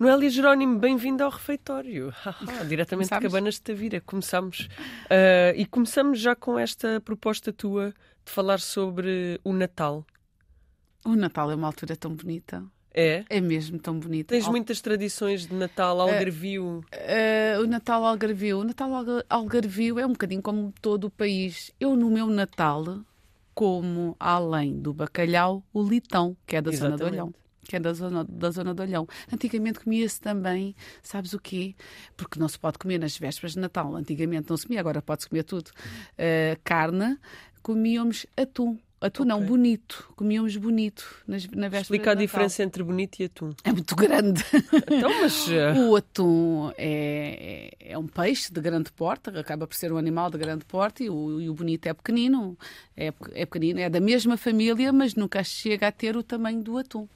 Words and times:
Noélia 0.00 0.30
Jerónimo, 0.30 0.78
bem-vindo 0.78 1.22
ao 1.22 1.28
refeitório. 1.28 2.10
diretamente 2.66 3.10
de 3.10 3.20
Cabanas 3.20 3.56
de 3.56 3.60
Tavira. 3.60 4.00
Começamos. 4.00 4.60
Uh, 5.04 5.52
e 5.54 5.66
começamos 5.66 6.18
já 6.18 6.34
com 6.34 6.58
esta 6.58 7.02
proposta 7.02 7.52
tua 7.52 7.92
de 8.24 8.32
falar 8.32 8.60
sobre 8.60 9.38
o 9.44 9.52
Natal. 9.52 10.06
O 11.04 11.14
Natal 11.14 11.50
é 11.50 11.54
uma 11.54 11.66
altura 11.66 11.94
tão 11.96 12.14
bonita. 12.14 12.64
É? 12.94 13.26
É 13.28 13.42
mesmo 13.42 13.78
tão 13.78 14.00
bonito. 14.00 14.28
Tens 14.28 14.46
Al... 14.46 14.52
muitas 14.52 14.80
tradições 14.80 15.46
de 15.46 15.54
Natal, 15.54 16.00
Algarvio? 16.00 16.78
Uh, 16.78 17.60
uh, 17.60 17.62
o 17.62 17.66
Natal 17.66 18.02
Algarvio. 18.02 18.60
O 18.60 18.64
Natal 18.64 18.90
Algarvio 19.28 19.98
é 19.98 20.06
um 20.06 20.12
bocadinho 20.12 20.40
como 20.40 20.72
todo 20.80 21.08
o 21.08 21.10
país. 21.10 21.72
Eu, 21.78 21.94
no 21.94 22.08
meu 22.08 22.26
Natal, 22.26 23.00
como, 23.54 24.16
além 24.18 24.80
do 24.80 24.94
bacalhau, 24.94 25.62
o 25.74 25.82
litão, 25.82 26.34
que 26.46 26.56
é 26.56 26.62
da 26.62 26.70
Exatamente. 26.70 26.98
zona 27.00 27.10
do 27.10 27.14
Olhão 27.14 27.34
que 27.70 27.76
é 27.76 27.80
da 27.80 27.92
zona, 27.92 28.24
da 28.28 28.50
zona 28.50 28.74
do 28.74 28.82
Olhão. 28.82 29.06
Antigamente 29.32 29.78
comia-se 29.78 30.20
também, 30.20 30.74
sabes 31.04 31.32
o 31.34 31.38
quê? 31.38 31.76
Porque 32.16 32.36
não 32.36 32.48
se 32.48 32.58
pode 32.58 32.78
comer 32.78 32.98
nas 32.98 33.16
vésperas 33.16 33.52
de 33.52 33.60
Natal. 33.60 33.94
Antigamente 33.94 34.50
não 34.50 34.56
se 34.56 34.66
comia, 34.66 34.80
agora 34.80 35.00
pode-se 35.00 35.28
comer 35.28 35.44
tudo. 35.44 35.68
Uh, 35.68 36.58
carne, 36.64 37.16
comíamos 37.62 38.26
atum. 38.36 38.76
Atum 39.00 39.22
okay. 39.22 39.34
não, 39.34 39.42
bonito. 39.42 40.12
Comíamos 40.14 40.54
bonito 40.56 41.22
nas, 41.26 41.46
na 41.46 41.68
véspera 41.68 41.80
Explica 41.80 42.10
a 42.10 42.14
diferença 42.14 42.62
entre 42.62 42.82
bonito 42.82 43.18
e 43.20 43.24
atum. 43.24 43.54
É 43.64 43.72
muito 43.72 43.96
grande. 43.96 44.44
Então, 44.90 45.10
mas... 45.22 45.46
O 45.88 45.96
atum 45.96 46.70
é, 46.76 47.70
é, 47.80 47.92
é, 47.92 47.98
um 47.98 48.06
peixe 48.06 48.52
de 48.52 48.60
grande 48.60 48.92
porte, 48.92 49.30
acaba 49.30 49.66
por 49.66 49.74
ser 49.74 49.90
um 49.90 49.96
animal 49.96 50.30
de 50.30 50.36
grande 50.36 50.66
porte, 50.66 51.04
e 51.04 51.10
o, 51.10 51.40
e 51.40 51.48
o 51.48 51.54
bonito 51.54 51.86
é 51.86 51.94
pequenino. 51.94 52.58
É, 52.94 53.06
é 53.32 53.46
pequenino, 53.46 53.80
é 53.80 53.88
da 53.88 54.00
mesma 54.00 54.36
família, 54.36 54.92
mas 54.92 55.14
nunca 55.14 55.42
chega 55.42 55.88
a 55.88 55.92
ter 55.92 56.14
o 56.14 56.22
tamanho 56.22 56.62
do 56.62 56.76
atum. 56.76 57.08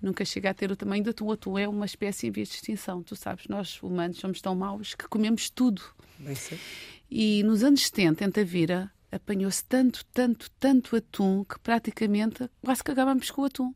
Nunca 0.00 0.24
chega 0.24 0.50
a 0.50 0.54
ter 0.54 0.70
o 0.70 0.76
tamanho 0.76 1.02
do 1.02 1.10
atum. 1.10 1.26
O 1.26 1.32
atum 1.32 1.58
é 1.58 1.66
uma 1.66 1.86
espécie 1.86 2.28
em 2.28 2.30
vias 2.30 2.48
de 2.48 2.54
extinção. 2.54 3.02
Tu 3.02 3.16
sabes, 3.16 3.48
nós 3.48 3.82
humanos 3.82 4.18
somos 4.18 4.40
tão 4.40 4.54
maus 4.54 4.94
que 4.94 5.08
comemos 5.08 5.50
tudo. 5.50 5.82
Bem 6.20 6.36
sei. 6.36 6.58
E 7.10 7.42
nos 7.42 7.64
anos 7.64 7.82
70, 7.82 8.24
em 8.24 8.30
Tavira, 8.30 8.90
apanhou-se 9.12 9.62
tanto, 9.64 10.04
tanto, 10.12 10.50
tanto 10.58 10.96
atum 10.96 11.44
que 11.44 11.58
praticamente 11.60 12.50
quase 12.64 12.82
que 12.82 12.90
acabámos 12.90 13.30
com 13.30 13.42
o 13.42 13.44
atum. 13.44 13.74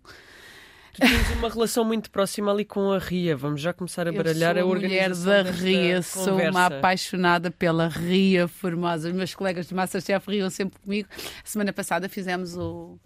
Tu 0.94 1.00
tens 1.00 1.30
uma 1.36 1.50
relação 1.50 1.84
muito 1.84 2.10
próxima 2.10 2.50
ali 2.50 2.64
com 2.64 2.90
a 2.90 2.98
Ria. 2.98 3.36
Vamos 3.36 3.60
já 3.60 3.74
começar 3.74 4.08
a 4.08 4.12
baralhar 4.12 4.56
a 4.56 4.64
organização 4.64 5.44
mulher 5.44 5.44
da 5.44 5.50
Ria. 5.50 6.02
Sou 6.02 6.38
uma 6.38 6.66
apaixonada 6.66 7.50
pela 7.50 7.86
Ria 7.86 8.48
Formosa. 8.48 9.08
Os 9.08 9.14
meus 9.14 9.34
colegas 9.34 9.66
de 9.66 9.74
Masterchef 9.74 10.30
riam 10.30 10.48
sempre 10.48 10.80
comigo. 10.80 11.06
A 11.14 11.46
semana 11.46 11.70
passada 11.70 12.08
fizemos 12.08 12.56
o, 12.56 12.98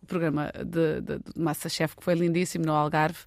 o 0.00 0.06
programa 0.06 0.52
de, 0.56 1.00
de, 1.00 1.18
de 1.18 1.24
Masterchef, 1.36 1.96
que 1.96 2.04
foi 2.04 2.14
lindíssimo, 2.14 2.64
no 2.64 2.74
Algarve. 2.74 3.24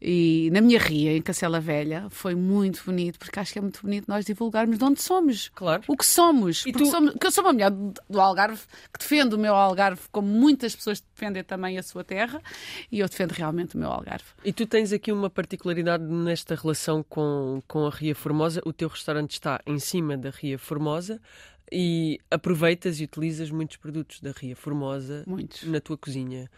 E 0.00 0.50
na 0.52 0.60
minha 0.60 0.78
ria, 0.78 1.16
em 1.16 1.22
Cacela 1.22 1.58
Velha, 1.58 2.06
foi 2.10 2.34
muito 2.34 2.82
bonito, 2.84 3.18
porque 3.18 3.38
acho 3.40 3.52
que 3.52 3.58
é 3.58 3.62
muito 3.62 3.80
bonito 3.82 4.06
nós 4.08 4.24
divulgarmos 4.24 4.78
de 4.78 4.84
onde 4.84 5.02
somos. 5.02 5.50
Claro. 5.54 5.82
O 5.88 5.96
que 5.96 6.04
somos. 6.04 6.64
E 6.66 6.72
porque 6.72 6.84
tu... 6.84 6.90
somos, 6.90 7.14
que 7.14 7.26
eu 7.26 7.30
sou 7.30 7.44
uma 7.44 7.52
mulher 7.52 7.70
do 7.70 8.20
Algarve 8.20 8.60
que 8.92 8.98
defende 8.98 9.34
o 9.34 9.38
meu 9.38 9.54
Algarve, 9.54 10.02
como 10.12 10.28
muitas 10.28 10.76
pessoas 10.76 11.02
defendem 11.14 11.42
também 11.42 11.78
a 11.78 11.82
sua 11.82 12.04
terra, 12.04 12.42
e 12.90 13.00
eu 13.00 13.08
defendo 13.08 13.32
realmente 13.32 13.74
o 13.74 13.78
meu 13.78 13.90
Algarve. 13.90 14.24
E 14.44 14.52
tu 14.52 14.66
tens 14.66 14.92
aqui 14.92 15.10
uma 15.10 15.30
particularidade 15.30 16.04
nesta 16.04 16.54
relação 16.54 17.02
com, 17.02 17.62
com 17.66 17.86
a 17.86 17.90
Ria 17.90 18.14
Formosa. 18.14 18.60
O 18.64 18.72
teu 18.72 18.88
restaurante 18.88 19.32
está 19.32 19.60
em 19.66 19.78
cima 19.78 20.16
da 20.16 20.30
Ria 20.30 20.58
Formosa 20.58 21.20
e 21.72 22.20
aproveitas 22.30 23.00
e 23.00 23.04
utilizas 23.04 23.50
muitos 23.50 23.76
produtos 23.76 24.20
da 24.20 24.30
Ria 24.30 24.54
Formosa 24.54 25.24
muitos. 25.26 25.64
na 25.64 25.80
tua 25.80 25.96
cozinha 25.96 26.48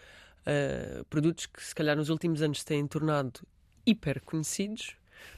uh, 0.48 1.04
produtos 1.04 1.46
que 1.46 1.62
se 1.62 1.74
calhar 1.74 1.96
nos 1.96 2.08
últimos 2.08 2.42
anos 2.42 2.64
têm 2.64 2.86
tornado 2.86 3.40
hiper 3.86 4.20
conhecidos, 4.22 4.96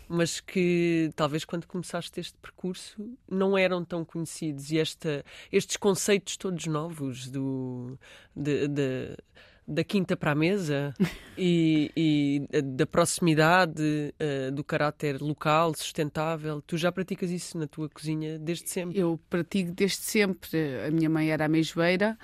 mas 0.08 0.40
que 0.40 1.10
talvez 1.14 1.44
quando 1.44 1.66
começaste 1.66 2.20
este 2.20 2.36
percurso 2.38 3.16
não 3.28 3.56
eram 3.56 3.84
tão 3.84 4.04
conhecidos 4.04 4.70
e 4.70 4.78
esta, 4.78 5.24
estes 5.52 5.76
conceitos 5.76 6.36
todos 6.36 6.66
novos 6.66 7.28
do, 7.28 7.98
de, 8.34 8.66
de, 8.66 9.16
da 9.66 9.84
quinta 9.84 10.16
para 10.16 10.32
a 10.32 10.34
mesa 10.34 10.92
e, 11.38 11.92
e, 11.96 12.62
da 12.62 12.86
proximidade, 12.86 13.82
uh, 13.82 14.50
do 14.50 14.64
caráter 14.64 15.20
local, 15.20 15.74
sustentável. 15.76 16.60
Tu 16.62 16.76
já 16.76 16.90
praticas 16.90 17.30
isso 17.30 17.56
na 17.56 17.68
tua 17.68 17.88
cozinha 17.88 18.38
desde 18.38 18.68
sempre? 18.68 18.98
Eu 18.98 19.18
pratico 19.30 19.70
desde 19.72 19.98
sempre. 19.98 20.58
A 20.86 20.90
minha 20.90 21.08
mãe 21.08 21.30
era 21.30 21.44
ameijoeira. 21.44 22.18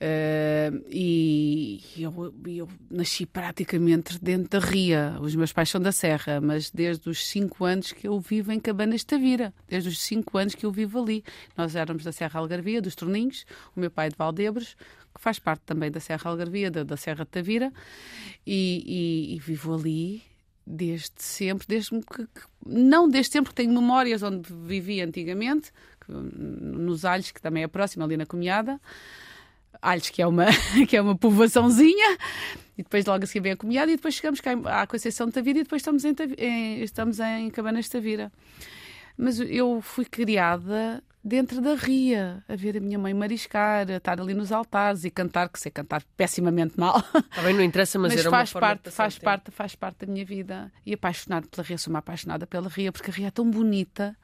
Uh, 0.00 0.84
e 0.88 1.82
eu, 1.98 2.32
eu, 2.46 2.68
nasci 2.88 3.26
praticamente 3.26 4.16
dentro 4.22 4.60
da 4.60 4.64
Ria. 4.64 5.16
Os 5.20 5.34
meus 5.34 5.52
pais 5.52 5.68
são 5.68 5.80
da 5.80 5.90
Serra, 5.90 6.40
mas 6.40 6.70
desde 6.70 7.08
os 7.10 7.26
5 7.26 7.64
anos 7.64 7.92
que 7.92 8.06
eu 8.06 8.20
vivo 8.20 8.52
em 8.52 8.60
Cabanas 8.60 9.00
de 9.00 9.06
Tavira. 9.06 9.52
Desde 9.66 9.88
os 9.88 10.00
5 10.00 10.38
anos 10.38 10.54
que 10.54 10.64
eu 10.64 10.70
vivo 10.70 11.02
ali. 11.02 11.24
Nós 11.56 11.74
éramos 11.74 12.04
da 12.04 12.12
Serra 12.12 12.38
Algarvia, 12.38 12.80
dos 12.80 12.94
Torninhos, 12.94 13.44
o 13.74 13.80
meu 13.80 13.90
pai 13.90 14.06
é 14.06 14.10
de 14.10 14.16
Valdebres, 14.16 14.76
que 15.12 15.20
faz 15.20 15.40
parte 15.40 15.62
também 15.66 15.90
da 15.90 15.98
Serra 15.98 16.30
Algarvia, 16.30 16.70
da, 16.70 16.84
da 16.84 16.96
Serra 16.96 17.24
de 17.24 17.30
Tavira, 17.30 17.72
e, 18.46 18.84
e, 18.86 19.34
e 19.34 19.38
vivo 19.40 19.74
ali 19.74 20.22
desde 20.64 21.10
sempre, 21.16 21.66
desde 21.66 21.90
que, 21.90 22.28
não 22.64 23.08
desde 23.08 23.32
sempre, 23.32 23.54
tenho 23.54 23.72
memórias 23.72 24.22
onde 24.22 24.52
vivi 24.52 25.00
antigamente, 25.00 25.72
que, 26.00 26.12
nos 26.12 27.04
Alhos, 27.04 27.30
que 27.30 27.40
também 27.40 27.62
é 27.62 27.68
próximo, 27.68 28.04
ali 28.04 28.16
na 28.16 28.26
Comiada. 28.26 28.78
Alhos, 29.80 30.10
que 30.10 30.22
é 30.22 30.26
uma, 30.26 30.46
que 30.88 30.96
é 30.96 31.02
uma 31.02 31.16
povoaçãozinha, 31.16 32.18
e 32.76 32.82
depois 32.82 33.04
logo 33.04 33.24
a 33.24 33.26
seguir 33.26 33.40
vem 33.40 33.52
a 33.52 33.56
Comiada, 33.56 33.90
e 33.90 33.96
depois 33.96 34.14
chegamos 34.14 34.40
cá 34.40 34.52
à 34.64 34.86
Conceição 34.86 35.26
de 35.26 35.32
Tavira, 35.32 35.60
e 35.60 35.62
depois 35.62 35.80
estamos 35.82 36.04
em, 36.04 36.14
em, 36.38 36.82
estamos 36.82 37.20
em 37.20 37.50
Cabanas 37.50 37.86
de 37.86 37.90
Tavira. 37.90 38.32
Mas 39.16 39.40
eu 39.40 39.80
fui 39.80 40.04
criada 40.04 41.02
dentro 41.22 41.60
da 41.60 41.74
ria, 41.74 42.42
a 42.48 42.56
ver 42.56 42.76
a 42.76 42.80
minha 42.80 42.98
mãe 42.98 43.12
mariscar, 43.12 43.88
a 43.90 43.96
estar 43.96 44.20
ali 44.20 44.34
nos 44.34 44.52
altares 44.52 45.04
e 45.04 45.10
cantar, 45.10 45.48
que 45.48 45.58
sei 45.58 45.70
cantar 45.70 46.02
pessimamente 46.16 46.78
mal. 46.78 47.02
Também 47.34 47.54
não 47.54 47.62
interessa, 47.62 47.98
mas, 47.98 48.12
mas 48.12 48.20
era 48.20 48.30
faz 48.30 48.54
uma 48.54 48.60
parte, 48.60 48.90
faz 48.90 49.18
parte, 49.18 49.50
faz 49.50 49.74
parte 49.74 50.06
da 50.06 50.12
minha 50.12 50.24
vida. 50.24 50.72
E 50.86 50.94
apaixonado 50.94 51.48
pela 51.48 51.66
ria, 51.66 51.78
sou 51.78 51.92
uma 51.92 51.98
apaixonada 51.98 52.46
pela 52.46 52.68
ria, 52.68 52.92
porque 52.92 53.10
a 53.10 53.14
ria 53.14 53.28
é 53.28 53.30
tão 53.30 53.50
bonita. 53.50 54.16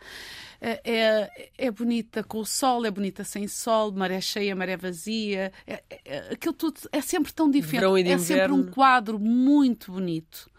É, 0.60 0.80
é, 0.84 1.50
é 1.58 1.70
bonita 1.70 2.22
com 2.22 2.38
o 2.38 2.46
sol, 2.46 2.86
é 2.86 2.90
bonita 2.90 3.22
sem 3.22 3.46
sol, 3.46 3.92
maré 3.92 4.20
cheia, 4.20 4.56
maré 4.56 4.76
vazia. 4.76 5.52
É, 5.66 5.82
é, 6.04 6.18
aquilo 6.32 6.54
tudo 6.54 6.80
é 6.90 7.00
sempre 7.00 7.32
tão 7.32 7.50
diferente. 7.50 8.08
É 8.08 8.18
sempre 8.18 8.52
um 8.52 8.70
quadro 8.70 9.18
muito 9.18 9.92
bonito. 9.92 10.50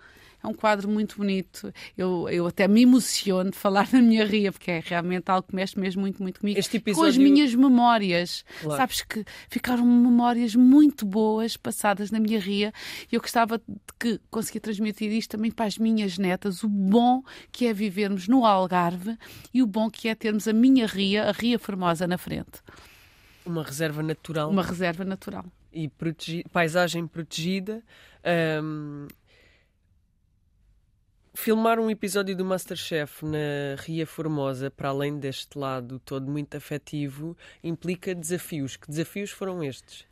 É 0.45 0.47
um 0.47 0.53
quadro 0.53 0.87
muito 0.87 1.17
bonito. 1.17 1.73
Eu, 1.97 2.29
eu 2.29 2.45
até 2.45 2.67
me 2.67 2.83
emociono 2.83 3.49
de 3.49 3.57
falar 3.57 3.89
na 3.91 4.01
minha 4.01 4.23
ria, 4.23 4.51
porque 4.51 4.69
é 4.69 4.83
realmente 4.85 5.29
algo 5.29 5.47
que 5.47 5.55
mexe 5.55 5.77
mesmo 5.79 6.01
muito, 6.01 6.21
muito 6.21 6.39
comigo. 6.39 6.59
Este 6.59 6.77
episódio... 6.77 7.01
Com 7.01 7.09
as 7.09 7.17
minhas 7.17 7.55
memórias. 7.55 8.45
Claro. 8.61 8.77
Sabes 8.77 9.01
que 9.01 9.25
ficaram 9.49 9.83
memórias 9.85 10.55
muito 10.55 11.05
boas 11.05 11.57
passadas 11.57 12.11
na 12.11 12.19
minha 12.19 12.39
ria 12.39 12.71
e 13.11 13.15
eu 13.15 13.21
gostava 13.21 13.57
de 13.57 13.63
que 13.99 14.21
conseguir 14.29 14.59
transmitir 14.59 15.11
isto 15.11 15.31
também 15.31 15.49
para 15.49 15.65
as 15.65 15.79
minhas 15.79 16.17
netas, 16.17 16.63
o 16.63 16.69
bom 16.69 17.23
que 17.51 17.65
é 17.65 17.73
vivermos 17.73 18.27
no 18.27 18.45
Algarve 18.45 19.17
e 19.53 19.63
o 19.63 19.67
bom 19.67 19.89
que 19.89 20.07
é 20.07 20.13
termos 20.13 20.47
a 20.47 20.53
minha 20.53 20.85
ria, 20.85 21.27
a 21.29 21.31
Ria 21.31 21.57
Formosa, 21.57 22.05
na 22.05 22.17
frente. 22.17 22.61
Uma 23.45 23.63
reserva 23.63 24.03
natural. 24.03 24.49
Uma 24.49 24.63
reserva 24.63 25.03
natural. 25.03 25.45
E 25.73 25.87
protegi... 25.89 26.43
paisagem 26.51 27.07
protegida. 27.07 27.83
Um 28.61 29.07
filmar 31.35 31.79
um 31.79 31.89
episódio 31.89 32.35
do 32.35 32.45
Masterchef 32.45 33.23
na 33.25 33.75
Ria 33.77 34.07
Formosa, 34.07 34.71
para 34.71 34.89
além 34.89 35.19
deste 35.19 35.57
lado 35.57 35.99
todo 35.99 36.31
muito 36.31 36.55
afetivo, 36.55 37.37
implica 37.63 38.15
desafios. 38.15 38.77
Que 38.77 38.87
desafios 38.87 39.31
foram 39.31 39.63
estes? 39.63 40.05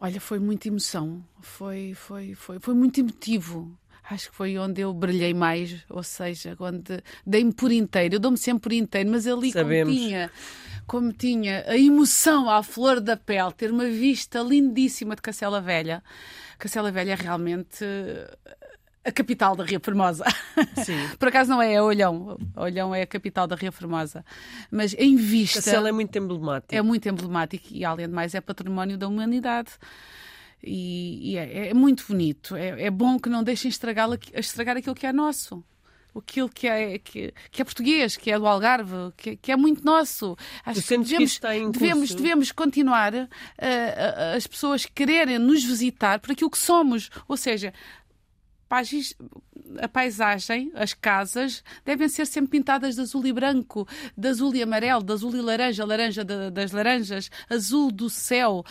Olha, 0.00 0.20
foi 0.20 0.38
muita 0.38 0.68
emoção, 0.68 1.24
foi, 1.40 1.94
foi, 1.94 2.34
foi, 2.34 2.58
foi 2.60 2.74
muito 2.74 3.00
emotivo. 3.00 3.78
Acho 4.10 4.30
que 4.30 4.36
foi 4.36 4.58
onde 4.58 4.82
eu 4.82 4.92
brilhei 4.92 5.32
mais, 5.32 5.82
ou 5.88 6.02
seja, 6.02 6.54
onde 6.60 7.02
dei-me 7.26 7.54
por 7.54 7.72
inteiro. 7.72 8.16
Eu 8.16 8.20
dou-me 8.20 8.36
sempre 8.36 8.62
por 8.64 8.72
inteiro, 8.72 9.10
mas 9.10 9.26
ali 9.26 9.50
como 9.50 9.70
tinha, 9.86 10.30
como 10.86 11.12
tinha 11.12 11.64
a 11.66 11.78
emoção 11.78 12.50
à 12.50 12.62
flor 12.62 13.00
da 13.00 13.16
pele, 13.16 13.52
ter 13.52 13.70
uma 13.70 13.86
vista 13.86 14.40
lindíssima 14.40 15.16
de 15.16 15.22
Cacela 15.22 15.58
Velha. 15.58 16.02
Cacela 16.58 16.92
Velha 16.92 17.12
é 17.12 17.14
realmente 17.14 17.82
a 19.04 19.12
capital 19.12 19.54
da 19.54 19.64
Ria 19.64 19.78
Formosa. 19.78 20.24
Sim. 20.84 20.96
Por 21.18 21.28
acaso 21.28 21.50
não 21.50 21.60
é, 21.60 21.74
é 21.74 21.82
Olhão. 21.82 22.38
Olhão 22.56 22.94
é 22.94 23.02
a 23.02 23.06
capital 23.06 23.46
da 23.46 23.54
Ria 23.54 23.70
Formosa. 23.70 24.24
Mas 24.70 24.94
em 24.98 25.16
vista. 25.16 25.60
Cacela 25.60 25.88
é 25.88 25.92
muito 25.92 26.16
emblemático. 26.16 26.74
É 26.74 26.80
muito 26.80 27.08
emblemático 27.08 27.66
e, 27.70 27.84
além 27.84 28.08
de 28.08 28.14
mais, 28.14 28.34
é 28.34 28.40
património 28.40 28.96
da 28.96 29.06
humanidade. 29.06 29.72
E, 30.62 31.32
e 31.32 31.36
é, 31.36 31.68
é, 31.68 31.74
muito 31.74 32.06
bonito. 32.08 32.56
É, 32.56 32.84
é, 32.84 32.90
bom 32.90 33.18
que 33.18 33.28
não 33.28 33.42
deixem 33.42 33.68
estragar, 33.68 34.08
estragar 34.34 34.76
aquilo 34.76 34.94
que 34.94 35.06
é 35.06 35.12
nosso. 35.12 35.62
Aquilo 36.16 36.48
que 36.48 36.68
é, 36.68 36.96
que, 36.98 37.34
que 37.50 37.60
é 37.60 37.64
português, 37.64 38.16
que 38.16 38.30
é 38.30 38.38
do 38.38 38.46
Algarve, 38.46 39.12
que, 39.16 39.36
que 39.36 39.50
é 39.50 39.56
muito 39.56 39.84
nosso. 39.84 40.36
Acho 40.64 40.80
que 40.80 40.96
devemos, 40.96 41.38
que 41.38 41.70
devemos, 41.70 42.14
devemos 42.14 42.52
continuar 42.52 43.12
uh, 43.12 43.26
uh, 43.26 44.36
as 44.36 44.46
pessoas 44.46 44.86
quererem 44.86 45.40
nos 45.40 45.64
visitar 45.64 46.20
por 46.20 46.30
aquilo 46.30 46.50
que 46.50 46.58
somos. 46.58 47.10
Ou 47.26 47.36
seja, 47.36 47.74
a 49.80 49.88
paisagem, 49.88 50.70
as 50.74 50.94
casas, 50.94 51.62
devem 51.84 52.08
ser 52.08 52.26
sempre 52.26 52.50
pintadas 52.58 52.94
de 52.94 53.00
azul 53.00 53.26
e 53.26 53.32
branco, 53.32 53.86
de 54.16 54.28
azul 54.28 54.54
e 54.54 54.62
amarelo, 54.62 55.02
de 55.02 55.12
azul 55.12 55.34
e 55.34 55.40
laranja, 55.40 55.84
laranja 55.84 56.24
de, 56.24 56.50
das 56.50 56.72
laranjas, 56.72 57.30
azul 57.48 57.90
do 57.90 58.08
céu, 58.10 58.64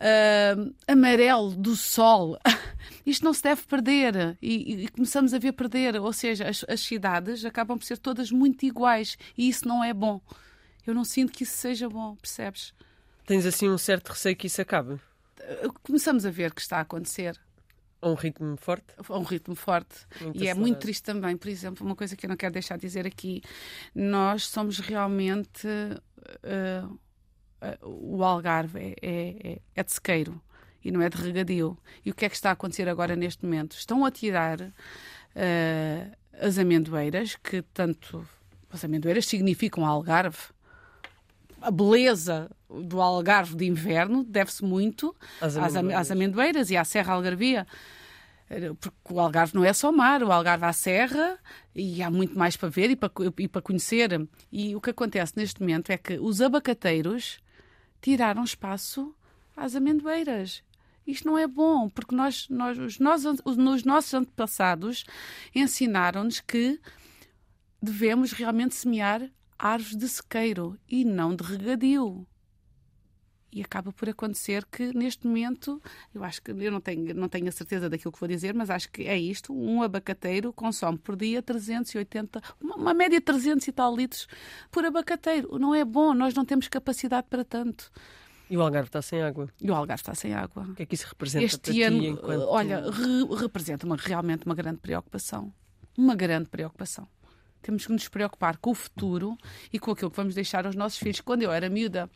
uh, 0.00 0.74
amarelo 0.86 1.54
do 1.54 1.76
sol. 1.76 2.38
Isto 3.04 3.24
não 3.24 3.32
se 3.32 3.42
deve 3.42 3.62
perder 3.62 4.36
e, 4.40 4.84
e, 4.84 4.88
começamos 4.88 5.34
a 5.34 5.38
ver 5.38 5.52
perder, 5.52 5.96
ou 6.00 6.12
seja, 6.12 6.48
as, 6.48 6.64
as 6.68 6.80
cidades 6.80 7.44
acabam 7.44 7.78
por 7.78 7.84
ser 7.84 7.98
todas 7.98 8.30
muito 8.30 8.64
iguais 8.64 9.16
e 9.36 9.48
isso 9.48 9.66
não 9.66 9.82
é 9.82 9.92
bom. 9.92 10.20
Eu 10.86 10.94
não 10.94 11.04
sinto 11.04 11.32
que 11.32 11.44
isso 11.44 11.56
seja 11.56 11.88
bom, 11.88 12.16
percebes? 12.16 12.72
Tens 13.26 13.46
assim 13.46 13.68
um 13.68 13.78
certo 13.78 14.08
receio 14.10 14.36
que 14.36 14.46
isso 14.46 14.60
acabe? 14.60 15.00
Começamos 15.82 16.26
a 16.26 16.30
ver 16.30 16.52
que 16.52 16.60
está 16.60 16.78
a 16.78 16.80
acontecer. 16.80 17.38
A 18.02 18.08
um 18.08 18.14
ritmo 18.14 18.56
forte? 18.56 18.94
A 19.08 19.18
um 19.18 19.22
ritmo 19.22 19.54
forte. 19.54 20.06
Muito 20.20 20.42
e 20.42 20.48
é 20.48 20.54
muito 20.54 20.78
triste 20.78 21.02
também, 21.02 21.36
por 21.36 21.48
exemplo, 21.48 21.84
uma 21.84 21.94
coisa 21.94 22.16
que 22.16 22.24
eu 22.24 22.28
não 22.28 22.36
quero 22.36 22.52
deixar 22.52 22.76
de 22.76 22.82
dizer 22.82 23.06
aqui: 23.06 23.42
nós 23.94 24.46
somos 24.46 24.78
realmente. 24.78 25.66
Uh, 25.66 26.86
uh, 26.94 26.98
o 27.82 28.24
Algarve 28.24 28.78
é, 28.78 28.94
é, 29.02 29.52
é, 29.52 29.60
é 29.74 29.84
de 29.84 29.92
sequeiro 29.92 30.40
e 30.84 30.90
não 30.90 31.02
é 31.02 31.08
de 31.08 31.16
regadio. 31.16 31.76
E 32.04 32.10
o 32.10 32.14
que 32.14 32.24
é 32.24 32.28
que 32.28 32.34
está 32.34 32.50
a 32.50 32.52
acontecer 32.52 32.88
agora 32.88 33.14
neste 33.14 33.44
momento? 33.44 33.72
Estão 33.72 34.04
a 34.04 34.10
tirar 34.10 34.60
uh, 34.60 36.16
as 36.40 36.58
amendoeiras, 36.58 37.36
que 37.36 37.62
tanto. 37.62 38.26
As 38.72 38.84
amendoeiras 38.84 39.26
significam 39.26 39.84
Algarve. 39.84 40.38
A 41.60 41.70
beleza 41.70 42.50
do 42.68 43.00
Algarve 43.00 43.54
de 43.56 43.66
inverno 43.66 44.24
deve-se 44.24 44.64
muito 44.64 45.14
às 45.40 45.56
amendoeiras. 45.56 46.00
às 46.00 46.10
amendoeiras 46.10 46.70
e 46.70 46.76
à 46.76 46.84
Serra 46.84 47.14
Algarvia 47.14 47.66
porque 48.80 49.12
o 49.12 49.20
Algarve 49.20 49.54
não 49.54 49.64
é 49.64 49.72
só 49.72 49.92
mar, 49.92 50.22
o 50.22 50.32
Algarve 50.32 50.64
há 50.64 50.72
serra 50.72 51.38
e 51.74 52.02
há 52.02 52.10
muito 52.10 52.36
mais 52.36 52.56
para 52.56 52.68
ver 52.68 52.90
e 52.90 52.96
para, 52.96 53.10
e 53.38 53.46
para 53.46 53.62
conhecer. 53.62 54.28
E 54.50 54.74
o 54.74 54.80
que 54.80 54.90
acontece 54.90 55.34
neste 55.36 55.60
momento 55.60 55.90
é 55.90 55.96
que 55.96 56.18
os 56.18 56.40
abacateiros 56.40 57.38
tiraram 58.00 58.42
espaço 58.42 59.14
às 59.56 59.76
amendoeiras. 59.76 60.64
Isto 61.06 61.28
não 61.28 61.38
é 61.38 61.46
bom, 61.46 61.88
porque 61.88 62.14
nós, 62.14 62.48
nós, 62.48 62.76
os, 62.76 62.98
nossos, 62.98 63.40
os 63.44 63.84
nossos 63.84 64.14
antepassados 64.14 65.04
ensinaram-nos 65.54 66.40
que 66.40 66.80
devemos 67.80 68.32
realmente 68.32 68.74
semear 68.74 69.30
árvores 69.60 69.96
de 69.96 70.08
sequeiro 70.08 70.78
e 70.88 71.04
não 71.04 71.34
de 71.34 71.44
regadio 71.44 72.26
e 73.52 73.60
acaba 73.60 73.92
por 73.92 74.08
acontecer 74.08 74.64
que 74.66 74.96
neste 74.96 75.26
momento, 75.26 75.82
eu 76.14 76.22
acho 76.22 76.40
que 76.40 76.50
eu 76.50 76.70
não 76.70 76.80
tenho, 76.80 77.14
não 77.14 77.28
tenho 77.28 77.48
a 77.48 77.52
certeza 77.52 77.90
daquilo 77.90 78.12
que 78.12 78.20
vou 78.20 78.28
dizer, 78.28 78.54
mas 78.54 78.70
acho 78.70 78.90
que 78.90 79.02
é 79.02 79.18
isto: 79.18 79.52
um 79.52 79.82
abacateiro 79.82 80.52
consome 80.52 80.98
por 80.98 81.16
dia 81.16 81.42
380, 81.42 82.40
uma, 82.60 82.76
uma 82.76 82.94
média 82.94 83.18
de 83.18 83.24
300 83.24 83.66
e 83.66 83.72
tal 83.72 83.94
litros 83.96 84.28
por 84.70 84.84
abacateiro. 84.84 85.58
Não 85.58 85.74
é 85.74 85.84
bom, 85.84 86.14
nós 86.14 86.34
não 86.34 86.44
temos 86.44 86.68
capacidade 86.68 87.26
para 87.28 87.44
tanto. 87.44 87.90
E 88.48 88.56
o 88.56 88.62
Algarve 88.62 88.88
está 88.88 89.00
sem 89.02 89.22
água. 89.22 89.48
E 89.60 89.70
o 89.70 89.74
Algarve 89.74 90.00
está 90.00 90.14
sem 90.14 90.34
água. 90.34 90.64
O 90.64 90.74
que 90.74 90.82
é 90.82 90.86
que 90.86 90.94
isso 90.94 91.06
representa 91.08 91.44
este 91.44 91.72
para 91.72 91.86
ano, 91.86 92.00
ti 92.00 92.06
enquanto... 92.06 92.42
Olha, 92.48 92.90
re 92.90 93.36
representa 93.40 93.86
uma, 93.86 93.94
realmente 93.94 94.44
uma 94.44 94.56
grande 94.56 94.78
preocupação. 94.78 95.52
Uma 95.96 96.16
grande 96.16 96.48
preocupação. 96.48 97.06
Temos 97.62 97.86
que 97.86 97.92
nos 97.92 98.08
preocupar 98.08 98.56
com 98.56 98.70
o 98.70 98.74
futuro 98.74 99.36
e 99.72 99.78
com 99.78 99.90
aquilo 99.90 100.10
que 100.10 100.16
vamos 100.16 100.34
deixar 100.34 100.66
aos 100.66 100.74
nossos 100.74 100.98
filhos. 100.98 101.20
Quando 101.20 101.42
eu 101.42 101.52
era 101.52 101.68
miúda, 101.68 102.08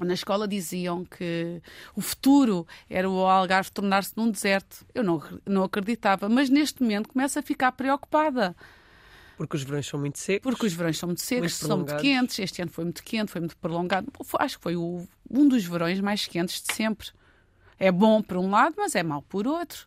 na 0.00 0.14
escola 0.14 0.46
diziam 0.46 1.04
que 1.04 1.60
o 1.94 2.00
futuro 2.00 2.66
era 2.88 3.08
o 3.08 3.26
Algarve 3.26 3.70
tornar-se 3.70 4.12
num 4.16 4.30
deserto. 4.30 4.84
Eu 4.94 5.02
não, 5.02 5.22
não 5.46 5.64
acreditava, 5.64 6.28
mas 6.28 6.48
neste 6.48 6.82
momento 6.82 7.08
começo 7.08 7.38
a 7.38 7.42
ficar 7.42 7.72
preocupada. 7.72 8.54
Porque 9.36 9.56
os 9.56 9.62
verões 9.62 9.86
são 9.86 10.00
muito 10.00 10.18
secos. 10.18 10.42
Porque 10.42 10.66
os 10.66 10.72
verões 10.72 10.98
são 10.98 11.08
muito 11.08 11.22
secos, 11.22 11.52
muito 11.52 11.66
são 11.66 11.76
muito 11.78 11.96
quentes. 11.98 12.38
Este 12.40 12.60
ano 12.60 12.70
foi 12.70 12.84
muito 12.84 13.04
quente, 13.04 13.30
foi 13.30 13.40
muito 13.40 13.56
prolongado. 13.56 14.10
Acho 14.38 14.56
que 14.56 14.62
foi 14.62 14.76
o, 14.76 15.06
um 15.30 15.46
dos 15.46 15.64
verões 15.64 16.00
mais 16.00 16.26
quentes 16.26 16.60
de 16.60 16.74
sempre. 16.74 17.08
É 17.78 17.92
bom 17.92 18.20
por 18.20 18.36
um 18.36 18.50
lado, 18.50 18.74
mas 18.76 18.96
é 18.96 19.02
mau 19.02 19.22
por 19.22 19.46
outro. 19.46 19.86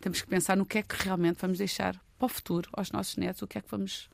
Temos 0.00 0.20
que 0.20 0.26
pensar 0.26 0.56
no 0.56 0.66
que 0.66 0.78
é 0.78 0.82
que 0.82 0.96
realmente 1.04 1.38
vamos 1.40 1.58
deixar 1.58 2.00
para 2.18 2.26
o 2.26 2.28
futuro, 2.28 2.68
aos 2.72 2.90
nossos 2.90 3.16
netos, 3.16 3.42
o 3.42 3.46
que 3.46 3.58
é 3.58 3.60
que 3.60 3.70
vamos 3.70 4.10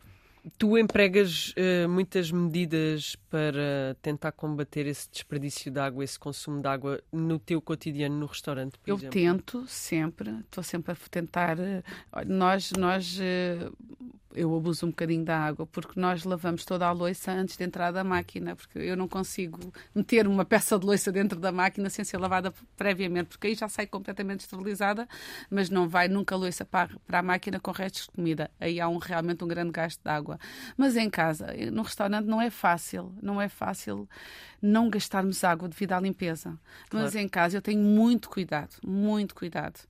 Tu 0.58 0.76
empregas 0.78 1.54
uh, 1.56 1.88
muitas 1.88 2.30
medidas 2.30 3.16
para 3.30 3.96
tentar 4.02 4.30
combater 4.32 4.86
esse 4.86 5.08
desperdício 5.10 5.70
de 5.70 5.80
água, 5.80 6.04
esse 6.04 6.18
consumo 6.18 6.60
de 6.60 6.68
água 6.68 7.02
no 7.10 7.38
teu 7.38 7.62
cotidiano 7.62 8.18
no 8.18 8.26
restaurante, 8.26 8.78
por 8.78 8.90
Eu 8.90 8.96
exemplo? 8.96 9.12
tento 9.12 9.64
sempre, 9.66 10.30
estou 10.40 10.62
sempre 10.62 10.92
a 10.92 10.96
tentar. 11.10 11.58
Uh, 11.58 11.82
nós, 12.26 12.72
nós 12.72 13.18
uh, 13.18 13.72
eu 14.34 14.54
abuso 14.54 14.84
um 14.84 14.90
bocadinho 14.90 15.24
da 15.24 15.38
água, 15.38 15.66
porque 15.66 15.98
nós 15.98 16.24
lavamos 16.24 16.64
toda 16.64 16.86
a 16.86 16.92
louça 16.92 17.30
antes 17.30 17.56
de 17.56 17.64
entrar 17.64 17.92
da 17.92 18.02
máquina, 18.02 18.56
porque 18.56 18.78
eu 18.78 18.96
não 18.96 19.06
consigo 19.06 19.72
meter 19.94 20.26
uma 20.26 20.44
peça 20.44 20.78
de 20.78 20.84
louça 20.84 21.12
dentro 21.12 21.38
da 21.38 21.52
máquina 21.52 21.88
sem 21.88 22.04
ser 22.04 22.18
lavada 22.18 22.52
previamente, 22.76 23.28
porque 23.28 23.46
aí 23.46 23.54
já 23.54 23.68
sai 23.68 23.86
completamente 23.86 24.40
esterilizada, 24.40 25.08
mas 25.48 25.70
não 25.70 25.88
vai 25.88 26.08
nunca 26.08 26.34
a 26.34 26.38
louça 26.38 26.64
para, 26.64 26.90
para 27.06 27.20
a 27.20 27.22
máquina 27.22 27.60
com 27.60 27.70
restos 27.70 28.02
de 28.02 28.10
comida. 28.10 28.50
Aí 28.58 28.80
há 28.80 28.88
um, 28.88 28.98
realmente 28.98 29.44
um 29.44 29.48
grande 29.48 29.70
gasto 29.70 30.00
de 30.02 30.10
água. 30.10 30.33
Mas 30.76 30.96
em 30.96 31.08
casa, 31.08 31.48
no 31.72 31.82
restaurante, 31.82 32.26
não 32.26 32.40
é 32.40 32.50
fácil, 32.50 33.14
não 33.22 33.40
é 33.40 33.48
fácil 33.48 34.08
não 34.60 34.88
gastarmos 34.88 35.44
água 35.44 35.68
devido 35.68 35.92
à 35.92 36.00
limpeza. 36.00 36.58
Claro. 36.88 37.04
Mas 37.04 37.14
em 37.14 37.28
casa 37.28 37.56
eu 37.56 37.62
tenho 37.62 37.82
muito 37.82 38.28
cuidado, 38.30 38.76
muito 38.82 39.34
cuidado 39.34 39.80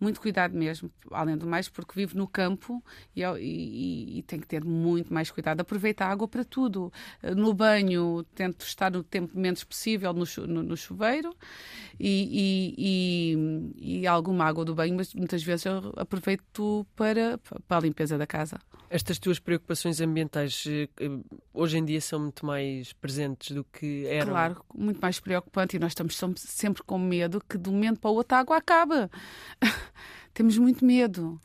muito 0.00 0.20
cuidado 0.20 0.56
mesmo, 0.56 0.90
além 1.10 1.36
do 1.36 1.46
mais, 1.46 1.68
porque 1.68 1.92
vivo 1.94 2.16
no 2.16 2.26
campo 2.26 2.82
e, 3.14 3.22
e, 3.22 4.18
e 4.18 4.22
tenho 4.22 4.42
que 4.42 4.48
ter 4.48 4.64
muito 4.64 5.12
mais 5.12 5.30
cuidado. 5.30 5.60
Aproveito 5.60 6.02
a 6.02 6.06
água 6.06 6.26
para 6.26 6.44
tudo. 6.44 6.92
No 7.36 7.52
banho, 7.52 8.24
tento 8.34 8.64
estar 8.64 8.94
o 8.96 9.02
tempo 9.02 9.38
menos 9.38 9.62
possível 9.62 10.12
no, 10.12 10.24
no, 10.46 10.62
no 10.62 10.76
chuveiro 10.76 11.34
e, 11.98 13.36
e, 13.78 14.06
alguma 14.06 14.44
água 14.44 14.64
do 14.64 14.74
banho, 14.74 14.94
mas 14.96 15.14
muitas 15.14 15.42
vezes 15.42 15.66
eu 15.66 15.92
aproveito 15.96 16.86
para, 16.96 17.38
para 17.68 17.76
a 17.76 17.80
limpeza 17.80 18.16
da 18.16 18.26
casa. 18.26 18.58
Estas 18.88 19.18
tuas 19.18 19.38
preocupações 19.38 20.00
ambientais 20.00 20.64
eh, 20.66 20.88
hoje 21.54 21.78
em 21.78 21.84
dia 21.84 22.00
são 22.00 22.18
muito 22.18 22.44
mais 22.44 22.92
presentes 22.94 23.54
do 23.54 23.62
que 23.62 24.04
eram? 24.06 24.32
Claro, 24.32 24.64
muito 24.74 24.98
mais 25.00 25.20
preocupante 25.20 25.76
e 25.76 25.78
nós 25.78 25.92
estamos 25.92 26.18
sempre 26.36 26.82
com 26.82 26.98
medo 26.98 27.40
que 27.48 27.56
de 27.56 27.68
um 27.68 27.72
momento 27.72 28.00
para 28.00 28.10
o 28.10 28.14
outro 28.14 28.36
a 28.36 28.40
água 28.40 28.56
acabe. 28.56 29.08
Temos 30.32 30.56
muito 30.58 30.84
medo. 30.84 31.40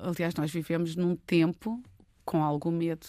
Aliás, 0.00 0.34
nós 0.34 0.50
vivemos 0.50 0.96
num 0.96 1.16
tempo 1.16 1.82
com 2.24 2.42
algum 2.42 2.70
medo. 2.70 3.06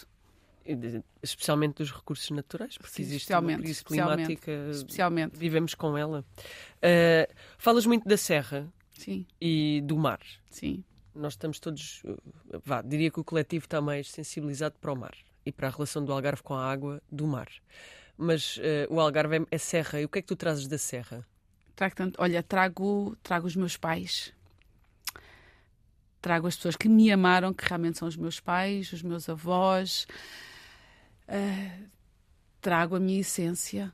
Especialmente 1.22 1.76
dos 1.76 1.92
recursos 1.92 2.30
naturais, 2.30 2.78
porque 2.78 2.94
Sim, 2.94 3.02
existe 3.02 3.32
uma 3.32 3.56
crise 3.58 3.84
climática. 3.84 4.52
Especialmente. 4.70 5.36
Vivemos 5.36 5.74
com 5.74 5.96
ela. 5.98 6.24
Uh, 6.78 7.34
falas 7.58 7.84
muito 7.84 8.08
da 8.08 8.16
serra 8.16 8.72
Sim. 8.92 9.26
e 9.40 9.82
do 9.84 9.96
mar. 9.96 10.20
Sim 10.50 10.84
nós 11.14 11.34
estamos 11.34 11.58
todos, 11.58 12.02
eh, 12.04 12.58
vá, 12.64 12.82
diria 12.82 13.10
que 13.10 13.20
o 13.20 13.24
coletivo 13.24 13.64
está 13.64 13.80
mais 13.80 14.10
sensibilizado 14.10 14.76
para 14.80 14.92
o 14.92 14.96
mar 14.96 15.14
e 15.44 15.52
para 15.52 15.68
a 15.68 15.70
relação 15.70 16.04
do 16.04 16.12
Algarve 16.12 16.42
com 16.42 16.54
a 16.54 16.70
água 16.70 17.02
do 17.10 17.26
mar. 17.26 17.48
Mas 18.16 18.56
uh, 18.58 18.60
o 18.90 19.00
Algarve 19.00 19.36
é, 19.36 19.46
é, 19.50 19.58
serra. 19.58 20.00
E 20.00 20.04
o 20.04 20.08
que 20.08 20.18
é 20.18 20.22
que 20.22 20.28
tu 20.28 20.36
trazes 20.36 20.68
da 20.68 20.78
serra? 20.78 21.26
Trago 21.74 21.94
tanto, 21.96 22.20
olha, 22.20 22.42
trago, 22.42 23.16
trago 23.22 23.46
os 23.46 23.56
meus 23.56 23.76
pais. 23.76 24.32
Trago 26.22 26.46
as 26.46 26.56
pessoas 26.56 26.76
que 26.76 26.88
me 26.88 27.10
amaram, 27.10 27.52
que 27.52 27.68
realmente 27.68 27.98
são 27.98 28.08
os 28.08 28.16
meus 28.16 28.40
pais, 28.40 28.92
os 28.92 29.02
meus 29.02 29.28
avós. 29.28 30.06
Uh, 31.28 31.88
trago 32.60 32.96
a 32.96 33.00
minha 33.00 33.20
essência 33.20 33.92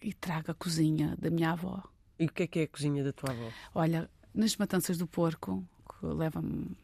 e 0.00 0.14
trago 0.14 0.52
a 0.52 0.54
cozinha 0.54 1.16
da 1.18 1.28
minha 1.28 1.50
avó. 1.50 1.82
E 2.18 2.26
o 2.26 2.32
que 2.32 2.44
é 2.44 2.46
que 2.46 2.58
é 2.60 2.62
a 2.62 2.68
cozinha 2.68 3.02
da 3.02 3.12
tua 3.12 3.32
avó? 3.32 3.50
Olha, 3.74 4.08
nas 4.32 4.56
matanças 4.56 4.96
do 4.96 5.06
porco, 5.06 5.66
leva-me. 6.02 6.76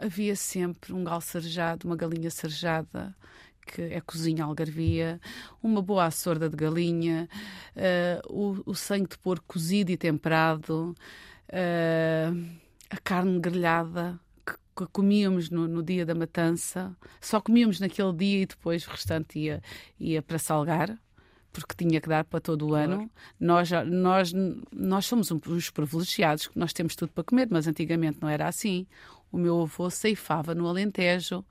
Havia 0.00 0.34
sempre 0.34 0.92
um 0.92 1.04
galo 1.04 1.20
sarjado, 1.20 1.86
uma 1.86 1.96
galinha 1.96 2.30
sarjada, 2.30 3.14
que 3.66 3.82
é 3.82 4.00
cozinha 4.00 4.44
algarvia, 4.44 5.20
uma 5.62 5.82
boa 5.82 6.06
açorda 6.06 6.48
de 6.48 6.56
galinha, 6.56 7.28
uh, 7.76 8.32
o, 8.32 8.70
o, 8.70 8.74
sangue 8.74 9.08
de 9.08 9.18
porco 9.18 9.44
cozido 9.46 9.90
e 9.90 9.96
temperado, 9.96 10.94
uh, 11.50 12.65
a 12.90 12.96
carne 12.98 13.38
grelhada 13.38 14.18
que, 14.44 14.86
comíamos 14.92 15.50
no, 15.50 15.66
no, 15.66 15.82
dia 15.82 16.04
da 16.04 16.14
matança. 16.14 16.96
Só 17.20 17.40
comíamos 17.40 17.80
naquele 17.80 18.12
dia 18.12 18.42
e 18.42 18.46
depois 18.46 18.86
o 18.86 18.90
restante 18.90 19.38
ia, 19.38 19.62
ia 19.98 20.22
para 20.22 20.38
salgar 20.38 20.98
porque 21.56 21.74
tinha 21.74 22.00
que 22.02 22.08
dar 22.08 22.24
para 22.24 22.38
todo 22.38 22.66
o 22.66 22.68
claro. 22.68 22.92
ano. 22.92 23.10
Nós, 23.40 23.70
nós, 23.86 24.32
nós 24.70 25.06
somos 25.06 25.30
uns 25.30 25.70
privilegiados, 25.70 26.50
nós 26.54 26.74
temos 26.74 26.94
tudo 26.94 27.10
para 27.12 27.24
comer, 27.24 27.48
mas 27.50 27.66
antigamente 27.66 28.18
não 28.20 28.28
era 28.28 28.46
assim. 28.46 28.86
O 29.32 29.38
meu 29.38 29.62
avô 29.62 29.88
ceifava 29.88 30.54
no 30.54 30.68
Alentejo 30.68 31.42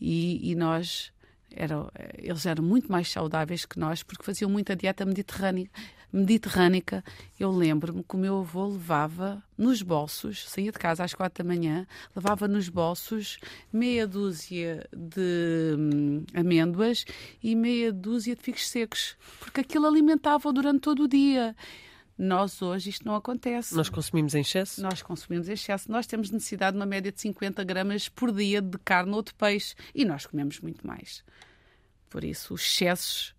e, 0.00 0.50
e 0.50 0.54
nós 0.54 1.12
era, 1.50 1.86
eles 2.16 2.46
eram 2.46 2.64
muito 2.64 2.90
mais 2.90 3.10
saudáveis 3.10 3.66
que 3.66 3.78
nós 3.78 4.02
porque 4.02 4.24
faziam 4.24 4.50
muita 4.50 4.74
dieta 4.74 5.04
mediterrânea. 5.04 5.68
Mediterrânica. 6.12 7.02
Eu 7.40 7.50
lembro-me 7.50 8.04
que 8.04 8.14
o 8.14 8.18
meu 8.18 8.40
avô 8.40 8.66
levava 8.66 9.42
nos 9.56 9.80
bolsos, 9.82 10.48
saía 10.48 10.70
de 10.70 10.78
casa 10.78 11.04
às 11.04 11.14
quatro 11.14 11.42
da 11.42 11.48
manhã, 11.48 11.86
levava 12.14 12.46
nos 12.46 12.68
bolsos 12.68 13.38
meia 13.72 14.06
dúzia 14.06 14.86
de 14.92 15.74
hum, 15.78 16.24
amêndoas 16.34 17.04
e 17.42 17.56
meia 17.56 17.92
dúzia 17.92 18.36
de 18.36 18.42
figos 18.42 18.68
secos, 18.68 19.16
porque 19.40 19.60
aquilo 19.60 19.86
alimentava 19.86 20.52
durante 20.52 20.80
todo 20.80 21.04
o 21.04 21.08
dia. 21.08 21.56
Nós 22.18 22.60
hoje 22.60 22.90
isto 22.90 23.06
não 23.06 23.16
acontece. 23.16 23.74
Nós 23.74 23.88
consumimos 23.88 24.34
em 24.34 24.42
excesso? 24.42 24.82
Nós 24.82 25.02
consumimos 25.02 25.48
em 25.48 25.54
excesso. 25.54 25.90
Nós 25.90 26.06
temos 26.06 26.30
necessidade 26.30 26.76
de 26.76 26.78
uma 26.78 26.86
média 26.86 27.10
de 27.10 27.20
50 27.20 27.64
gramas 27.64 28.08
por 28.08 28.30
dia 28.30 28.60
de 28.60 28.78
carne 28.78 29.12
ou 29.14 29.22
de 29.22 29.32
peixe 29.34 29.74
e 29.94 30.04
nós 30.04 30.26
comemos 30.26 30.60
muito 30.60 30.86
mais. 30.86 31.24
Por 32.10 32.22
isso, 32.22 32.52
os 32.52 32.60
excessos 32.60 33.34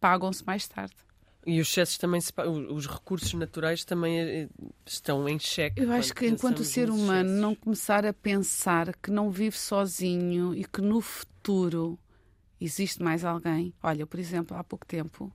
pagam-se 0.00 0.44
mais 0.44 0.66
tarde. 0.66 0.94
E 1.44 1.60
os 1.60 1.68
excessos 1.68 1.98
também 1.98 2.20
se, 2.20 2.32
os 2.70 2.86
recursos 2.86 3.34
naturais 3.34 3.84
também 3.84 4.20
eh, 4.20 4.48
estão 4.86 5.28
em 5.28 5.38
xeque. 5.38 5.82
Eu 5.82 5.92
acho 5.92 6.14
que 6.14 6.26
enquanto 6.26 6.60
o 6.60 6.64
ser 6.64 6.88
humano 6.88 7.28
excessos. 7.28 7.40
não 7.40 7.54
começar 7.54 8.06
a 8.06 8.12
pensar 8.12 8.94
que 8.96 9.10
não 9.10 9.30
vive 9.30 9.58
sozinho 9.58 10.54
e 10.54 10.64
que 10.64 10.80
no 10.80 11.00
futuro 11.00 11.98
existe 12.60 13.02
mais 13.02 13.24
alguém. 13.24 13.74
Olha, 13.82 14.06
por 14.06 14.20
exemplo, 14.20 14.56
há 14.56 14.62
pouco 14.62 14.86
tempo 14.86 15.32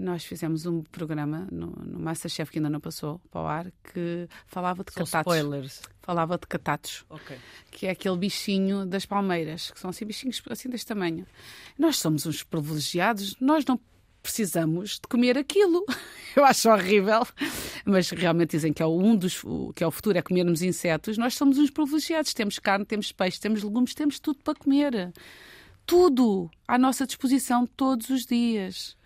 nós 0.00 0.24
fizemos 0.24 0.66
um 0.66 0.82
programa 0.82 1.46
no, 1.52 1.66
no 1.66 1.98
Masterchef 1.98 2.50
que 2.50 2.58
ainda 2.58 2.70
não 2.70 2.80
passou 2.80 3.20
para 3.30 3.40
o 3.40 3.46
ar 3.46 3.72
que 3.92 4.28
falava 4.46 4.82
de 4.82 4.92
são 4.92 5.04
catatos. 5.04 5.34
Spoilers. 5.34 5.82
Falava 6.00 6.38
de 6.38 6.46
catatos. 6.46 7.04
Okay. 7.08 7.38
Que 7.70 7.86
é 7.86 7.90
aquele 7.90 8.16
bichinho 8.16 8.86
das 8.86 9.04
palmeiras, 9.04 9.70
que 9.70 9.78
são 9.78 9.90
assim 9.90 10.06
bichinhos 10.06 10.42
assim 10.48 10.68
deste 10.68 10.86
tamanho. 10.86 11.26
Nós 11.78 11.98
somos 11.98 12.26
uns 12.26 12.42
privilegiados, 12.42 13.36
nós 13.40 13.64
não 13.64 13.78
precisamos 14.22 14.92
de 14.92 15.08
comer 15.08 15.36
aquilo. 15.36 15.84
Eu 16.36 16.44
acho 16.44 16.70
horrível, 16.70 17.26
mas 17.84 18.10
realmente 18.10 18.50
dizem 18.50 18.72
que 18.72 18.82
é 18.82 18.86
um 18.86 19.16
dos 19.16 19.42
que 19.74 19.82
é 19.82 19.86
o 19.86 19.90
futuro 19.90 20.18
é 20.18 20.22
comermos 20.22 20.62
insetos. 20.62 21.18
Nós 21.18 21.34
somos 21.34 21.58
uns 21.58 21.70
privilegiados, 21.70 22.32
temos 22.32 22.58
carne, 22.58 22.84
temos 22.84 23.12
peixe, 23.12 23.40
temos 23.40 23.62
legumes, 23.62 23.94
temos 23.94 24.20
tudo 24.20 24.38
para 24.44 24.54
comer. 24.54 25.12
Tudo 25.84 26.50
à 26.68 26.78
nossa 26.78 27.06
disposição 27.06 27.66
todos 27.66 28.10
os 28.10 28.24
dias. 28.24 28.96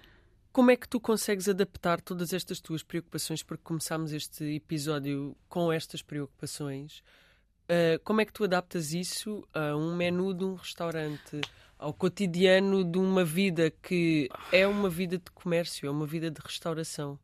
Como 0.52 0.70
é 0.70 0.76
que 0.76 0.88
tu 0.88 1.00
consegues 1.00 1.48
adaptar 1.48 2.00
todas 2.00 2.32
estas 2.32 2.60
tuas 2.60 2.82
preocupações? 2.82 3.42
Porque 3.42 3.64
começámos 3.64 4.12
este 4.12 4.44
episódio 4.54 5.36
com 5.48 5.72
estas 5.72 6.02
preocupações. 6.02 7.02
Uh, 7.64 7.98
como 8.04 8.20
é 8.20 8.24
que 8.24 8.32
tu 8.32 8.44
adaptas 8.44 8.92
isso 8.92 9.42
a 9.54 9.74
um 9.74 9.96
menu 9.96 10.34
de 10.34 10.44
um 10.44 10.54
restaurante, 10.54 11.40
ao 11.84 11.92
cotidiano 11.92 12.82
de 12.82 12.96
uma 12.96 13.26
vida 13.26 13.70
que 13.70 14.30
é 14.50 14.66
uma 14.66 14.88
vida 14.88 15.18
de 15.18 15.30
comércio, 15.32 15.86
é 15.86 15.90
uma 15.90 16.06
vida 16.06 16.30
de 16.30 16.40
restauração? 16.40 17.18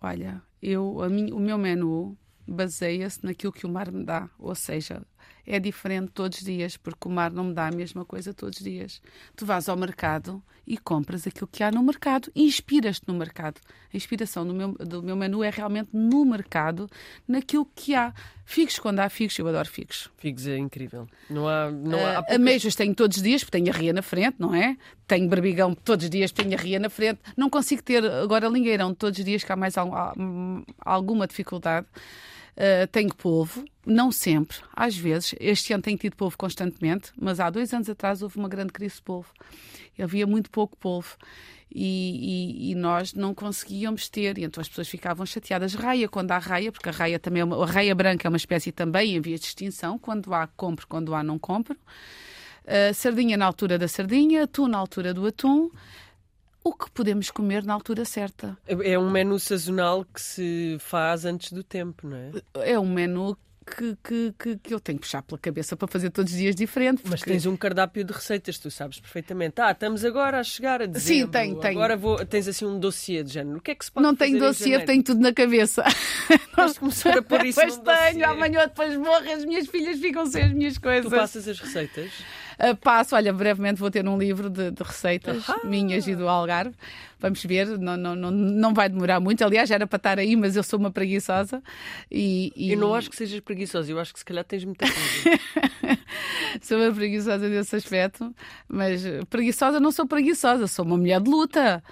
Olha, 0.00 0.40
eu, 0.62 1.02
a 1.02 1.08
mim, 1.08 1.32
o 1.32 1.40
meu 1.40 1.58
menu 1.58 2.16
baseia-se 2.46 3.24
naquilo 3.24 3.52
que 3.52 3.66
o 3.66 3.68
mar 3.68 3.90
me 3.90 4.04
dá, 4.04 4.30
ou 4.38 4.54
seja, 4.54 5.02
é 5.46 5.58
diferente 5.58 6.12
todos 6.12 6.38
os 6.38 6.44
dias, 6.44 6.76
porque 6.76 7.08
o 7.08 7.10
mar 7.10 7.30
não 7.30 7.44
me 7.44 7.54
dá 7.54 7.68
a 7.68 7.72
mesma 7.72 8.04
coisa 8.04 8.32
todos 8.32 8.58
os 8.58 8.64
dias. 8.64 9.02
Tu 9.34 9.44
vais 9.44 9.68
ao 9.68 9.76
mercado 9.76 10.42
e 10.66 10.78
compras 10.78 11.26
aquilo 11.26 11.48
que 11.50 11.64
há 11.64 11.70
no 11.70 11.82
mercado 11.82 12.30
e 12.34 12.44
inspiras-te 12.44 13.08
no 13.08 13.14
mercado. 13.14 13.60
A 13.92 13.96
inspiração 13.96 14.46
do 14.46 14.54
meu, 14.54 14.72
do 14.74 15.02
meu 15.02 15.16
menu 15.16 15.42
é 15.42 15.50
realmente 15.50 15.88
no 15.92 16.24
mercado, 16.24 16.88
naquilo 17.26 17.68
que 17.74 17.94
há. 17.94 18.14
Figos, 18.44 18.78
quando 18.78 19.00
há 19.00 19.08
figos, 19.08 19.38
eu 19.38 19.48
adoro 19.48 19.68
figos. 19.68 20.10
Figos 20.16 20.46
é 20.46 20.56
incrível. 20.56 21.08
Não 21.28 21.48
há, 21.48 21.70
não 21.70 21.98
há, 21.98 22.10
há 22.10 22.14
poucas... 22.22 22.36
Ameijos 22.36 22.74
tenho 22.74 22.94
todos 22.94 23.16
os 23.16 23.22
dias, 23.22 23.42
porque 23.42 23.58
tenho 23.58 23.72
a 23.74 23.76
ria 23.76 23.92
na 23.92 24.02
frente, 24.02 24.36
não 24.38 24.54
é? 24.54 24.76
Tenho 25.06 25.28
barbigão 25.28 25.74
todos 25.74 26.04
os 26.04 26.10
dias, 26.10 26.30
tenho 26.30 26.54
a 26.54 26.56
ria 26.56 26.78
na 26.78 26.90
frente. 26.90 27.20
Não 27.36 27.50
consigo 27.50 27.82
ter 27.82 28.04
agora 28.04 28.48
lingueirão 28.48 28.94
todos 28.94 29.18
os 29.18 29.24
dias, 29.24 29.42
que 29.42 29.52
há 29.52 29.56
mais 29.56 29.74
alguma 30.84 31.26
dificuldade. 31.26 31.86
Uh, 32.60 32.86
tenho 32.88 33.14
polvo, 33.14 33.64
não 33.86 34.12
sempre, 34.12 34.58
às 34.76 34.94
vezes. 34.94 35.34
Este 35.40 35.72
ano 35.72 35.82
tenho 35.82 35.96
tido 35.96 36.14
polvo 36.14 36.36
constantemente, 36.36 37.10
mas 37.18 37.40
há 37.40 37.48
dois 37.48 37.72
anos 37.72 37.88
atrás 37.88 38.20
houve 38.20 38.36
uma 38.36 38.50
grande 38.50 38.70
crise 38.70 38.96
de 38.96 39.02
polvo. 39.02 39.32
Havia 39.98 40.26
muito 40.26 40.50
pouco 40.50 40.76
polvo. 40.76 41.16
E, 41.72 42.66
e, 42.66 42.72
e, 42.72 42.74
nós 42.74 43.14
não 43.14 43.32
conseguíamos 43.32 44.10
ter, 44.10 44.36
e 44.36 44.44
então 44.44 44.60
as 44.60 44.68
pessoas 44.68 44.88
ficavam 44.88 45.24
chateadas. 45.24 45.72
Raia, 45.72 46.06
quando 46.06 46.32
há 46.32 46.38
raia, 46.38 46.70
porque 46.70 46.90
a 46.90 46.92
raia 46.92 47.18
também 47.18 47.40
é 47.40 47.44
uma, 47.44 47.62
a 47.62 47.66
raia 47.66 47.94
branca 47.94 48.26
é 48.26 48.28
uma 48.28 48.36
espécie 48.36 48.72
também 48.72 49.16
em 49.16 49.20
via 49.20 49.38
de 49.38 49.44
extinção, 49.46 49.98
quando 49.98 50.34
há 50.34 50.46
compro, 50.48 50.86
quando 50.86 51.14
há 51.14 51.22
não 51.22 51.38
compro. 51.38 51.78
Uh, 52.64 52.92
sardinha 52.92 53.38
na 53.38 53.46
altura 53.46 53.78
da 53.78 53.88
sardinha, 53.88 54.44
atum 54.44 54.68
na 54.68 54.76
altura 54.76 55.14
do 55.14 55.26
atum 55.26 55.70
o 56.62 56.72
que 56.72 56.90
podemos 56.90 57.30
comer 57.30 57.64
na 57.64 57.74
altura 57.74 58.04
certa. 58.04 58.56
É 58.66 58.98
um 58.98 59.10
menu 59.10 59.38
sazonal 59.38 60.04
que 60.04 60.20
se 60.20 60.76
faz 60.78 61.24
antes 61.24 61.52
do 61.52 61.64
tempo, 61.64 62.06
não 62.06 62.16
é? 62.16 62.30
É 62.72 62.78
um 62.78 62.88
menu 62.88 63.36
que, 63.74 63.96
que, 64.02 64.34
que, 64.38 64.56
que, 64.58 64.74
eu 64.74 64.80
tenho 64.80 64.98
que 64.98 65.06
puxar 65.06 65.22
pela 65.22 65.38
cabeça 65.38 65.76
para 65.76 65.88
fazer 65.88 66.10
todos 66.10 66.32
os 66.32 66.38
dias 66.38 66.54
diferente. 66.54 67.02
Mas 67.08 67.22
tens 67.22 67.46
um 67.46 67.56
cardápio 67.56 68.04
de 68.04 68.12
receitas, 68.12 68.58
tu 68.58 68.70
sabes 68.70 69.00
perfeitamente. 69.00 69.60
Ah, 69.60 69.72
estamos 69.72 70.04
agora 70.04 70.40
a 70.40 70.44
chegar 70.44 70.82
a 70.82 70.86
dezembro. 70.86 71.00
Sim, 71.00 71.26
tenho, 71.26 71.60
tenho. 71.60 71.78
Agora 71.78 71.96
vou... 71.96 72.24
tens 72.26 72.48
assim 72.48 72.64
um 72.64 72.78
dossiê 72.78 73.22
de 73.22 73.32
género. 73.32 73.58
O 73.58 73.60
que 73.60 73.70
é 73.70 73.74
que 73.74 73.84
se 73.84 73.92
pode 73.92 74.06
Não 74.06 74.14
tenho 74.14 74.38
dossiê, 74.38 74.80
tenho 74.80 75.02
tudo 75.02 75.20
na 75.20 75.32
cabeça. 75.32 75.84
Nós 76.56 76.76
começar 76.78 77.16
a 77.16 77.22
pôr 77.22 77.44
isso 77.46 77.60
Pois 77.60 77.78
tenho, 77.78 78.28
amanhã 78.28 78.66
depois 78.66 78.96
morro, 78.96 79.30
as 79.32 79.44
minhas 79.44 79.66
filhas 79.68 79.98
ficam 79.98 80.26
sem 80.26 80.44
as 80.44 80.52
minhas 80.52 80.78
coisas. 80.78 81.10
Tu 81.10 81.16
passas 81.16 81.48
as 81.48 81.58
receitas? 81.58 82.10
Uh, 82.60 82.76
passo, 82.76 83.16
olha, 83.16 83.32
brevemente 83.32 83.80
vou 83.80 83.90
ter 83.90 84.06
um 84.06 84.18
livro 84.18 84.50
de, 84.50 84.70
de 84.70 84.82
receitas 84.82 85.44
minhas 85.64 86.06
e 86.06 86.14
do 86.14 86.28
Algarve. 86.28 86.74
Vamos 87.20 87.42
ver, 87.44 87.78
não, 87.78 87.96
não, 87.96 88.16
não, 88.16 88.30
não 88.30 88.74
vai 88.74 88.88
demorar 88.88 89.20
muito. 89.20 89.44
Aliás, 89.44 89.70
era 89.70 89.86
para 89.86 89.96
estar 89.96 90.18
aí, 90.18 90.34
mas 90.34 90.56
eu 90.56 90.62
sou 90.62 90.78
uma 90.78 90.90
preguiçosa. 90.90 91.62
E, 92.10 92.52
e... 92.56 92.72
Eu 92.72 92.78
não 92.78 92.94
acho 92.94 93.10
que 93.10 93.16
sejas 93.16 93.40
preguiçosa, 93.40 93.90
eu 93.90 93.98
acho 94.00 94.12
que 94.12 94.18
se 94.18 94.24
calhar 94.24 94.44
tens 94.44 94.64
muita 94.64 94.86
coisa. 94.86 95.98
sou 96.62 96.78
uma 96.78 96.92
preguiçosa 96.92 97.48
nesse 97.48 97.76
aspecto, 97.76 98.34
mas 98.66 99.02
preguiçosa 99.28 99.78
não 99.78 99.92
sou 99.92 100.06
preguiçosa, 100.06 100.66
sou 100.66 100.84
uma 100.84 100.96
mulher 100.96 101.20
de 101.20 101.30
luta. 101.30 101.84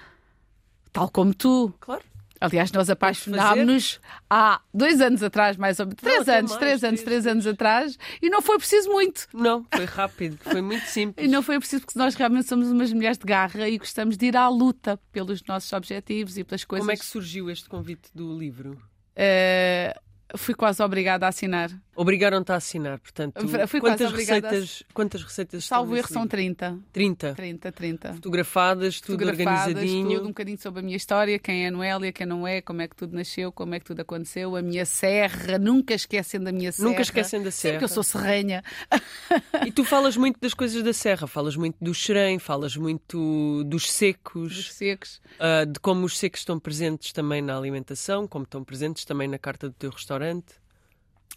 Tal 0.91 1.09
como 1.09 1.33
tu. 1.33 1.71
Claro. 1.79 2.08
Aliás, 2.41 2.71
nós 2.71 2.89
apaixonámos-nos 2.89 3.99
há 4.29 4.61
dois 4.73 5.01
anos 5.01 5.21
atrás, 5.21 5.57
mais 5.57 5.79
ou 5.79 5.87
menos. 5.87 6.01
Três 6.01 6.25
não, 6.25 6.33
anos, 6.35 6.51
mais, 6.51 6.59
três 6.59 6.83
anos, 6.83 7.01
três 7.01 7.27
anos 7.27 7.47
atrás. 7.47 7.97
E 8.21 8.29
não 8.29 8.41
foi 8.41 8.57
preciso 8.57 8.89
muito. 8.89 9.27
Não, 9.33 9.65
foi 9.73 9.85
rápido, 9.85 10.37
foi 10.41 10.61
muito 10.61 10.85
simples. 10.87 11.25
e 11.25 11.29
não 11.29 11.41
foi 11.43 11.59
preciso 11.59 11.85
porque 11.85 11.99
nós 11.99 12.15
realmente 12.15 12.47
somos 12.47 12.69
umas 12.69 12.93
mulheres 12.93 13.17
de 13.17 13.25
garra 13.25 13.67
e 13.67 13.77
gostamos 13.77 14.15
de 14.15 14.27
ir 14.27 14.37
à 14.37 14.47
luta 14.47 14.97
pelos 15.11 15.43
nossos 15.43 15.71
objetivos 15.73 16.37
e 16.37 16.43
pelas 16.43 16.63
coisas. 16.63 16.83
Como 16.85 16.91
é 16.91 16.97
que 16.97 17.05
surgiu 17.05 17.49
este 17.49 17.67
convite 17.67 18.09
do 18.13 18.37
livro? 18.37 18.81
Uh, 19.17 19.99
fui 20.35 20.53
quase 20.53 20.81
obrigada 20.81 21.25
a 21.25 21.29
assinar. 21.29 21.71
Obrigaram-te 21.95 22.51
a 22.53 22.55
assinar, 22.55 22.97
portanto. 22.99 23.45
Fui 23.67 23.81
quantas 23.81 24.11
receitas, 24.11 24.83
quantas 24.93 25.21
receitas 25.21 25.65
Salvo 25.65 25.97
erro 25.97 26.07
são 26.07 26.25
30. 26.25 26.79
30. 26.93 27.33
30, 27.33 27.71
30. 27.73 28.13
Fotografadas, 28.13 29.01
tudo 29.01 29.19
Fotografadas, 29.19 29.67
organizadinho. 29.67 30.09
Tudo, 30.09 30.23
um 30.23 30.27
bocadinho 30.29 30.57
sobre 30.57 30.79
a 30.79 30.83
minha 30.83 30.95
história, 30.95 31.37
quem 31.37 31.65
é 31.65 31.67
a 31.67 31.71
Noélia, 31.71 32.13
quem 32.13 32.25
não 32.25 32.47
é, 32.47 32.61
como 32.61 32.81
é 32.81 32.87
que 32.87 32.95
tudo 32.95 33.13
nasceu, 33.13 33.51
como 33.51 33.75
é 33.75 33.79
que 33.79 33.85
tudo 33.85 33.99
aconteceu, 33.99 34.55
a 34.55 34.61
minha 34.61 34.85
serra, 34.85 35.57
nunca 35.59 35.93
esquecendo 35.93 36.47
a 36.47 36.53
minha 36.53 36.71
serra. 36.71 36.87
Nunca 36.87 37.01
esquecendo 37.01 37.49
a 37.49 37.51
serra. 37.51 37.73
Sim, 37.73 37.79
porque 37.79 37.91
eu 37.91 38.03
sou 38.03 38.03
serrenha. 38.03 38.63
E 39.65 39.71
tu 39.71 39.83
falas 39.83 40.15
muito 40.15 40.39
das 40.39 40.53
coisas 40.53 40.81
da 40.81 40.93
serra, 40.93 41.27
falas 41.27 41.55
muito 41.55 41.75
do 41.81 41.93
xerém, 41.93 42.39
falas 42.39 42.77
muito 42.77 43.63
dos 43.65 43.91
secos. 43.91 44.55
Dos 44.55 44.73
secos. 44.73 45.21
Uh, 45.35 45.65
de 45.65 45.79
como 45.79 46.05
os 46.05 46.17
secos 46.17 46.41
estão 46.41 46.57
presentes 46.59 47.11
também 47.11 47.41
na 47.41 47.57
alimentação, 47.57 48.27
como 48.27 48.43
estão 48.43 48.63
presentes 48.63 49.03
também 49.03 49.27
na 49.27 49.37
carta 49.37 49.67
do 49.67 49.73
teu 49.73 49.89
restaurante. 49.89 50.18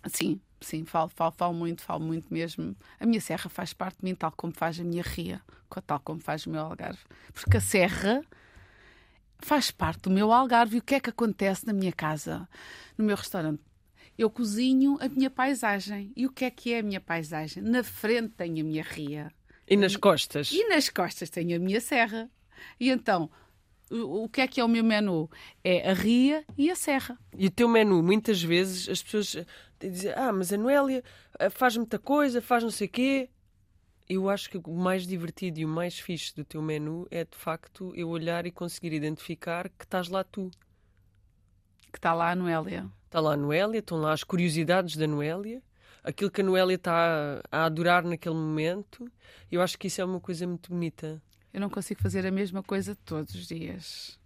Sim, 0.06 0.40
sim, 0.60 0.84
falo, 0.84 1.08
falo, 1.08 1.32
falo 1.32 1.54
muito, 1.54 1.82
falo 1.82 2.04
muito 2.04 2.32
mesmo. 2.32 2.76
A 2.98 3.06
minha 3.06 3.20
serra 3.20 3.48
faz 3.48 3.72
parte 3.72 3.98
de 3.98 4.04
mim, 4.04 4.14
tal 4.14 4.32
como 4.32 4.52
faz 4.52 4.78
a 4.80 4.84
minha 4.84 5.02
ria, 5.02 5.40
tal 5.86 6.00
como 6.00 6.20
faz 6.20 6.46
o 6.46 6.50
meu 6.50 6.60
algarve. 6.60 7.00
Porque 7.32 7.56
a 7.56 7.60
serra 7.60 8.22
faz 9.38 9.70
parte 9.70 10.02
do 10.02 10.10
meu 10.10 10.32
algarve. 10.32 10.76
E 10.76 10.78
o 10.78 10.82
que 10.82 10.94
é 10.94 11.00
que 11.00 11.10
acontece 11.10 11.66
na 11.66 11.72
minha 11.72 11.92
casa, 11.92 12.48
no 12.96 13.04
meu 13.04 13.16
restaurante? 13.16 13.62
Eu 14.18 14.30
cozinho 14.30 14.98
a 15.00 15.08
minha 15.08 15.30
paisagem. 15.30 16.12
E 16.16 16.26
o 16.26 16.30
que 16.30 16.44
é 16.44 16.50
que 16.50 16.72
é 16.72 16.80
a 16.80 16.82
minha 16.82 17.00
paisagem? 17.00 17.62
Na 17.62 17.82
frente 17.82 18.34
tenho 18.36 18.64
a 18.64 18.68
minha 18.68 18.82
ria. 18.82 19.32
E 19.68 19.76
nas 19.76 19.96
costas? 19.96 20.52
E 20.52 20.68
nas 20.68 20.88
costas 20.88 21.30
tenho 21.30 21.56
a 21.56 21.58
minha 21.58 21.80
serra. 21.80 22.30
E 22.78 22.90
então, 22.90 23.30
o 23.92 24.28
que 24.28 24.40
é 24.40 24.48
que 24.48 24.60
é 24.60 24.64
o 24.64 24.68
meu 24.68 24.82
menu? 24.82 25.30
É 25.62 25.90
a 25.90 25.94
ria 25.94 26.44
e 26.56 26.70
a 26.70 26.74
serra. 26.74 27.18
E 27.36 27.46
o 27.46 27.50
teu 27.50 27.68
menu, 27.68 28.02
muitas 28.02 28.42
vezes 28.42 28.88
as 28.88 29.02
pessoas 29.02 29.44
dizem: 29.78 30.12
Ah, 30.16 30.32
mas 30.32 30.52
a 30.52 30.56
Noélia 30.56 31.04
eh, 31.38 31.50
faz 31.50 31.76
muita 31.76 31.98
coisa, 31.98 32.40
faz 32.40 32.62
não 32.62 32.70
sei 32.70 32.86
o 32.86 32.90
quê. 32.90 33.30
Eu 34.08 34.28
acho 34.28 34.50
que 34.50 34.58
o 34.58 34.74
mais 34.74 35.06
divertido 35.06 35.60
e 35.60 35.64
o 35.64 35.68
mais 35.68 35.98
fixe 35.98 36.34
do 36.34 36.44
teu 36.44 36.60
menu 36.60 37.06
é 37.10 37.24
de 37.24 37.36
facto 37.36 37.92
eu 37.94 38.08
olhar 38.08 38.46
e 38.46 38.50
conseguir 38.50 38.92
identificar 38.92 39.68
que 39.68 39.84
estás 39.84 40.08
lá 40.08 40.24
tu. 40.24 40.50
Que 41.90 41.98
está 41.98 42.12
lá 42.12 42.30
a 42.30 42.34
Noélia. 42.34 42.90
Está 43.06 43.20
lá 43.20 43.34
a 43.34 43.36
Noélia, 43.36 43.78
estão 43.78 43.98
lá 43.98 44.12
as 44.12 44.24
curiosidades 44.24 44.96
da 44.96 45.06
Noélia, 45.06 45.62
aquilo 46.02 46.30
que 46.30 46.40
a 46.40 46.44
Noélia 46.44 46.76
está 46.76 47.42
a 47.50 47.64
adorar 47.64 48.04
naquele 48.04 48.34
momento. 48.34 49.10
Eu 49.50 49.60
acho 49.60 49.78
que 49.78 49.86
isso 49.86 50.00
é 50.00 50.04
uma 50.04 50.20
coisa 50.20 50.46
muito 50.46 50.70
bonita. 50.70 51.22
Eu 51.52 51.60
não 51.60 51.68
consigo 51.68 52.00
fazer 52.00 52.26
a 52.26 52.30
mesma 52.30 52.62
coisa 52.62 52.96
todos 53.04 53.34
os 53.34 53.46
dias. 53.46 54.18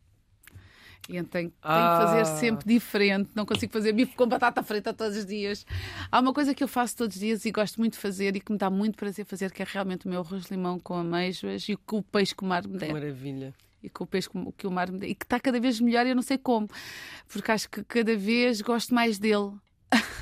E 1.08 1.16
então 1.16 1.30
tenho, 1.30 1.52
ah. 1.62 1.98
que 2.00 2.06
fazer 2.06 2.40
sempre 2.40 2.66
diferente. 2.66 3.30
Não 3.34 3.46
consigo 3.46 3.72
fazer 3.72 3.92
bife 3.92 4.16
com 4.16 4.26
batata 4.26 4.62
frita 4.62 4.92
todos 4.92 5.16
os 5.16 5.26
dias. 5.26 5.64
Há 6.10 6.20
uma 6.20 6.32
coisa 6.32 6.54
que 6.54 6.64
eu 6.64 6.68
faço 6.68 6.96
todos 6.96 7.16
os 7.16 7.20
dias 7.20 7.44
e 7.44 7.52
gosto 7.52 7.78
muito 7.78 7.94
de 7.94 7.98
fazer 7.98 8.34
e 8.34 8.40
que 8.40 8.50
me 8.50 8.58
dá 8.58 8.68
muito 8.68 8.96
prazer 8.96 9.24
fazer, 9.24 9.52
que 9.52 9.62
é 9.62 9.66
realmente 9.68 10.06
o 10.06 10.08
meu 10.08 10.20
arroz 10.20 10.44
de 10.44 10.50
limão 10.50 10.78
com 10.80 10.94
amêijoas 10.94 11.68
e 11.68 11.76
com 11.76 11.98
o 11.98 12.02
peixe 12.02 12.34
que 12.34 12.42
o 12.42 12.46
mar 12.46 12.66
me 12.66 12.78
der. 12.78 12.92
Maravilha 12.92 13.54
e 13.82 13.88
com 13.88 14.02
o 14.02 14.06
peixe 14.06 14.28
que 14.56 14.66
o 14.66 14.70
mar 14.70 14.90
me 14.90 14.98
der. 14.98 15.08
E 15.08 15.14
que 15.14 15.24
está 15.24 15.38
cada 15.38 15.60
vez 15.60 15.80
melhor, 15.80 16.06
eu 16.06 16.14
não 16.14 16.22
sei 16.22 16.36
como, 16.36 16.68
porque 17.28 17.50
acho 17.52 17.70
que 17.70 17.84
cada 17.84 18.16
vez 18.16 18.60
gosto 18.60 18.92
mais 18.92 19.18
dele. 19.18 19.52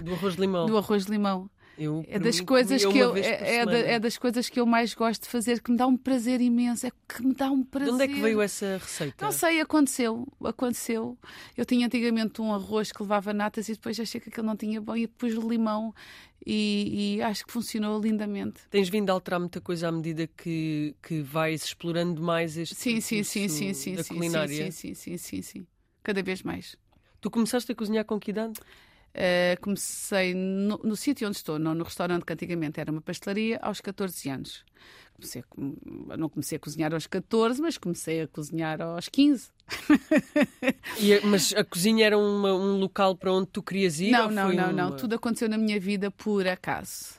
Do 0.03 0.13
arroz 0.13 0.35
de 0.35 0.41
limão. 0.43 0.67
Do 0.69 0.77
arroz 0.77 1.07
de 1.07 1.11
limão. 1.11 1.51
Eu, 1.77 2.05
é 2.09 2.19
das 2.19 2.41
coisas 2.41 2.85
que 2.85 2.99
eu 2.99 3.17
é, 3.17 3.57
é, 3.57 3.67
da, 3.67 3.79
é, 3.79 3.99
das 3.99 4.17
coisas 4.17 4.49
que 4.49 4.61
eu 4.61 4.67
mais 4.67 4.95
gosto 4.95 5.23
de 5.23 5.29
fazer 5.29 5.61
que 5.61 5.71
me 5.71 5.77
dá 5.77 5.87
um 5.87 5.97
prazer 5.97 6.41
imenso 6.41 6.87
é 6.87 6.93
que 7.09 7.25
me 7.25 7.35
dá 7.35 7.51
um 7.51 7.65
prazer. 7.65 7.89
De 7.89 7.95
onde 7.95 8.05
é 8.05 8.09
que 8.09 8.21
veio 8.21 8.41
essa 8.41 8.79
receita? 8.81 9.25
Não 9.25 9.33
sei, 9.33 9.61
aconteceu, 9.61 10.27
aconteceu. 10.45 11.19
Eu 11.57 11.65
tinha 11.65 11.87
antigamente 11.87 12.41
um 12.41 12.55
arroz 12.55 12.93
que 12.93 13.03
levava 13.03 13.33
natas 13.33 13.69
e 13.69 13.73
depois 13.73 13.99
achei 13.99 14.21
que 14.21 14.29
aquele 14.29 14.47
não 14.47 14.57
tinha 14.57 14.81
bom 14.81 14.97
e 14.97 15.07
depois 15.07 15.35
limão 15.35 15.95
e, 16.47 17.17
e, 17.17 17.23
acho 17.23 17.47
que 17.47 17.53
funcionou 17.53 18.01
lindamente. 18.01 18.61
Tens 18.71 18.89
vindo 18.89 19.09
a 19.11 19.13
alterar 19.15 19.41
muita 19.41 19.61
coisa 19.61 19.89
à 19.89 19.93
medida 19.93 20.27
que, 20.27 20.95
que 21.03 21.23
vais 21.23 21.65
explorando 21.65 22.23
mais 22.23 22.57
este 22.57 22.75
sim, 22.75 23.01
sim, 23.01 23.23
sim, 23.23 23.49
sim, 23.49 23.73
sim, 23.73 23.95
da 23.95 24.03
sim, 24.03 24.15
culinária? 24.15 24.71
Sim, 24.71 24.95
sim, 24.95 24.95
sim, 24.95 25.17
sim, 25.17 25.43
sim, 25.43 25.67
cada 26.03 26.23
vez 26.23 26.43
mais. 26.43 26.77
Tu 27.21 27.31
começaste 27.31 27.73
a 27.73 27.75
cozinhar 27.75 28.05
com 28.05 28.21
que 28.21 28.31
idade? 28.31 28.61
Uh, 29.15 29.61
comecei 29.61 30.35
no, 30.35 30.81
no 30.83 30.97
sítio 30.97 31.29
onde 31.29 31.37
estou, 31.37 31.57
não 31.57 31.73
no 31.73 31.85
restaurante 31.85 32.25
que 32.25 32.33
antigamente 32.33 32.81
era 32.81 32.91
uma 32.91 33.01
pastelaria, 33.01 33.61
aos 33.63 33.81
14 33.81 34.29
anos. 34.29 34.65
Comecei 35.15 35.45
a, 36.11 36.17
não 36.17 36.29
comecei 36.29 36.57
a 36.57 36.59
cozinhar 36.59 36.93
aos 36.93 37.07
14, 37.07 37.63
mas 37.63 37.79
comecei 37.79 38.23
a 38.23 38.27
cozinhar 38.27 38.83
aos 38.83 39.09
15. 39.09 39.51
e, 40.99 41.21
mas 41.27 41.55
a 41.55 41.63
cozinha 41.63 42.07
era 42.07 42.19
uma, 42.19 42.53
um 42.53 42.77
local 42.79 43.15
para 43.15 43.33
onde 43.33 43.47
tu 43.47 43.63
querias 43.63 44.01
ir? 44.01 44.11
Não, 44.11 44.29
não, 44.29 44.53
não, 44.53 44.65
uma... 44.65 44.73
não. 44.73 44.97
Tudo 44.97 45.15
aconteceu 45.15 45.49
na 45.49 45.57
minha 45.57 45.79
vida 45.79 46.11
por 46.11 46.49
acaso. 46.49 47.15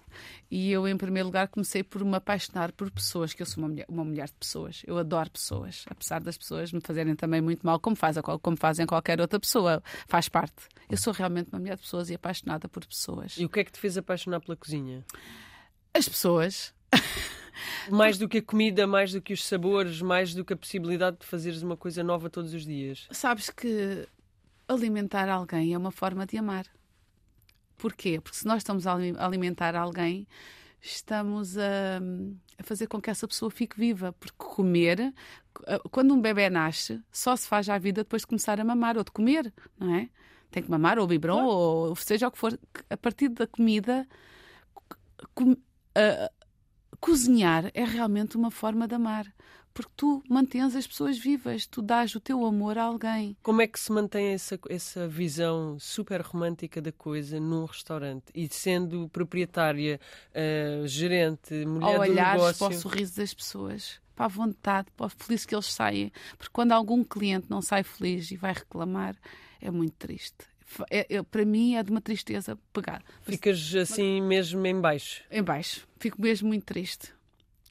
E 0.49 0.71
eu, 0.71 0.87
em 0.87 0.97
primeiro 0.97 1.27
lugar, 1.27 1.47
comecei 1.47 1.83
por 1.83 2.03
me 2.03 2.15
apaixonar 2.15 2.71
por 2.71 2.89
pessoas, 2.91 3.33
que 3.33 3.41
eu 3.41 3.45
sou 3.45 3.63
uma 3.63 3.69
mulher, 3.69 3.85
uma 3.87 4.05
mulher 4.05 4.27
de 4.27 4.33
pessoas. 4.33 4.83
Eu 4.85 4.97
adoro 4.97 5.29
pessoas, 5.29 5.85
apesar 5.89 6.21
das 6.21 6.37
pessoas 6.37 6.71
me 6.71 6.81
fazerem 6.81 7.15
também 7.15 7.41
muito 7.41 7.65
mal, 7.65 7.79
como, 7.79 7.95
faz, 7.95 8.17
como 8.41 8.57
fazem 8.57 8.85
qualquer 8.85 9.19
outra 9.19 9.39
pessoa. 9.39 9.81
Faz 10.07 10.29
parte. 10.29 10.67
Eu 10.89 10.97
sou 10.97 11.13
realmente 11.13 11.49
uma 11.51 11.59
mulher 11.59 11.75
de 11.75 11.81
pessoas 11.81 12.09
e 12.09 12.15
apaixonada 12.15 12.67
por 12.67 12.85
pessoas. 12.85 13.35
E 13.37 13.45
o 13.45 13.49
que 13.49 13.59
é 13.59 13.63
que 13.63 13.71
te 13.71 13.79
fez 13.79 13.97
apaixonar 13.97 14.39
pela 14.39 14.55
cozinha? 14.55 15.03
As 15.93 16.07
pessoas. 16.07 16.73
Mais 17.89 18.17
do 18.17 18.27
que 18.27 18.39
a 18.39 18.41
comida, 18.41 18.85
mais 18.85 19.13
do 19.13 19.21
que 19.21 19.31
os 19.31 19.45
sabores, 19.45 20.01
mais 20.01 20.33
do 20.33 20.43
que 20.43 20.51
a 20.53 20.57
possibilidade 20.57 21.19
de 21.19 21.25
fazeres 21.25 21.61
uma 21.61 21.77
coisa 21.77 22.03
nova 22.03 22.29
todos 22.29 22.53
os 22.53 22.65
dias. 22.65 23.07
Sabes 23.11 23.49
que 23.49 24.05
alimentar 24.67 25.29
alguém 25.29 25.73
é 25.73 25.77
uma 25.77 25.91
forma 25.91 26.25
de 26.25 26.37
amar. 26.37 26.65
Porquê? 27.77 28.19
Porque 28.21 28.37
se 28.37 28.45
nós 28.45 28.57
estamos 28.57 28.87
a 28.87 28.93
alimentar 29.17 29.75
alguém, 29.75 30.27
estamos 30.81 31.57
a, 31.57 31.99
a, 32.57 32.63
fazer 32.63 32.87
com 32.87 33.01
que 33.01 33.09
essa 33.09 33.27
pessoa 33.27 33.51
fique 33.51 33.77
viva. 33.77 34.13
Porque 34.13 34.35
comer, 34.37 35.13
quando 35.91 36.13
um 36.13 36.21
bebê 36.21 36.49
nasce, 36.49 37.01
só 37.11 37.35
se 37.35 37.47
faz 37.47 37.69
à 37.69 37.77
vida 37.77 38.03
depois 38.03 38.21
de 38.21 38.27
começar 38.27 38.59
a 38.59 38.63
mamar 38.63 38.97
ou 38.97 39.03
de 39.03 39.11
comer, 39.11 39.53
não 39.77 39.93
é? 39.93 40.09
Tem 40.51 40.63
que 40.63 40.71
mamar 40.71 40.97
ou 40.99 41.07
biberon 41.07 41.35
claro. 41.35 41.49
ou 41.49 41.95
seja 41.95 42.27
o 42.27 42.31
que 42.31 42.37
for. 42.37 42.57
A 42.89 42.97
partir 42.97 43.29
da 43.29 43.45
comida, 43.45 44.07
com, 45.33 45.51
uh, 45.51 46.45
cozinhar 46.99 47.69
é 47.73 47.83
realmente 47.83 48.37
uma 48.37 48.51
forma 48.51 48.87
de 48.87 48.95
amar 48.95 49.25
porque 49.75 49.91
tu 49.97 50.23
mantens 50.29 50.73
as 50.73 50.87
pessoas 50.87 51.19
vivas, 51.19 51.67
tu 51.67 51.81
dás 51.81 52.15
o 52.15 52.19
teu 52.21 52.45
amor 52.45 52.77
a 52.77 52.83
alguém. 52.83 53.35
Como 53.43 53.61
é 53.61 53.67
que 53.67 53.77
se 53.77 53.91
mantém 53.91 54.27
essa, 54.27 54.57
essa 54.69 55.05
visão 55.05 55.77
super 55.77 56.21
romântica 56.21 56.81
da 56.81 56.93
coisa 56.93 57.41
num 57.41 57.65
restaurante? 57.65 58.23
E 58.33 58.47
sendo 58.47 59.09
proprietária, 59.09 59.99
uh, 60.31 60.87
gerente, 60.87 61.65
mulher 61.65 61.97
Ao 61.97 62.05
do 62.05 62.13
negócio... 62.13 62.57
para 62.57 62.73
o 62.73 62.79
sorriso 62.79 63.17
das 63.17 63.33
pessoas, 63.33 63.99
para 64.15 64.25
a 64.25 64.29
vontade, 64.29 64.87
para 64.95 65.07
o 65.07 65.09
feliz 65.09 65.45
que 65.45 65.53
eles 65.53 65.65
saem. 65.65 66.09
Porque 66.37 66.53
quando 66.53 66.71
algum 66.71 67.03
cliente 67.03 67.47
não 67.49 67.61
sai 67.61 67.83
feliz 67.83 68.31
e 68.31 68.37
vai 68.37 68.53
reclamar, 68.53 69.13
é 69.59 69.69
muito 69.69 69.95
triste. 69.97 70.45
É, 70.89 71.17
é, 71.17 71.21
para 71.21 71.43
mim 71.43 71.75
é 71.75 71.83
de 71.83 71.91
uma 71.91 72.01
tristeza 72.01 72.57
pegar. 72.71 73.03
Ficas 73.23 73.75
assim 73.75 74.21
mesmo 74.21 74.65
em 74.65 74.79
baixo? 74.79 75.21
Em 75.29 75.43
baixo. 75.43 75.85
Fico 75.99 76.21
mesmo 76.21 76.47
muito 76.47 76.63
triste 76.63 77.14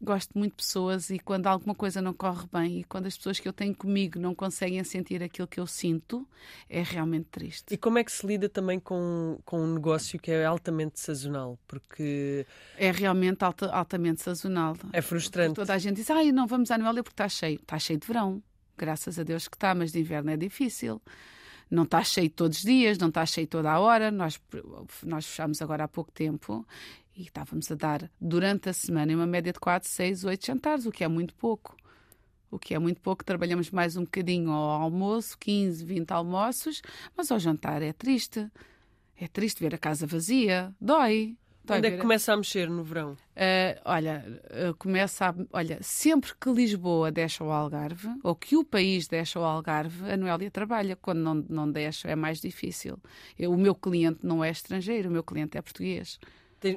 gosto 0.05 0.39
muito 0.39 0.53
de 0.53 0.57
pessoas 0.59 1.11
e 1.11 1.19
quando 1.19 1.47
alguma 1.47 1.75
coisa 1.75 2.01
não 2.01 2.13
corre 2.13 2.47
bem 2.53 2.81
e 2.81 2.85
quando 2.85 3.07
as 3.07 3.17
pessoas 3.17 3.41
que 3.41 3.49
eu 3.49 3.53
tenho 3.53 3.75
comigo 3.75 4.19
não 4.19 4.35
conseguem 4.35 4.83
sentir 4.85 5.23
aquilo 5.23 5.49
que 5.49 5.59
eu 5.59 5.67
sinto, 5.67 6.27
é 6.69 6.83
realmente 6.83 7.27
triste. 7.31 7.75
E 7.75 7.77
como 7.77 7.99
é 7.99 8.05
que 8.05 8.13
se 8.13 8.27
lida 8.27 8.49
também 8.49 8.79
com, 8.79 9.39
com 9.45 9.61
um 9.61 9.75
negócio 9.75 10.19
que 10.19 10.31
é 10.31 10.45
altamente 10.45 11.01
sazonal? 11.01 11.59
Porque. 11.67 12.47
É 12.77 12.91
realmente 12.91 13.43
alta, 13.43 13.71
altamente 13.71 14.23
sazonal. 14.23 14.77
É 14.93 15.03
frustrante. 15.03 15.55
Toda 15.55 15.75
a 15.75 15.79
gente 15.79 15.97
diz, 15.97 16.11
ai, 16.11 16.31
não 16.31 16.47
vamos 16.47 16.71
à 16.71 16.79
Noélia 16.79 17.03
porque 17.03 17.15
está 17.15 17.29
cheio. 17.29 17.61
Está 17.61 17.79
cheio 17.79 17.99
de 17.99 18.07
verão. 18.07 18.43
Graças 18.77 19.19
a 19.19 19.23
Deus 19.23 19.49
que 19.49 19.57
está, 19.57 19.75
mas 19.75 19.93
de 19.93 20.01
inverno 20.01 20.31
é 20.31 20.37
difícil 20.37 21.01
não 21.71 21.85
está 21.85 22.05
cheio 22.05 22.31
todos 22.31 22.59
os 22.59 22.65
dias, 22.65 22.99
não 22.99 23.09
está 23.09 23.27
cheio 23.27 23.47
toda 23.47 23.71
a 23.71 23.81
hora. 23.81 24.11
Nós, 24.11 24.41
nós 25.03 25.27
fechamos 25.27 25.61
agora 25.61 25.85
há 25.85 25.89
pouco 25.89 26.13
tempo 26.13 26.65
e 27.17 27.23
estávamos 27.23 27.71
a 27.71 27.75
dar 27.75 28.11
durante 28.21 28.69
a 28.69 28.73
semana 28.73 29.15
uma 29.15 29.27
média 29.27 29.53
de 29.53 29.61
4, 29.61 29.89
6, 29.89 30.25
8 30.25 30.47
jantares, 30.47 30.87
o 30.87 30.93
que 30.93 31.05
é 31.05 31.09
muito 31.09 31.35
pouco. 31.35 31.77
O 32.51 32.59
que 32.59 32.75
é 32.75 32.79
muito 32.79 33.01
pouco, 33.01 33.25
trabalhamos 33.25 33.71
mais 33.71 33.97
um 33.97 34.05
bocadinho 34.05 34.51
ao 34.51 34.83
almoço, 34.83 35.37
15, 35.39 35.85
20 35.85 36.11
almoços, 36.13 36.83
mas 37.17 37.31
ao 37.33 37.39
jantar 37.39 37.83
é 37.83 37.93
triste. 37.93 38.49
É 39.17 39.27
triste 39.27 39.61
ver 39.61 39.75
a 39.75 39.79
casa 39.79 40.07
vazia, 40.07 40.73
dói. 40.81 41.37
dói 41.65 41.79
Onde 41.79 41.89
é 41.89 41.91
que 41.93 41.99
começa 41.99 42.33
a 42.33 42.37
mexer 42.37 42.69
no 42.71 42.85
verão? 42.85 43.13
Uh, 43.13 43.81
olha, 43.85 44.25
uh, 44.69 44.75
começa 44.77 45.31
a, 45.31 45.35
olha, 45.53 45.79
sempre 45.83 46.33
que 46.41 46.49
Lisboa 46.51 47.11
deixa 47.11 47.43
o 47.43 47.51
Algarve, 47.51 48.09
ou 48.23 48.37
que 48.37 48.57
o 48.57 48.65
país 48.65 49.09
deixa 49.09 49.41
o 49.41 49.45
Algarve, 49.45 50.09
a 50.11 50.17
Noélia 50.17 50.51
trabalha. 50.51 50.95
Quando 50.95 51.19
não, 51.19 51.35
não 51.35 51.71
deixa 51.71 52.09
é 52.09 52.15
mais 52.15 52.41
difícil. 52.41 52.99
Eu, 53.37 53.53
o 53.53 53.59
meu 53.59 53.75
cliente 53.75 54.25
não 54.25 54.45
é 54.45 54.51
estrangeiro, 54.51 55.09
o 55.09 55.13
meu 55.13 55.25
cliente 55.25 55.59
é 55.59 55.63
português 55.63 56.21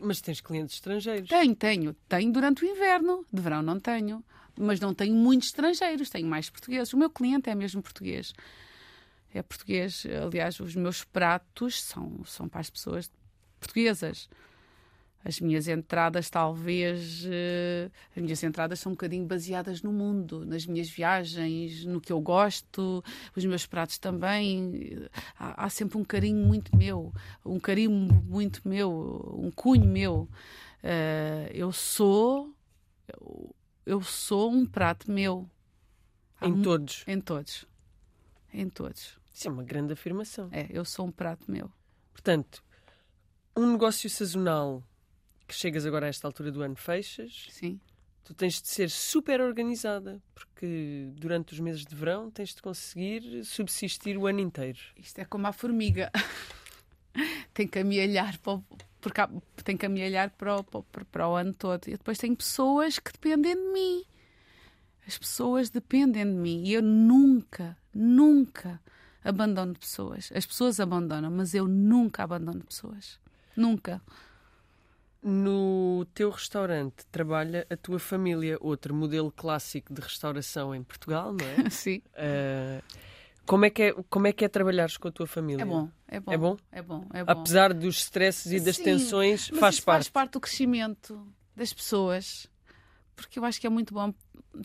mas 0.02 0.22
tens 0.22 0.42
clientes 0.42 0.76
estrangeiros? 0.76 1.30
Tenho, 1.30 1.56
tenho. 1.56 1.96
Tenho 2.08 2.32
durante 2.32 2.64
o 2.64 2.68
inverno. 2.68 3.26
De 3.32 3.42
verão 3.42 3.62
não 3.62 3.80
tenho. 3.80 4.24
Mas 4.60 4.80
não 4.80 4.94
tenho 4.94 5.14
muitos 5.16 5.50
estrangeiros, 5.50 6.10
tenho 6.10 6.28
mais 6.28 6.50
portugueses. 6.50 6.94
O 6.94 6.98
meu 6.98 7.10
cliente 7.10 7.50
é 7.50 7.56
mesmo 7.56 7.82
português. 7.82 8.34
É 9.34 9.42
português. 9.42 10.04
Aliás, 10.26 10.60
os 10.60 10.76
meus 10.76 11.04
pratos 11.04 11.82
são, 11.82 12.24
são 12.26 12.50
para 12.50 12.62
as 12.62 12.70
pessoas 12.70 13.12
portuguesas 13.60 14.30
as 15.28 15.42
minhas 15.42 15.68
entradas 15.68 16.30
talvez 16.30 17.26
uh, 17.26 17.92
as 18.16 18.24
minhas 18.24 18.42
entradas 18.42 18.80
são 18.80 18.94
um 18.94 18.96
bocadinho 18.96 19.26
baseadas 19.26 19.82
no 19.82 19.92
mundo 19.92 20.46
nas 20.46 20.66
minhas 20.66 20.90
viagens 20.90 21.84
no 21.84 22.00
que 22.00 22.14
eu 22.14 22.22
gosto 22.22 23.04
os 23.36 23.44
meus 23.44 23.66
pratos 23.66 23.98
também. 23.98 25.06
Há, 25.38 25.66
há 25.66 25.70
sempre 25.70 25.98
um 25.98 26.06
carinho 26.06 26.46
muito 26.46 26.76
meu 26.78 27.14
um 27.46 27.60
carinho 27.60 27.92
muito 27.92 28.62
meu 28.66 29.36
um 29.38 29.52
cunho 29.52 29.86
meu. 29.86 30.30
Uh, 30.82 31.52
eu 31.54 31.74
sou 31.74 32.56
eu, 33.86 34.02
sou 34.02 34.52
um 34.52 34.66
prato 34.66 35.12
meu. 35.12 35.50
Em 36.42 36.62
todos? 36.62 37.04
em 37.08 37.20
todos. 37.20 37.66
Em 38.54 38.70
todos. 38.70 39.18
Isso 39.34 39.48
é 39.48 39.52
uma 39.52 39.64
grande 39.64 39.94
afirmação. 39.94 40.50
É 40.52 40.68
eu 40.70 40.86
sou 40.86 41.06
um 41.06 41.12
prato 41.12 41.52
meu. 41.52 41.70
Portanto 42.14 42.64
um 43.58 43.72
negócio 43.72 44.08
sazonal 44.08 44.84
que 45.48 45.56
chegas 45.56 45.86
agora 45.86 46.06
a 46.06 46.10
esta 46.10 46.28
altura 46.28 46.52
do 46.52 46.62
ano 46.62 46.76
fechas. 46.76 47.48
Sim. 47.50 47.80
Tu 48.24 48.34
tens 48.34 48.62
de 48.62 48.68
ser 48.68 48.90
super 48.90 49.40
organizada, 49.40 50.22
porque 50.36 51.10
durante 51.16 51.54
os 51.54 51.60
meses 51.62 51.86
de 51.86 51.96
verão 51.96 52.30
tens 52.30 52.54
de 52.54 52.62
conseguir 52.62 53.46
subsistir 53.46 54.18
o 54.18 54.28
ano 54.28 54.42
inteiro. 54.42 54.80
Isto 54.98 55.20
é 55.20 55.26
como 55.26 55.48
a 55.48 55.54
formiga. 55.54 56.12
tem 57.54 57.66
que 57.68 57.80
amealhar 57.80 58.38
para 58.40 58.56
o, 58.56 58.64
porque 59.00 59.22
tem 59.64 59.78
que 59.78 59.86
amealhar 59.86 60.32
para 60.32 60.58
o, 60.58 60.64
para, 60.64 61.06
para 61.06 61.30
o 61.30 61.36
ano 61.36 61.54
todo. 61.54 61.88
E 61.88 61.92
depois 61.92 62.18
tem 62.18 62.36
pessoas 62.36 63.00
que 63.00 63.14
dependem 63.14 63.56
de 63.56 63.72
mim. 63.72 64.04
As 65.08 65.18
pessoas 65.18 65.70
dependem 65.70 66.26
de 66.26 66.32
mim. 66.32 66.64
E 66.66 66.74
eu 66.74 66.82
nunca, 66.82 67.78
nunca 67.94 68.82
abandono 69.24 69.74
pessoas. 69.74 70.30
As 70.36 70.46
pessoas 70.46 70.82
abandonam, 70.82 71.32
mas 71.32 71.54
eu 71.54 71.66
nunca 71.66 72.24
abandono 72.24 72.64
pessoas. 72.64 73.18
Nunca. 73.56 74.02
No 75.30 76.06
teu 76.14 76.30
restaurante 76.30 77.06
trabalha 77.12 77.68
a 77.70 77.76
tua 77.76 78.00
família, 78.00 78.58
outro 78.62 78.96
modelo 78.96 79.30
clássico 79.30 79.94
de 79.94 80.00
restauração 80.00 80.74
em 80.74 80.82
Portugal, 80.82 81.34
não 81.34 81.66
é? 81.66 81.68
Sim. 81.70 82.02
Uh, 82.14 82.82
como 83.46 83.66
é, 83.66 83.70
que 83.70 83.84
é, 83.84 83.94
como 84.10 84.28
é 84.28 84.32
que 84.32 84.46
é 84.46 84.48
trabalhares 84.48 84.96
com 84.96 85.10
a 85.10 85.12
tua 85.12 85.28
família? 85.28 85.64
É 85.64 85.66
bom, 85.66 85.90
é 86.08 86.20
bom. 86.22 86.32
É 86.32 86.38
bom? 86.38 86.58
É 86.72 86.82
bom, 86.82 87.06
é 87.14 87.24
bom. 87.26 87.32
Apesar 87.32 87.74
dos 87.74 87.98
stresses 87.98 88.54
e 88.54 88.60
das 88.62 88.78
Sim, 88.78 88.84
tensões, 88.84 89.50
faz 89.50 89.82
parte. 89.82 89.98
faz 89.98 90.10
parte 90.10 90.32
do 90.32 90.40
crescimento 90.40 91.28
das 91.54 91.74
pessoas. 91.74 92.48
Porque 93.14 93.38
eu 93.38 93.44
acho 93.44 93.60
que 93.60 93.68
é 93.68 93.70
muito 93.70 93.94
bom 93.94 94.14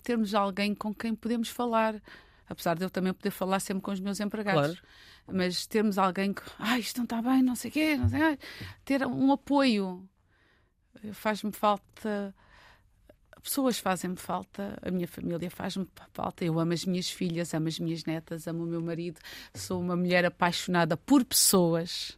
termos 0.05 0.33
alguém 0.33 0.77
com 0.77 0.95
quem 0.95 1.13
podemos 1.13 1.49
falar 1.49 2.01
apesar 2.49 2.77
de 2.77 2.85
eu 2.85 2.91
também 2.91 3.13
poder 3.13 3.31
falar 3.31 3.59
sempre 3.59 3.83
com 3.83 3.91
os 3.91 4.01
meus 4.01 4.21
empregados. 4.21 4.79
Claro. 4.79 4.87
Mas 5.33 5.67
termos 5.67 5.99
alguém 5.99 6.33
que, 6.33 6.43
ah, 6.59 6.79
isto 6.79 6.99
não 6.99 7.05
está 7.05 7.21
bem, 7.21 7.43
não 7.43 7.55
sei 7.55 7.71
o 7.71 7.73
quê, 7.73 7.97
não 7.97 8.09
sei, 8.09 8.39
ter 8.85 9.07
um 9.07 9.33
apoio 9.33 10.09
faz-me 11.13 11.53
falta. 11.53 12.35
Pessoas 13.43 13.79
fazem-me 13.79 14.17
falta, 14.17 14.79
a 14.81 14.91
minha 14.91 15.09
família 15.09 15.51
faz-me 15.51 15.87
falta. 16.13 16.45
Eu 16.45 16.61
amo 16.61 16.73
as 16.73 16.85
minhas 16.85 17.11
filhas, 17.11 17.53
amo 17.53 17.67
as 17.67 17.79
minhas 17.79 18.05
netas, 18.05 18.47
amo 18.47 18.63
o 18.63 18.67
meu 18.67 18.81
marido. 18.81 19.19
Sou 19.53 19.81
uma 19.81 19.97
mulher 19.97 20.25
apaixonada 20.25 20.97
por 20.97 21.25
pessoas. 21.25 22.17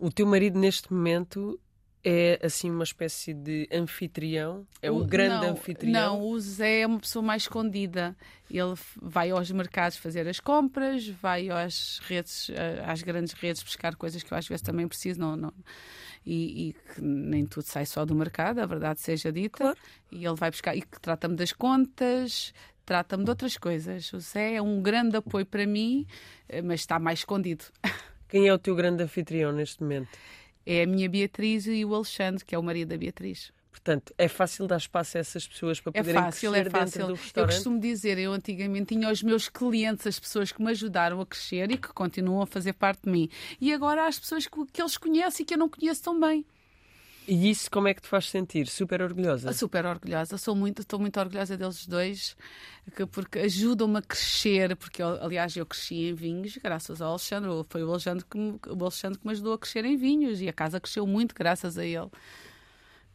O 0.00 0.10
teu 0.10 0.26
marido, 0.26 0.58
neste 0.58 0.92
momento, 0.92 1.60
é 2.04 2.40
assim 2.42 2.70
uma 2.70 2.82
espécie 2.82 3.32
de 3.32 3.68
anfitrião? 3.72 4.66
É 4.80 4.90
o, 4.90 4.96
o 4.98 5.04
grande 5.04 5.46
não, 5.46 5.52
anfitrião? 5.52 5.92
Não, 5.92 6.22
o 6.22 6.40
Zé 6.40 6.80
é 6.80 6.86
uma 6.86 6.98
pessoa 6.98 7.22
mais 7.22 7.42
escondida. 7.42 8.16
Ele 8.50 8.74
vai 9.00 9.30
aos 9.30 9.50
mercados 9.50 9.96
fazer 9.96 10.26
as 10.26 10.40
compras, 10.40 11.06
vai 11.08 11.48
às 11.48 12.00
redes, 12.00 12.50
eh, 12.50 12.82
às 12.84 13.02
grandes 13.02 13.32
redes 13.34 13.62
buscar 13.62 13.94
coisas 13.94 14.22
que 14.22 14.32
eu 14.32 14.36
às 14.36 14.46
vezes 14.46 14.62
também 14.62 14.88
preciso, 14.88 15.20
não, 15.20 15.36
não. 15.36 15.52
E, 16.26 16.68
e 16.68 16.72
que 16.72 17.00
nem 17.00 17.46
tudo 17.46 17.64
sai 17.64 17.86
só 17.86 18.04
do 18.04 18.14
mercado, 18.14 18.58
a 18.58 18.66
verdade 18.66 19.00
seja 19.00 19.32
dita. 19.32 19.58
Claro. 19.58 19.78
E 20.10 20.26
ele 20.26 20.36
vai 20.36 20.50
buscar 20.50 20.76
e 20.76 20.82
que 20.82 21.00
trata-me 21.00 21.36
das 21.36 21.52
contas, 21.52 22.52
trata-me 22.84 23.24
de 23.24 23.30
outras 23.30 23.56
coisas. 23.56 24.12
O 24.12 24.18
Zé 24.18 24.54
é 24.54 24.62
um 24.62 24.82
grande 24.82 25.16
apoio 25.16 25.46
para 25.46 25.66
mim, 25.66 26.04
eh, 26.48 26.62
mas 26.62 26.80
está 26.80 26.98
mais 26.98 27.20
escondido. 27.20 27.64
Quem 28.28 28.48
é 28.48 28.52
o 28.52 28.58
teu 28.58 28.74
grande 28.74 29.02
anfitrião 29.02 29.52
neste 29.52 29.82
momento? 29.82 30.08
É 30.66 30.82
a 30.82 30.86
minha 30.86 31.08
Beatriz 31.08 31.66
e 31.66 31.84
o 31.84 31.94
Alexandre, 31.94 32.44
que 32.44 32.54
é 32.54 32.58
o 32.58 32.62
marido 32.62 32.88
da 32.88 32.96
Beatriz. 32.96 33.52
Portanto, 33.72 34.14
é 34.18 34.28
fácil 34.28 34.66
dar 34.66 34.76
espaço 34.76 35.16
a 35.16 35.20
essas 35.20 35.48
pessoas 35.48 35.80
para 35.80 35.90
é 35.94 36.00
poderem 36.00 36.22
fácil, 36.22 36.52
crescer 36.52 36.66
é 36.66 36.70
fácil. 36.70 36.98
dentro 37.00 37.06
do 37.06 37.20
restaurante? 37.20 37.50
Eu 37.50 37.56
costumo 37.56 37.80
dizer, 37.80 38.18
eu 38.18 38.32
antigamente 38.32 38.94
tinha 38.94 39.10
os 39.10 39.22
meus 39.22 39.48
clientes, 39.48 40.06
as 40.06 40.20
pessoas 40.20 40.52
que 40.52 40.62
me 40.62 40.70
ajudaram 40.70 41.20
a 41.20 41.26
crescer 41.26 41.70
e 41.70 41.78
que 41.78 41.88
continuam 41.88 42.42
a 42.42 42.46
fazer 42.46 42.74
parte 42.74 43.04
de 43.04 43.10
mim. 43.10 43.28
E 43.60 43.72
agora 43.72 44.04
há 44.04 44.06
as 44.08 44.20
pessoas 44.20 44.46
que, 44.46 44.66
que 44.66 44.80
eles 44.80 44.96
conhecem 44.96 45.42
e 45.42 45.46
que 45.46 45.54
eu 45.54 45.58
não 45.58 45.68
conheço 45.68 46.02
tão 46.02 46.20
bem. 46.20 46.44
E 47.26 47.50
isso 47.50 47.70
como 47.70 47.88
é 47.88 47.94
que 47.94 48.02
te 48.02 48.08
faz 48.08 48.28
sentir? 48.28 48.66
Super 48.66 49.02
orgulhosa? 49.02 49.52
Super 49.52 49.86
orgulhosa, 49.86 50.36
sou 50.36 50.54
muito, 50.56 50.82
estou 50.82 50.98
muito 50.98 51.18
orgulhosa 51.20 51.56
deles 51.56 51.86
dois, 51.86 52.36
que, 52.96 53.06
porque 53.06 53.38
ajudam-me 53.38 53.98
a 53.98 54.02
crescer, 54.02 54.74
porque 54.76 55.02
aliás 55.02 55.56
eu 55.56 55.64
cresci 55.64 56.08
em 56.08 56.14
vinhos 56.14 56.56
graças 56.56 57.00
ao 57.00 57.10
Alexandre, 57.10 57.50
foi 57.68 57.84
o 57.84 57.90
Alexandre, 57.90 58.24
que 58.28 58.36
me, 58.36 58.58
o 58.66 58.82
Alexandre 58.82 59.18
que 59.18 59.26
me 59.26 59.32
ajudou 59.32 59.54
a 59.54 59.58
crescer 59.58 59.84
em 59.84 59.96
vinhos 59.96 60.40
e 60.40 60.48
a 60.48 60.52
casa 60.52 60.80
cresceu 60.80 61.06
muito 61.06 61.34
graças 61.34 61.78
a 61.78 61.84
ele 61.84 62.10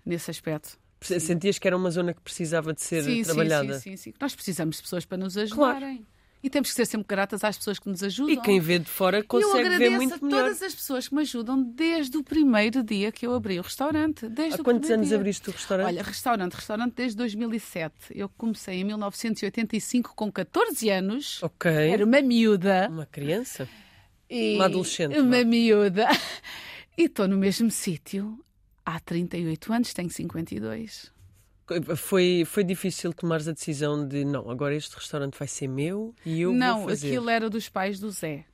nesse 0.05 0.31
aspecto. 0.31 0.77
Sim. 1.01 1.19
Sentias 1.19 1.59
que 1.59 1.67
era 1.67 1.77
uma 1.77 1.91
zona 1.91 2.13
que 2.13 2.21
precisava 2.21 2.73
de 2.73 2.81
ser 2.81 3.03
sim, 3.03 3.21
trabalhada? 3.21 3.73
Sim, 3.75 3.91
sim, 3.91 3.97
sim, 3.97 4.13
Nós 4.19 4.33
precisamos 4.33 4.77
de 4.77 4.81
pessoas 4.81 5.05
para 5.05 5.17
nos 5.17 5.37
ajudarem. 5.37 5.97
Claro. 5.97 6.16
E 6.47 6.49
temos 6.49 6.69
que 6.69 6.75
ser 6.75 6.85
sempre 6.85 7.05
gratas 7.05 7.43
às 7.43 7.57
pessoas 7.57 7.77
que 7.77 7.89
nos 7.89 8.01
ajudam. 8.01 8.33
E 8.33 8.41
quem 8.41 8.57
vê 8.57 8.79
de 8.79 8.89
fora 8.89 9.21
consegue 9.21 9.67
ver 9.77 9.89
muito 9.89 10.13
a 10.13 10.25
melhor. 10.25 10.43
todas 10.43 10.61
as 10.61 10.73
pessoas 10.73 11.05
que 11.05 11.13
me 11.13 11.19
ajudam 11.19 11.61
desde 11.61 12.15
o 12.15 12.23
primeiro 12.23 12.81
dia 12.81 13.11
que 13.11 13.27
eu 13.27 13.35
abri 13.35 13.59
o 13.59 13.61
restaurante. 13.61 14.29
Desde 14.29 14.61
Há 14.61 14.63
quantos 14.63 14.89
anos 14.89 15.09
dia. 15.09 15.17
abriste 15.17 15.49
o 15.49 15.51
restaurante? 15.51 15.87
Olha, 15.87 16.01
restaurante, 16.01 16.53
restaurante 16.53 16.93
desde 16.95 17.17
2007. 17.17 17.93
Eu 18.11 18.29
comecei 18.29 18.75
em 18.75 18.85
1985 18.85 20.13
com 20.15 20.31
14 20.31 20.89
anos. 20.89 21.43
Ok. 21.43 21.69
Era 21.69 22.05
uma 22.05 22.21
miúda. 22.21 22.87
Uma 22.89 23.05
criança? 23.05 23.67
E... 24.29 24.55
Uma 24.55 24.67
adolescente. 24.67 25.19
Uma 25.19 25.43
miúda. 25.43 26.07
E 26.97 27.03
estou 27.03 27.27
no 27.27 27.35
mesmo 27.35 27.69
sítio 27.69 28.39
há 28.85 29.01
38 29.01 29.73
anos, 29.73 29.93
tenho 29.93 30.09
52. 30.09 31.11
Foi, 31.97 32.45
foi 32.45 32.63
difícil 32.63 33.13
tomar 33.13 33.41
a 33.41 33.51
decisão 33.51 34.07
de 34.07 34.23
não, 34.23 34.49
agora 34.49 34.73
este 34.75 34.95
restaurante 34.95 35.37
vai 35.37 35.47
ser 35.47 35.67
meu 35.67 36.15
e 36.25 36.41
eu 36.41 36.53
não, 36.53 36.79
vou 36.79 36.89
fazer. 36.89 37.07
Não, 37.07 37.13
aquilo 37.13 37.29
era 37.29 37.49
dos 37.49 37.67
pais 37.67 37.99
do 37.99 38.09
Zé. 38.09 38.45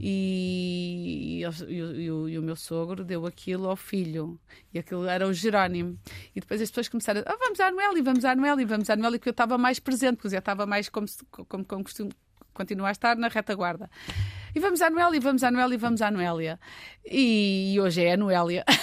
E, 0.00 1.42
e, 1.42 1.72
e, 1.72 2.04
e, 2.06 2.38
o 2.38 2.42
meu 2.42 2.56
sogro 2.56 3.04
deu 3.04 3.26
aquilo 3.26 3.68
ao 3.68 3.76
filho. 3.76 4.38
E 4.72 4.78
aquilo 4.78 5.06
era 5.06 5.26
o 5.26 5.32
Jerónimo. 5.32 5.98
E 6.34 6.40
depois 6.40 6.60
as 6.60 6.70
pessoas 6.70 6.88
começaram 6.88 7.20
a 7.20 7.32
ah, 7.32 7.36
vamos 7.38 7.60
à 7.60 7.70
Noel 7.70 7.96
e 7.96 8.02
vamos 8.02 8.24
à 8.24 8.34
Noel 8.34 8.60
e 8.60 8.64
vamos 8.64 8.90
à 8.90 8.96
Noel, 8.96 9.14
e 9.14 9.18
que 9.18 9.28
eu 9.28 9.32
estava 9.32 9.56
mais 9.56 9.78
presente, 9.78 10.16
porque 10.16 10.34
eu 10.34 10.38
estava 10.38 10.66
mais 10.66 10.88
como, 10.88 11.06
como, 11.30 11.64
como 11.64 11.84
costumo 11.84 12.10
continuar 12.52 12.88
a 12.88 12.92
estar 12.92 13.16
na 13.16 13.28
retaguarda. 13.28 13.90
E 14.54 14.60
vamos 14.60 14.80
à 14.80 14.88
Noélia, 14.88 15.16
e 15.16 15.20
vamos 15.20 15.42
à 15.42 15.50
Noélia, 15.50 15.74
e 15.74 15.78
vamos 15.78 16.00
à 16.00 16.10
Noélia. 16.10 16.60
E 17.04 17.76
hoje 17.80 18.04
é 18.04 18.12
a 18.12 18.16
Noélia. 18.16 18.64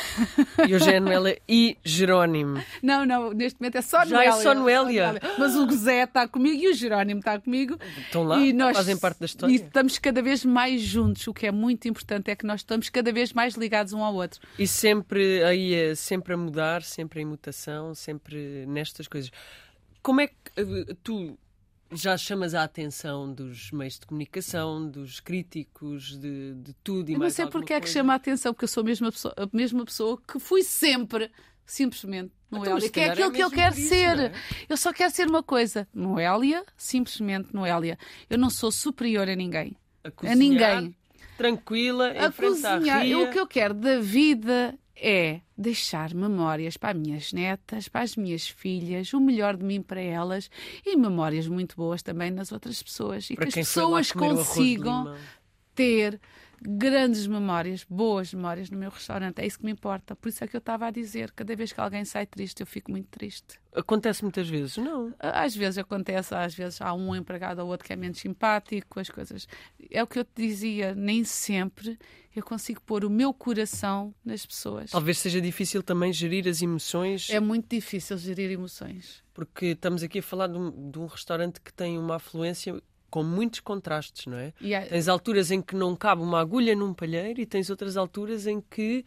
E 0.67 0.75
hoje 0.75 0.91
é 0.91 0.97
a 0.97 0.99
Noélia 0.99 1.41
e 1.47 1.77
Jerónimo. 1.83 2.61
Não, 2.83 3.05
não, 3.05 3.31
neste 3.31 3.59
momento 3.59 3.77
é 3.77 3.81
só 3.81 4.05
Já 4.05 4.17
Noélia. 4.17 4.29
é 4.29 4.43
só 4.43 4.53
Noélia. 4.53 5.13
Mas 5.39 5.55
o 5.55 5.67
José 5.67 6.03
está 6.03 6.27
comigo 6.27 6.61
e 6.61 6.67
o 6.69 6.73
Jerónimo 6.73 7.19
está 7.19 7.39
comigo. 7.39 7.77
Estão 7.97 8.23
lá, 8.23 8.37
e 8.37 8.51
nós, 8.51 8.75
fazem 8.75 8.97
parte 8.97 9.19
da 9.21 9.25
história. 9.25 9.53
E 9.53 9.55
estamos 9.55 9.97
cada 9.97 10.21
vez 10.21 10.43
mais 10.43 10.81
juntos. 10.81 11.25
O 11.27 11.33
que 11.33 11.47
é 11.47 11.51
muito 11.51 11.87
importante 11.87 12.29
é 12.29 12.35
que 12.35 12.45
nós 12.45 12.59
estamos 12.59 12.89
cada 12.89 13.11
vez 13.11 13.31
mais 13.31 13.55
ligados 13.55 13.93
um 13.93 14.03
ao 14.03 14.13
outro. 14.13 14.41
E 14.59 14.67
sempre 14.67 15.41
aí, 15.43 15.95
sempre 15.95 16.33
a 16.33 16.37
mudar, 16.37 16.83
sempre 16.83 17.21
em 17.21 17.25
mutação, 17.25 17.95
sempre 17.95 18.65
nestas 18.67 19.07
coisas. 19.07 19.31
Como 20.03 20.19
é 20.19 20.27
que 20.27 20.33
eh, 20.57 20.95
tu 21.01 21.37
já 21.91 22.17
chamas 22.17 22.53
a 22.53 22.63
atenção 22.63 23.31
dos 23.31 23.71
meios 23.71 23.99
de 23.99 24.05
comunicação, 24.05 24.87
dos 24.87 25.19
críticos, 25.19 26.17
de, 26.19 26.53
de 26.55 26.73
tudo 26.83 27.09
e 27.09 27.13
eu 27.13 27.19
mais 27.19 27.33
Não 27.33 27.35
sei 27.35 27.51
porque 27.51 27.73
é 27.73 27.77
que 27.77 27.81
coisa. 27.81 27.93
chama 27.93 28.13
a 28.13 28.15
atenção, 28.15 28.53
porque 28.53 28.65
eu 28.65 28.69
sou 28.69 28.81
a 28.81 28.85
mesma 28.85 29.11
pessoa, 29.11 29.33
a 29.37 29.49
mesma 29.55 29.85
pessoa 29.85 30.21
que 30.25 30.39
fui 30.39 30.63
sempre, 30.63 31.29
simplesmente, 31.65 32.31
Noélia, 32.49 32.77
então, 32.77 32.89
que 32.89 32.99
é 32.99 33.09
aquilo 33.09 33.29
é 33.29 33.33
que 33.33 33.43
eu 33.43 33.51
quero 33.51 33.75
isso, 33.77 33.89
ser. 33.89 34.19
É? 34.19 34.31
Eu 34.67 34.77
só 34.77 34.91
quero 34.91 35.13
ser 35.13 35.27
uma 35.27 35.43
coisa, 35.43 35.87
Noélia, 35.93 36.65
simplesmente 36.75 37.53
Noélia. 37.53 37.97
Eu 38.29 38.37
não 38.37 38.49
sou 38.49 38.71
superior 38.71 39.29
a 39.29 39.35
ninguém. 39.35 39.75
A, 40.03 40.09
a 40.09 40.11
cozinhar, 40.11 40.37
ninguém. 40.37 40.95
Tranquila, 41.37 42.11
a 42.11 42.31
cozinhar. 42.31 43.03
ria. 43.03 43.19
O 43.19 43.31
que 43.31 43.39
eu 43.39 43.47
quero 43.47 43.73
da 43.73 43.99
vida 43.99 44.77
é 45.01 45.41
deixar 45.57 46.13
memórias 46.13 46.77
para 46.77 46.91
as 46.91 46.97
minhas 46.97 47.33
netas, 47.33 47.89
para 47.89 48.01
as 48.01 48.15
minhas 48.15 48.47
filhas, 48.47 49.11
o 49.13 49.19
melhor 49.19 49.57
de 49.57 49.63
mim 49.63 49.81
para 49.81 49.99
elas 49.99 50.49
e 50.85 50.95
memórias 50.95 51.47
muito 51.47 51.75
boas 51.75 52.03
também 52.03 52.29
nas 52.29 52.51
outras 52.51 52.81
pessoas. 52.83 53.27
E 53.31 53.35
para 53.35 53.47
que 53.47 53.59
as 53.59 53.67
pessoas 53.67 54.11
consigam 54.11 55.15
ter 55.73 56.21
grandes 56.61 57.25
memórias, 57.25 57.83
boas 57.83 58.33
memórias 58.33 58.69
no 58.69 58.77
meu 58.77 58.89
restaurante. 58.89 59.39
É 59.39 59.45
isso 59.45 59.57
que 59.57 59.65
me 59.65 59.71
importa. 59.71 60.15
Por 60.15 60.29
isso 60.29 60.43
é 60.43 60.47
que 60.47 60.55
eu 60.55 60.59
estava 60.59 60.85
a 60.87 60.91
dizer: 60.91 61.31
cada 61.31 61.55
vez 61.55 61.73
que 61.73 61.81
alguém 61.81 62.05
sai 62.05 62.25
triste, 62.25 62.61
eu 62.61 62.67
fico 62.67 62.91
muito 62.91 63.07
triste. 63.07 63.59
Acontece 63.73 64.21
muitas 64.21 64.47
vezes, 64.47 64.77
não? 64.77 65.13
Às 65.19 65.55
vezes 65.55 65.77
acontece, 65.77 66.35
às 66.35 66.53
vezes 66.53 66.81
há 66.81 66.93
um 66.93 67.15
empregado 67.15 67.59
ou 67.59 67.67
outro 67.67 67.85
que 67.85 67.93
é 67.93 67.95
menos 67.95 68.19
simpático, 68.19 68.99
as 68.99 69.09
coisas. 69.09 69.47
É 69.89 70.03
o 70.03 70.07
que 70.07 70.19
eu 70.19 70.25
te 70.25 70.41
dizia, 70.41 70.93
nem 70.93 71.23
sempre 71.23 71.97
eu 72.35 72.43
consigo 72.43 72.81
pôr 72.81 73.03
o 73.03 73.09
meu 73.09 73.33
coração 73.33 74.13
nas 74.23 74.45
pessoas. 74.45 74.91
Talvez 74.91 75.17
seja 75.17 75.41
difícil 75.41 75.83
também 75.83 76.13
gerir 76.13 76.47
as 76.47 76.61
emoções. 76.61 77.29
É 77.29 77.39
muito 77.39 77.69
difícil 77.69 78.17
gerir 78.17 78.51
emoções. 78.51 79.21
Porque 79.33 79.67
estamos 79.67 80.03
aqui 80.03 80.19
a 80.19 80.23
falar 80.23 80.47
de 80.47 80.57
um, 80.57 80.91
de 80.91 80.99
um 80.99 81.07
restaurante 81.07 81.59
que 81.59 81.73
tem 81.73 81.97
uma 81.97 82.15
afluência 82.15 82.81
com 83.11 83.23
muitos 83.23 83.59
contrastes, 83.59 84.25
não 84.25 84.37
é? 84.37 84.53
Yeah. 84.61 84.87
Tens 84.87 85.07
alturas 85.09 85.51
em 85.51 85.61
que 85.61 85.75
não 85.75 85.95
cabe 85.95 86.23
uma 86.23 86.39
agulha 86.39 86.73
num 86.75 86.93
palheiro 86.93 87.41
e 87.41 87.45
tens 87.45 87.69
outras 87.69 87.97
alturas 87.97 88.47
em 88.47 88.61
que 88.61 89.05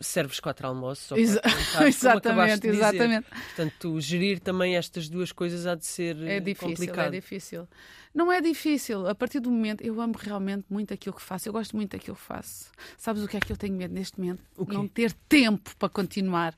serves 0.00 0.38
quatro 0.40 0.66
almoços 0.66 1.10
ou 1.10 1.18
Exa 1.18 1.40
exatamente, 1.86 2.66
exatamente. 2.66 3.26
Portanto, 3.28 4.00
gerir 4.00 4.40
também 4.40 4.76
estas 4.76 5.08
duas 5.08 5.32
coisas 5.32 5.66
há 5.66 5.74
de 5.74 5.84
ser 5.84 6.16
é 6.22 6.40
difícil, 6.40 6.68
complicado. 6.68 7.08
É 7.08 7.10
difícil. 7.10 7.68
Não 8.14 8.32
é 8.32 8.40
difícil. 8.40 9.06
A 9.06 9.14
partir 9.14 9.40
do 9.40 9.50
momento, 9.50 9.82
eu 9.82 10.00
amo 10.00 10.14
realmente 10.16 10.64
muito 10.70 10.94
aquilo 10.94 11.14
que 11.14 11.22
faço. 11.22 11.48
Eu 11.48 11.52
gosto 11.52 11.76
muito 11.76 11.92
daquilo 11.92 12.16
que 12.16 12.22
faço. 12.22 12.70
Sabes 12.96 13.22
o 13.22 13.28
que 13.28 13.36
é 13.36 13.40
que 13.40 13.52
eu 13.52 13.56
tenho 13.56 13.74
medo 13.74 13.92
neste 13.92 14.18
momento? 14.18 14.42
Não 14.66 14.88
ter 14.88 15.12
tempo 15.28 15.76
para 15.76 15.88
continuar. 15.88 16.56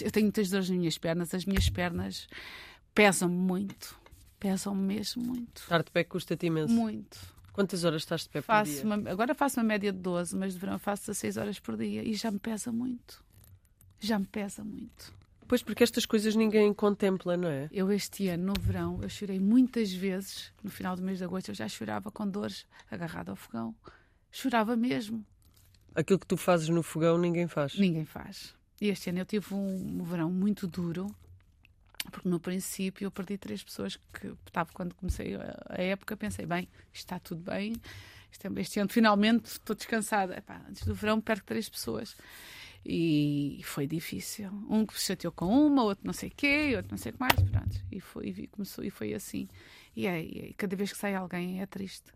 Eu 0.00 0.10
tenho 0.10 0.26
muitas 0.26 0.50
dores 0.50 0.68
nas 0.68 0.78
minhas 0.78 0.98
pernas. 0.98 1.32
As 1.32 1.44
minhas 1.44 1.70
pernas 1.70 2.28
pesam 2.94 3.28
muito. 3.28 3.96
Pesam 4.38 4.74
mesmo 4.74 5.22
muito. 5.22 5.62
Estar 5.62 5.82
de 5.82 5.90
pé 5.90 6.04
custa-te 6.04 6.46
imenso. 6.46 6.72
Muito. 6.72 7.18
Quantas 7.52 7.82
horas 7.82 8.02
estás 8.02 8.22
de 8.22 8.28
pé 8.28 8.40
faço 8.40 8.70
por 8.70 8.76
dia? 8.82 8.84
Uma, 8.84 9.10
agora 9.10 9.34
faço 9.34 9.58
uma 9.58 9.64
média 9.64 9.92
de 9.92 9.98
12, 9.98 10.36
mas 10.36 10.54
de 10.54 10.60
verão 10.60 10.78
faço 10.78 11.06
16 11.06 11.36
horas 11.36 11.58
por 11.58 11.76
dia 11.76 12.04
e 12.04 12.14
já 12.14 12.30
me 12.30 12.38
pesa 12.38 12.70
muito. 12.70 13.24
Já 13.98 14.18
me 14.18 14.26
pesa 14.26 14.62
muito. 14.62 15.12
Pois, 15.48 15.62
porque 15.62 15.82
estas 15.82 16.04
coisas 16.06 16.36
ninguém 16.36 16.72
contempla, 16.72 17.36
não 17.36 17.48
é? 17.48 17.68
Eu 17.72 17.90
este 17.90 18.28
ano, 18.28 18.52
no 18.52 18.54
verão, 18.60 19.00
eu 19.02 19.08
chorei 19.08 19.40
muitas 19.40 19.92
vezes. 19.92 20.52
No 20.62 20.70
final 20.70 20.94
do 20.94 21.02
mês 21.02 21.18
de 21.18 21.24
agosto 21.24 21.48
eu 21.48 21.54
já 21.54 21.66
chorava 21.66 22.12
com 22.12 22.28
dores, 22.28 22.66
agarrada 22.90 23.32
ao 23.32 23.36
fogão. 23.36 23.74
Chorava 24.30 24.76
mesmo. 24.76 25.24
Aquilo 25.94 26.18
que 26.18 26.26
tu 26.26 26.36
fazes 26.36 26.68
no 26.68 26.82
fogão 26.82 27.18
ninguém 27.18 27.48
faz. 27.48 27.76
Ninguém 27.76 28.04
faz. 28.04 28.54
E 28.80 28.88
este 28.88 29.10
ano 29.10 29.20
eu 29.20 29.24
tive 29.24 29.52
um, 29.54 30.00
um 30.00 30.04
verão 30.04 30.30
muito 30.30 30.68
duro 30.68 31.12
porque 32.10 32.28
no 32.28 32.40
princípio 32.40 33.06
eu 33.06 33.10
perdi 33.10 33.38
três 33.38 33.62
pessoas 33.62 33.96
que 34.12 34.34
estava 34.46 34.70
quando 34.72 34.94
comecei 34.94 35.36
a 35.68 35.82
época 35.82 36.16
pensei 36.16 36.46
bem 36.46 36.68
está 36.92 37.18
tudo 37.18 37.42
bem 37.42 37.74
este, 38.32 38.48
este 38.60 38.80
ano 38.80 38.90
finalmente 38.90 39.46
estou 39.46 39.74
descansada 39.74 40.36
Epá, 40.36 40.62
antes 40.68 40.84
do 40.84 40.94
verão 40.94 41.20
perco 41.20 41.46
três 41.46 41.68
pessoas 41.68 42.16
E 42.84 43.60
foi 43.64 43.86
difícil. 43.86 44.50
Um 44.68 44.86
que 44.86 44.98
se 44.98 45.06
chateou 45.06 45.32
com 45.32 45.46
uma, 45.46 45.82
outro 45.82 46.06
não 46.06 46.12
sei 46.14 46.30
o 46.30 46.32
quê, 46.34 46.72
outro 46.74 46.92
não 46.92 46.98
sei 46.98 47.10
o 47.10 47.14
que 47.14 47.20
mais. 47.20 47.34
Pronto. 47.34 47.84
E, 47.90 48.00
foi, 48.00 48.28
e 48.28 48.46
começou, 48.46 48.82
e 48.82 48.90
foi 48.90 49.12
assim. 49.12 49.46
E 49.94 50.06
é, 50.06 50.22
e 50.22 50.54
cada 50.54 50.74
vez 50.74 50.92
que 50.92 50.98
sai 50.98 51.14
alguém 51.14 51.60
é 51.60 51.66
triste. 51.66 52.12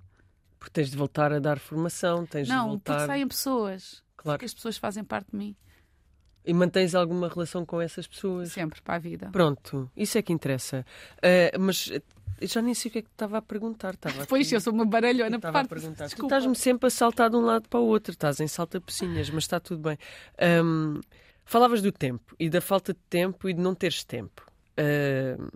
Porque 0.59 0.72
tens 0.72 0.90
de 0.90 0.96
voltar 0.96 1.33
a 1.33 1.40
dar 1.40 1.59
formação, 1.59 2.24
tens 2.24 2.48
não, 2.48 2.64
de 2.64 2.70
voltar. 2.70 2.94
porque 2.94 3.07
saem 3.07 3.28
pessoas. 3.28 4.02
Claro. 4.16 4.38
Porque 4.38 4.46
as 4.46 4.55
pessoas 4.55 4.76
fazem 4.76 5.05
parte 5.05 5.33
de 5.33 5.37
mim. 5.37 5.57
E 6.44 6.52
mantens 6.52 6.94
alguma 6.94 7.28
relação 7.28 7.64
com 7.64 7.81
essas 7.81 8.07
pessoas? 8.07 8.52
Sempre 8.52 8.81
para 8.83 8.96
a 8.96 8.98
vida. 8.98 9.28
Pronto, 9.31 9.90
isso 9.96 10.18
é 10.18 10.22
que 10.22 10.33
interessa. 10.33 10.85
Uh, 11.18 11.61
mas 11.61 11.88
eu 12.42 12.48
já 12.48 12.61
nem 12.61 12.74
sei 12.74 12.88
o 12.88 12.92
que 12.92 12.98
é 12.98 13.02
que 13.02 13.09
estava 13.09 13.38
a 13.38 13.42
perguntar. 13.42 13.94
Estava 13.94 14.26
pois, 14.26 14.46
aqui... 14.46 14.57
eu 14.57 14.61
sou 14.61 14.72
uma 14.72 14.85
baralhona 14.85 15.37
estava 15.37 15.61
a 15.61 15.64
perguntar. 15.64 16.09
Tu 16.09 16.22
estás-me 16.22 16.57
sempre 16.57 16.88
a 16.88 16.90
saltar 16.90 17.31
de 17.31 17.37
um 17.37 17.42
lado 17.42 17.68
para 17.68 17.78
o 17.78 17.85
outro, 17.85 18.12
estás 18.12 18.40
em 18.40 18.48
salta-pocinhas, 18.48 19.31
mas 19.31 19.44
está 19.44 19.61
tudo 19.61 19.83
bem. 19.83 19.96
Um, 20.64 21.00
falavas 21.44 21.81
do 21.81 21.92
tempo 21.92 22.35
e 22.38 22.50
da 22.50 22.61
falta 22.61 22.92
de 22.92 23.00
tempo 23.09 23.48
e 23.48 23.55
de 23.55 23.61
não 23.61 23.74
teres 23.74 24.05
tempo. 24.05 24.44
Uh, 24.72 25.50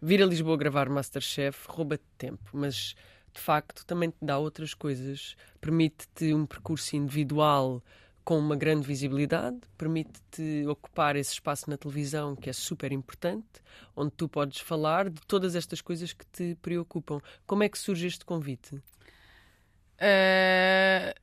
vir 0.00 0.22
a 0.22 0.26
Lisboa 0.26 0.56
gravar 0.56 0.88
Masterchef 0.90 1.66
rouba-te 1.68 2.04
tempo, 2.18 2.50
mas 2.52 2.94
de 3.32 3.40
facto 3.40 3.84
também 3.86 4.10
te 4.10 4.18
dá 4.20 4.38
outras 4.38 4.74
coisas. 4.74 5.36
Permite-te 5.60 6.34
um 6.34 6.44
percurso 6.44 6.96
individual 6.96 7.82
com 8.26 8.38
uma 8.40 8.56
grande 8.56 8.84
visibilidade, 8.84 9.60
permite-te 9.78 10.66
ocupar 10.66 11.14
esse 11.14 11.34
espaço 11.34 11.70
na 11.70 11.76
televisão 11.76 12.34
que 12.34 12.50
é 12.50 12.52
super 12.52 12.90
importante, 12.90 13.46
onde 13.94 14.10
tu 14.10 14.28
podes 14.28 14.58
falar 14.58 15.08
de 15.08 15.20
todas 15.28 15.54
estas 15.54 15.80
coisas 15.80 16.12
que 16.12 16.26
te 16.26 16.56
preocupam. 16.60 17.20
Como 17.46 17.62
é 17.62 17.68
que 17.68 17.78
surge 17.78 18.08
este 18.08 18.24
convite? 18.24 18.74
Uh... 18.74 18.82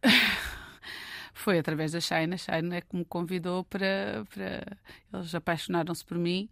Foi 1.33 1.59
através 1.59 1.91
da 1.91 1.99
Shine. 1.99 2.35
A 2.35 2.37
Shine 2.37 2.77
é 2.77 2.79
que 2.79 2.95
me 2.95 3.03
convidou 3.03 3.65
para. 3.65 4.23
para... 4.33 4.77
Eles 5.13 5.35
apaixonaram-se 5.35 6.05
por 6.05 6.17
mim 6.17 6.49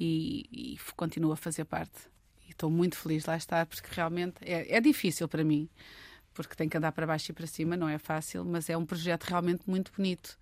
e, 0.00 0.48
e 0.50 0.78
continuo 0.96 1.32
a 1.32 1.36
fazer 1.36 1.66
parte. 1.66 2.08
E 2.46 2.52
estou 2.52 2.70
muito 2.70 2.96
feliz 2.96 3.26
lá 3.26 3.36
estar, 3.36 3.66
porque 3.66 3.88
realmente 3.90 4.36
é, 4.40 4.74
é 4.74 4.80
difícil 4.80 5.28
para 5.28 5.44
mim 5.44 5.68
porque 6.32 6.54
tem 6.54 6.68
que 6.68 6.76
andar 6.76 6.92
para 6.92 7.06
baixo 7.06 7.30
e 7.30 7.34
para 7.34 7.46
cima, 7.46 7.76
não 7.76 7.88
é 7.88 7.98
fácil, 7.98 8.44
mas 8.44 8.68
é 8.68 8.76
um 8.76 8.86
projeto 8.86 9.24
realmente 9.24 9.62
muito 9.68 9.92
bonito, 9.96 10.38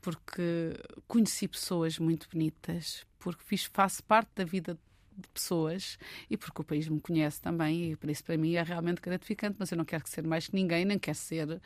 porque 0.00 0.74
conheci 1.06 1.48
pessoas 1.48 1.98
muito 1.98 2.28
bonitas, 2.32 3.06
porque 3.18 3.42
fiz, 3.44 3.64
faço 3.64 4.02
parte 4.04 4.30
da 4.36 4.44
vida 4.44 4.78
de 5.16 5.28
pessoas 5.28 5.98
e 6.30 6.36
porque 6.36 6.60
o 6.60 6.64
país 6.64 6.88
me 6.88 7.00
conhece 7.00 7.40
também 7.40 7.92
e 7.92 7.96
por 7.96 8.08
isso 8.08 8.22
para 8.24 8.36
mim 8.36 8.54
é 8.54 8.62
realmente 8.62 9.00
gratificante, 9.00 9.56
mas 9.58 9.70
eu 9.70 9.76
não 9.76 9.84
quero 9.84 10.06
ser 10.06 10.26
mais 10.26 10.46
que 10.46 10.54
ninguém, 10.54 10.84
nem 10.84 10.98
quero 10.98 11.18
ser 11.18 11.60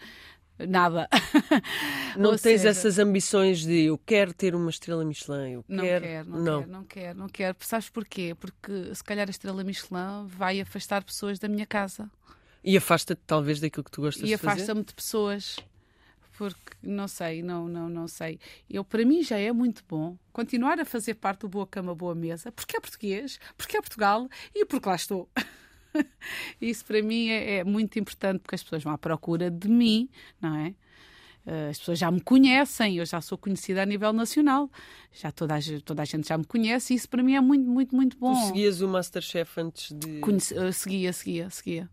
nada. 0.59 1.09
Não 2.16 2.31
Ou 2.31 2.38
tens 2.38 2.61
seja, 2.61 2.68
essas 2.68 2.98
ambições 2.98 3.64
de 3.64 3.85
eu 3.85 3.98
quero 3.98 4.35
ter 4.35 4.55
uma 4.55 4.68
estrela 4.70 5.05
Michelin, 5.05 5.53
eu 5.53 5.64
não 5.66 5.83
quero... 5.83 6.05
Quero, 6.05 6.31
não, 6.31 6.38
não 6.38 6.44
quero, 6.44 6.70
não 6.70 6.85
quero, 6.85 7.18
não 7.18 7.29
quero. 7.29 7.57
Sabes 7.61 7.88
porquê? 7.88 8.37
Porque 8.38 8.94
se 8.94 9.03
calhar 9.03 9.27
a 9.27 9.31
estrela 9.31 9.64
Michelin 9.64 10.27
vai 10.27 10.61
afastar 10.61 11.03
pessoas 11.03 11.38
da 11.38 11.48
minha 11.48 11.66
casa. 11.66 12.11
E 12.64 12.77
afasta-te 12.77 13.22
talvez 13.27 13.61
daquilo 13.61 13.85
que 13.85 13.90
tu 13.90 14.01
gostas 14.03 14.22
e 14.22 14.27
de 14.27 14.37
fazer? 14.37 14.61
E 14.61 14.62
afasta-me 14.62 14.85
de 14.85 14.94
pessoas. 14.94 15.57
Porque 16.37 16.72
não 16.83 17.07
sei, 17.07 17.42
não, 17.42 17.68
não, 17.68 17.88
não 17.88 18.09
sei. 18.09 18.40
Eu, 18.68 18.85
para 18.85 19.05
mim 19.05 19.22
já 19.22 19.38
é 19.38 19.53
muito 19.53 19.85
bom 19.88 20.16
continuar 20.33 20.81
a 20.81 20.85
fazer 20.85 21.14
parte 21.14 21.40
do 21.40 21.48
Boa 21.48 21.66
Cama, 21.66 21.94
Boa 21.94 22.14
Mesa, 22.14 22.51
porque 22.51 22.77
é 22.77 22.81
português, 22.81 23.38
porque 23.57 23.77
é 23.77 23.81
Portugal 23.81 24.29
e 24.55 24.64
porque 24.64 24.88
lá 24.88 24.94
estou. 24.94 25.29
Isso 26.61 26.85
para 26.85 27.03
mim 27.03 27.29
é, 27.29 27.59
é, 27.59 27.64
muito 27.64 27.98
importante 27.98 28.40
porque 28.40 28.55
as 28.55 28.62
pessoas 28.62 28.83
vão 28.83 28.92
à 28.92 28.98
procura 28.98 29.51
de 29.51 29.68
mim, 29.68 30.09
não 30.40 30.57
é? 30.57 30.75
Eh, 31.44 31.68
as 31.70 31.79
pessoas 31.79 31.98
já 31.98 32.11
me 32.11 32.20
conhecem, 32.20 32.96
eu 32.96 33.07
já 33.07 33.20
sou 33.20 33.37
conhecida 33.37 33.83
a 33.83 33.87
nível 33.87 34.12
nacional, 34.12 34.70
já 35.12 35.33
toda 35.33 35.57
a, 35.57 35.61
toda 35.85 36.03
a 36.03 36.05
gente 36.05 36.29
já 36.29 36.38
me 36.38 36.44
conhece 36.44 36.92
e 36.92 36.96
isso 36.96 37.09
para 37.09 37.22
mim 37.22 37.35
é 37.35 37.40
muito, 37.40 37.68
muito, 37.68 37.94
muito 37.94 38.16
bom. 38.16 38.33
Tu 38.33 38.46
seguias 38.46 38.81
o 38.81 38.88
Masterchef 38.88 39.61
antes 39.61 39.92
de. 39.92 40.20
Conheci, 40.20 40.55
uh, 40.55 40.72
seguia, 40.72 41.12
seguia, 41.12 41.51
seguia. 41.51 41.90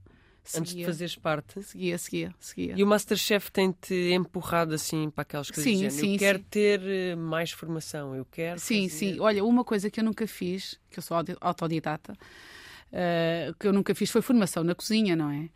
Seguia. 0.49 0.61
Antes 0.61 0.75
de 0.75 0.85
fazeres 0.85 1.15
parte? 1.15 1.61
Seguia, 1.61 1.97
seguia, 1.99 2.35
seguia. 2.39 2.73
E 2.75 2.83
o 2.83 2.87
Masterchef 2.87 3.51
tem-te 3.51 3.93
empurrado 4.11 4.73
assim 4.73 5.11
para 5.11 5.21
aquelas 5.21 5.51
coisas 5.51 5.63
sim, 5.63 5.87
sim, 5.91 6.13
Eu 6.13 6.19
quero 6.19 6.39
sim. 6.39 6.45
ter 6.49 6.81
eh, 6.81 7.15
mais 7.15 7.51
formação, 7.51 8.15
eu 8.15 8.25
quero. 8.25 8.59
Sim, 8.59 8.89
fazer... 8.89 8.97
sim. 8.97 9.19
Olha, 9.19 9.45
uma 9.45 9.63
coisa 9.63 9.91
que 9.91 9.99
eu 9.99 10.03
nunca 10.03 10.25
fiz, 10.25 10.79
que 10.89 10.97
eu 10.97 11.03
sou 11.03 11.15
autodidata, 11.39 12.13
uh, 12.13 13.53
que 13.59 13.67
eu 13.67 13.71
nunca 13.71 13.93
fiz 13.93 14.09
foi 14.09 14.23
formação 14.23 14.63
na 14.63 14.73
cozinha, 14.73 15.15
não 15.15 15.29
é? 15.29 15.49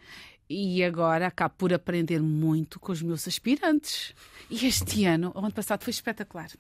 E 0.47 0.83
agora 0.83 1.25
acabo 1.25 1.55
por 1.57 1.73
aprender 1.73 2.21
muito 2.21 2.79
com 2.79 2.91
os 2.91 3.01
meus 3.01 3.27
aspirantes. 3.27 4.13
E 4.47 4.67
este 4.67 5.05
ano, 5.05 5.31
o 5.33 5.39
ano 5.39 5.51
passado, 5.51 5.83
foi 5.83 5.89
espetacular. 5.89 6.51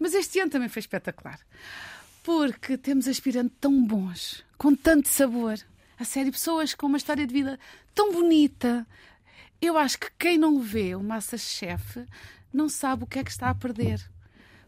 Mas 0.00 0.12
este 0.12 0.40
ano 0.40 0.50
também 0.50 0.68
foi 0.68 0.80
espetacular. 0.80 1.38
Porque 2.24 2.76
temos 2.76 3.06
aspirantes 3.06 3.56
tão 3.60 3.86
bons, 3.86 4.42
com 4.58 4.74
tanto 4.74 5.08
sabor 5.08 5.56
a 5.98 6.04
sério, 6.04 6.32
pessoas 6.32 6.74
com 6.74 6.86
uma 6.86 6.96
história 6.96 7.26
de 7.26 7.32
vida 7.32 7.58
tão 7.94 8.12
bonita. 8.12 8.86
Eu 9.60 9.78
acho 9.78 9.98
que 9.98 10.10
quem 10.18 10.36
não 10.36 10.60
vê 10.60 10.94
o 10.94 11.02
Masterchef 11.02 12.04
não 12.52 12.68
sabe 12.68 13.04
o 13.04 13.06
que 13.06 13.18
é 13.18 13.24
que 13.24 13.30
está 13.30 13.50
a 13.50 13.54
perder. 13.54 14.00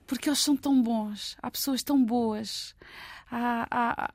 Porque 0.07 0.29
eles 0.29 0.39
são 0.39 0.57
tão 0.57 0.81
bons, 0.81 1.37
há 1.43 1.51
pessoas 1.51 1.83
tão 1.83 2.03
boas. 2.03 2.75
Há, 3.31 3.67
há, 3.71 4.15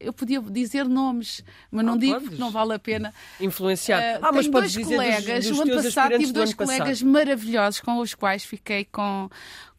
eu 0.00 0.14
podia 0.14 0.40
dizer 0.40 0.88
nomes, 0.88 1.44
mas 1.70 1.84
não 1.84 1.94
ah, 1.94 1.98
digo 1.98 2.20
porque 2.22 2.36
não 2.36 2.50
vale 2.50 2.74
a 2.74 2.78
pena. 2.78 3.12
Influenciar. 3.38 4.00
Uh, 4.00 4.24
ah, 4.24 4.32
mas 4.32 4.48
dois 4.48 4.76
colegas, 4.76 5.44
dos, 5.44 5.50
dos 5.50 5.58
o 5.58 5.62
ano 5.62 5.82
passado 5.82 6.18
tive 6.18 6.32
dois 6.32 6.54
colegas 6.54 7.00
passado. 7.00 7.12
maravilhosos 7.12 7.80
com 7.80 7.98
os 7.98 8.14
quais 8.14 8.44
fiquei 8.44 8.86
com, 8.86 9.28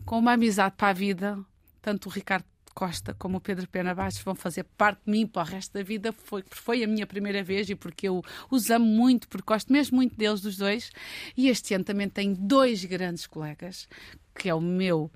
com 0.06 0.20
uma 0.20 0.34
amizade 0.34 0.76
para 0.78 0.90
a 0.90 0.94
vida. 0.94 1.40
Tanto 1.82 2.08
o 2.08 2.12
Ricardo 2.12 2.46
Costa 2.74 3.14
como 3.14 3.38
o 3.38 3.42
Pedro 3.42 3.68
Pena 3.68 3.94
Bastos 3.94 4.24
vão 4.24 4.36
fazer 4.36 4.64
parte 4.78 5.02
de 5.06 5.12
mim 5.12 5.28
para 5.28 5.42
o 5.42 5.46
resto 5.46 5.74
da 5.74 5.84
vida, 5.84 6.12
foi, 6.12 6.44
foi 6.50 6.84
a 6.84 6.88
minha 6.88 7.06
primeira 7.06 7.44
vez 7.44 7.70
e 7.70 7.76
porque 7.76 8.08
eu 8.08 8.24
os 8.50 8.70
amo 8.70 8.86
muito, 8.86 9.28
porque 9.28 9.46
gosto 9.46 9.72
mesmo 9.72 9.98
muito 9.98 10.16
deles, 10.16 10.42
dos 10.42 10.58
dois. 10.58 10.92
E 11.36 11.50
este 11.50 11.74
ano 11.74 11.84
também 11.84 12.10
tenho 12.10 12.36
dois 12.36 12.84
grandes 12.86 13.28
colegas, 13.28 13.88
que 14.36 14.50
é 14.50 14.54
o 14.54 14.62
meu 14.62 15.12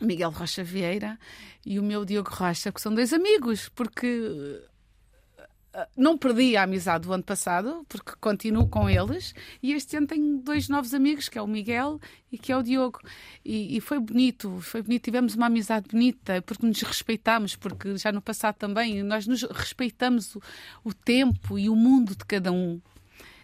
Miguel 0.00 0.30
Rocha 0.30 0.64
Vieira 0.64 1.18
e 1.64 1.78
o 1.78 1.82
meu 1.82 2.04
Diogo 2.04 2.30
Rocha, 2.30 2.72
que 2.72 2.80
são 2.80 2.94
dois 2.94 3.12
amigos, 3.12 3.68
porque 3.68 4.62
não 5.96 6.16
perdi 6.16 6.56
a 6.56 6.62
amizade 6.62 7.06
do 7.06 7.12
ano 7.12 7.22
passado, 7.22 7.84
porque 7.88 8.12
continuo 8.20 8.68
com 8.68 8.88
eles, 8.88 9.34
e 9.62 9.72
este 9.72 9.96
ano 9.96 10.06
tenho 10.06 10.38
dois 10.38 10.68
novos 10.68 10.94
amigos, 10.94 11.28
que 11.28 11.38
é 11.38 11.42
o 11.42 11.46
Miguel 11.46 12.00
e 12.30 12.38
que 12.38 12.52
é 12.52 12.56
o 12.56 12.62
Diogo. 12.62 13.00
E, 13.44 13.76
e 13.76 13.80
foi 13.80 13.98
bonito, 13.98 14.60
foi 14.60 14.82
bonito, 14.82 15.04
tivemos 15.04 15.34
uma 15.34 15.46
amizade 15.46 15.88
bonita, 15.90 16.42
porque 16.42 16.66
nos 16.66 16.80
respeitamos, 16.82 17.56
porque 17.56 17.96
já 17.96 18.12
no 18.12 18.22
passado 18.22 18.56
também 18.56 19.02
nós 19.02 19.26
nos 19.26 19.42
respeitamos 19.42 20.34
o, 20.34 20.42
o 20.84 20.94
tempo 20.94 21.58
e 21.58 21.68
o 21.68 21.76
mundo 21.76 22.16
de 22.16 22.24
cada 22.24 22.52
um 22.52 22.80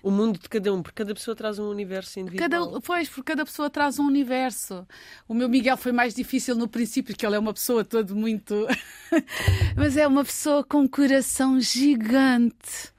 o 0.02 0.10
mundo 0.10 0.38
de 0.38 0.48
cada 0.48 0.72
um, 0.72 0.82
porque 0.82 1.02
cada 1.02 1.14
pessoa 1.14 1.34
traz 1.34 1.58
um 1.58 1.68
universo 1.68 2.20
individual. 2.20 2.48
Cada, 2.48 2.80
pois, 2.80 3.08
porque 3.08 3.32
cada 3.32 3.44
pessoa 3.44 3.68
traz 3.70 3.98
um 3.98 4.06
universo. 4.06 4.86
O 5.28 5.34
meu 5.34 5.48
Miguel 5.48 5.76
foi 5.76 5.92
mais 5.92 6.14
difícil 6.14 6.54
no 6.54 6.68
princípio, 6.68 7.14
porque 7.14 7.26
ele 7.26 7.36
é 7.36 7.38
uma 7.38 7.52
pessoa 7.52 7.84
todo 7.84 8.14
muito. 8.14 8.66
Mas 9.76 9.96
é 9.96 10.06
uma 10.06 10.24
pessoa 10.24 10.64
com 10.64 10.82
um 10.82 10.88
coração 10.88 11.60
gigante. 11.60 12.94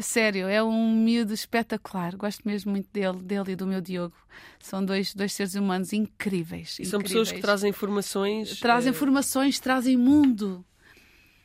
Sério, 0.00 0.46
é 0.46 0.62
um 0.62 0.92
miúdo 0.92 1.34
espetacular. 1.34 2.14
Gosto 2.16 2.46
mesmo 2.46 2.70
muito 2.70 2.88
dele, 2.92 3.18
dele 3.18 3.52
e 3.52 3.56
do 3.56 3.66
meu 3.66 3.80
Diogo. 3.80 4.14
São 4.60 4.84
dois, 4.84 5.12
dois 5.12 5.32
seres 5.32 5.54
humanos 5.54 5.92
incríveis. 5.92 6.78
E 6.78 6.84
são 6.84 7.00
pessoas 7.00 7.32
que 7.32 7.40
trazem 7.40 7.70
informações. 7.70 8.60
Trazem 8.60 8.90
informações, 8.90 9.58
trazem 9.58 9.96
mundo. 9.96 10.64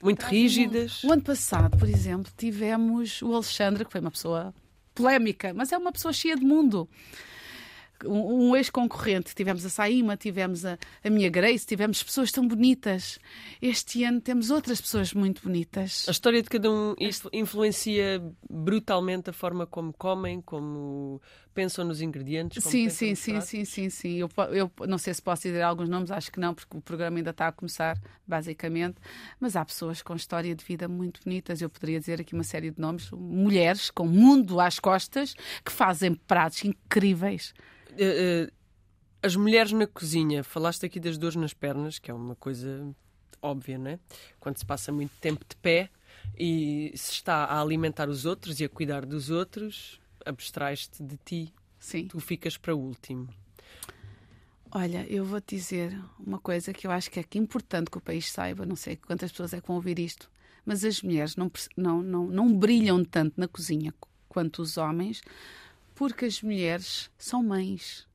Muito 0.02 0.20
trazem 0.20 0.40
rígidas. 0.40 1.02
Mundo. 1.02 1.10
O 1.10 1.14
ano 1.14 1.22
passado, 1.24 1.78
por 1.78 1.90
exemplo, 1.90 2.32
tivemos 2.38 3.22
o 3.24 3.34
Alexandre, 3.34 3.86
que 3.86 3.92
foi 3.92 4.02
uma 4.02 4.12
pessoa 4.12 4.54
polémica, 4.94 5.54
mas 5.54 5.72
é 5.72 5.78
uma 5.78 5.92
pessoa 5.92 6.14
cheia 6.14 6.36
de 6.36 6.46
mundo. 6.46 6.88
Um, 8.06 8.50
um 8.50 8.56
ex-concorrente, 8.56 9.34
tivemos 9.34 9.66
a 9.66 9.70
Saíma, 9.70 10.18
tivemos 10.18 10.66
a, 10.66 10.78
a 11.04 11.10
minha 11.10 11.30
Grace, 11.30 11.66
tivemos 11.66 12.04
pessoas 12.04 12.32
tão 12.32 12.46
bonitas. 12.46 13.18
Este 13.62 14.04
ano 14.04 14.20
temos 14.20 14.50
outras 14.50 14.82
pessoas 14.82 15.14
muito 15.14 15.42
bonitas. 15.44 16.06
A 16.08 16.12
história 16.12 16.42
de 16.42 16.50
cada 16.50 16.70
um 16.70 16.96
influencia 17.32 18.22
brutalmente 18.50 19.30
a 19.30 19.34
forma 19.34 19.66
como 19.66 19.94
comem, 19.94 20.42
como 20.42 21.22
pensam 21.54 21.86
nos 21.86 22.02
ingredientes? 22.02 22.64
Sim, 22.64 22.90
sim, 22.90 23.16
sim, 23.16 23.40
sim, 23.42 23.66
sim, 23.66 23.90
sim. 23.90 24.16
Eu, 24.18 24.30
eu 24.52 24.72
não 24.88 24.98
sei 24.98 25.14
se 25.14 25.22
posso 25.22 25.44
dizer 25.44 25.62
alguns 25.62 25.88
nomes, 25.88 26.12
acho 26.12 26.32
que 26.32 26.40
não, 26.40 26.54
porque 26.54 26.76
o 26.76 26.82
programa 26.82 27.18
ainda 27.18 27.30
está 27.30 27.48
a 27.48 27.52
começar, 27.52 27.98
basicamente. 28.28 28.98
Mas 29.40 29.56
há 29.56 29.64
pessoas 29.64 30.02
com 30.02 30.16
história 30.16 30.54
de 30.56 30.64
vida 30.64 30.88
muito 30.88 31.22
bonitas. 31.24 31.62
Eu 31.62 31.70
poderia 31.70 32.00
dizer 32.00 32.20
aqui 32.20 32.34
uma 32.34 32.44
série 32.44 32.72
de 32.72 32.80
nomes. 32.80 33.10
Mulheres 33.12 33.90
com 33.92 34.08
mundo 34.08 34.60
às 34.60 34.80
costas 34.80 35.34
que 35.64 35.72
fazem 35.72 36.16
pratos 36.16 36.64
incríveis. 36.64 37.54
Uh, 37.92 38.48
uh, 38.48 38.54
as 39.22 39.36
mulheres 39.36 39.72
na 39.72 39.88
cozinha, 39.88 40.44
falaste 40.44 40.86
aqui 40.86 41.00
das 41.00 41.18
dores 41.18 41.36
nas 41.36 41.54
pernas, 41.54 41.98
que 41.98 42.12
é 42.12 42.14
uma 42.14 42.36
coisa 42.36 42.94
óbvia, 43.42 43.78
não 43.78 43.92
é? 43.92 44.00
Quando 44.40 44.58
se 44.58 44.66
passa 44.66 44.92
muito 44.92 45.12
tempo 45.22 45.46
de 45.48 45.56
pé 45.58 45.90
e 46.38 46.92
se 46.96 47.12
está 47.12 47.46
a 47.46 47.62
alimentar 47.62 48.10
os 48.10 48.26
outros 48.26 48.60
e 48.60 48.66
a 48.66 48.70
cuidar 48.70 49.06
dos 49.06 49.30
outros, 49.30 50.00
abstrais-te 50.26 51.04
de 51.04 51.18
ti. 51.18 51.54
Sim. 51.80 52.08
Tu 52.08 52.20
ficas 52.20 52.58
para 52.58 52.76
o 52.76 52.80
último. 52.80 53.28
Olha, 54.72 55.06
eu 55.08 55.24
vou 55.24 55.40
te 55.40 55.56
dizer 55.56 55.96
uma 56.20 56.40
coisa 56.40 56.74
que 56.74 56.88
eu 56.88 56.92
acho 56.92 57.12
que 57.12 57.20
é 57.20 57.26
importante 57.36 57.92
que 57.92 57.98
o 57.98 58.02
país 58.02 58.32
saiba, 58.32 58.66
não 58.66 58.76
sei 58.76 58.96
quantas 58.96 59.32
pessoas 59.32 59.54
é 59.54 59.62
que 59.62 59.68
vão 59.68 59.76
ouvir 59.76 60.00
isto, 60.00 60.32
mas 60.66 60.84
as 60.84 61.02
mulheres 61.04 61.36
não, 61.36 61.52
não, 61.78 62.02
não, 62.02 62.26
não 62.26 62.58
brilham 62.58 63.06
tanto 63.06 63.40
na 63.40 63.48
cozinha 63.48 63.94
quanto 64.28 64.64
os 64.64 64.78
homens, 64.78 65.22
porque 65.94 66.26
as 66.26 66.42
mulheres 66.42 67.12
são 67.20 67.44
mães. 67.44 68.08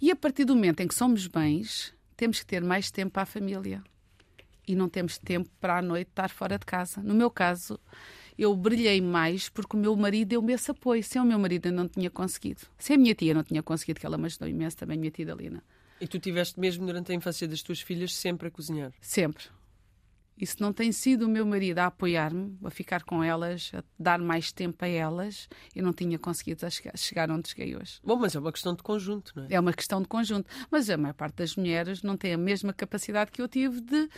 E 0.00 0.10
a 0.10 0.16
partir 0.16 0.46
do 0.46 0.54
momento 0.54 0.80
em 0.80 0.88
que 0.88 0.94
somos 0.94 1.28
mães, 1.28 1.92
temos 2.16 2.40
que 2.40 2.46
ter 2.46 2.62
mais 2.62 2.90
tempo 2.90 3.12
para 3.12 3.24
a 3.24 3.26
família. 3.26 3.82
E 4.66 4.74
não 4.74 4.88
temos 4.88 5.18
tempo 5.18 5.50
para 5.60 5.78
a 5.78 5.82
noite 5.82 6.08
estar 6.08 6.30
fora 6.30 6.58
de 6.58 6.64
casa. 6.64 7.02
No 7.02 7.14
meu 7.14 7.30
caso, 7.30 7.78
eu 8.38 8.54
brilhei 8.54 9.00
mais 9.00 9.48
porque 9.48 9.76
o 9.76 9.80
meu 9.80 9.96
marido 9.96 10.28
deu-me 10.28 10.52
esse 10.52 10.70
apoio. 10.70 11.02
Sem 11.02 11.20
o 11.20 11.24
meu 11.24 11.38
marido 11.38 11.66
eu 11.66 11.72
não 11.72 11.88
tinha 11.88 12.08
conseguido. 12.08 12.62
Sem 12.78 12.94
a 12.94 12.98
minha 12.98 13.14
tia 13.14 13.34
não 13.34 13.42
tinha 13.42 13.62
conseguido, 13.62 13.98
que 13.98 14.06
ela 14.06 14.16
me 14.16 14.26
ajudou 14.26 14.48
imenso 14.48 14.76
também, 14.76 14.96
a 14.96 15.00
minha 15.00 15.10
tia 15.10 15.26
Dalina. 15.26 15.62
E 16.00 16.06
tu 16.06 16.20
tiveste 16.20 16.60
mesmo 16.60 16.86
durante 16.86 17.10
a 17.10 17.14
infância 17.14 17.48
das 17.48 17.62
tuas 17.62 17.80
filhas 17.80 18.14
sempre 18.14 18.46
a 18.46 18.50
cozinhar? 18.50 18.92
Sempre. 19.00 19.44
E 20.40 20.46
se 20.46 20.60
não 20.60 20.72
tem 20.72 20.92
sido 20.92 21.26
o 21.26 21.28
meu 21.28 21.44
marido 21.44 21.80
a 21.80 21.86
apoiar-me, 21.86 22.56
a 22.62 22.70
ficar 22.70 23.02
com 23.02 23.24
elas, 23.24 23.72
a 23.74 23.82
dar 23.98 24.20
mais 24.20 24.52
tempo 24.52 24.84
a 24.84 24.88
elas, 24.88 25.48
eu 25.74 25.82
não 25.82 25.92
tinha 25.92 26.16
conseguido 26.16 26.64
chegar 26.94 27.28
onde 27.28 27.48
cheguei 27.48 27.74
hoje. 27.74 27.98
Bom, 28.04 28.14
mas 28.14 28.36
é 28.36 28.38
uma 28.38 28.52
questão 28.52 28.72
de 28.72 28.80
conjunto, 28.80 29.32
não 29.34 29.44
é? 29.44 29.46
É 29.50 29.58
uma 29.58 29.72
questão 29.72 30.00
de 30.00 30.06
conjunto. 30.06 30.48
Mas 30.70 30.88
a 30.88 30.96
maior 30.96 31.14
parte 31.14 31.34
das 31.34 31.56
mulheres 31.56 32.04
não 32.04 32.16
tem 32.16 32.32
a 32.32 32.38
mesma 32.38 32.72
capacidade 32.72 33.32
que 33.32 33.42
eu 33.42 33.48
tive 33.48 33.80
de, 33.80 34.08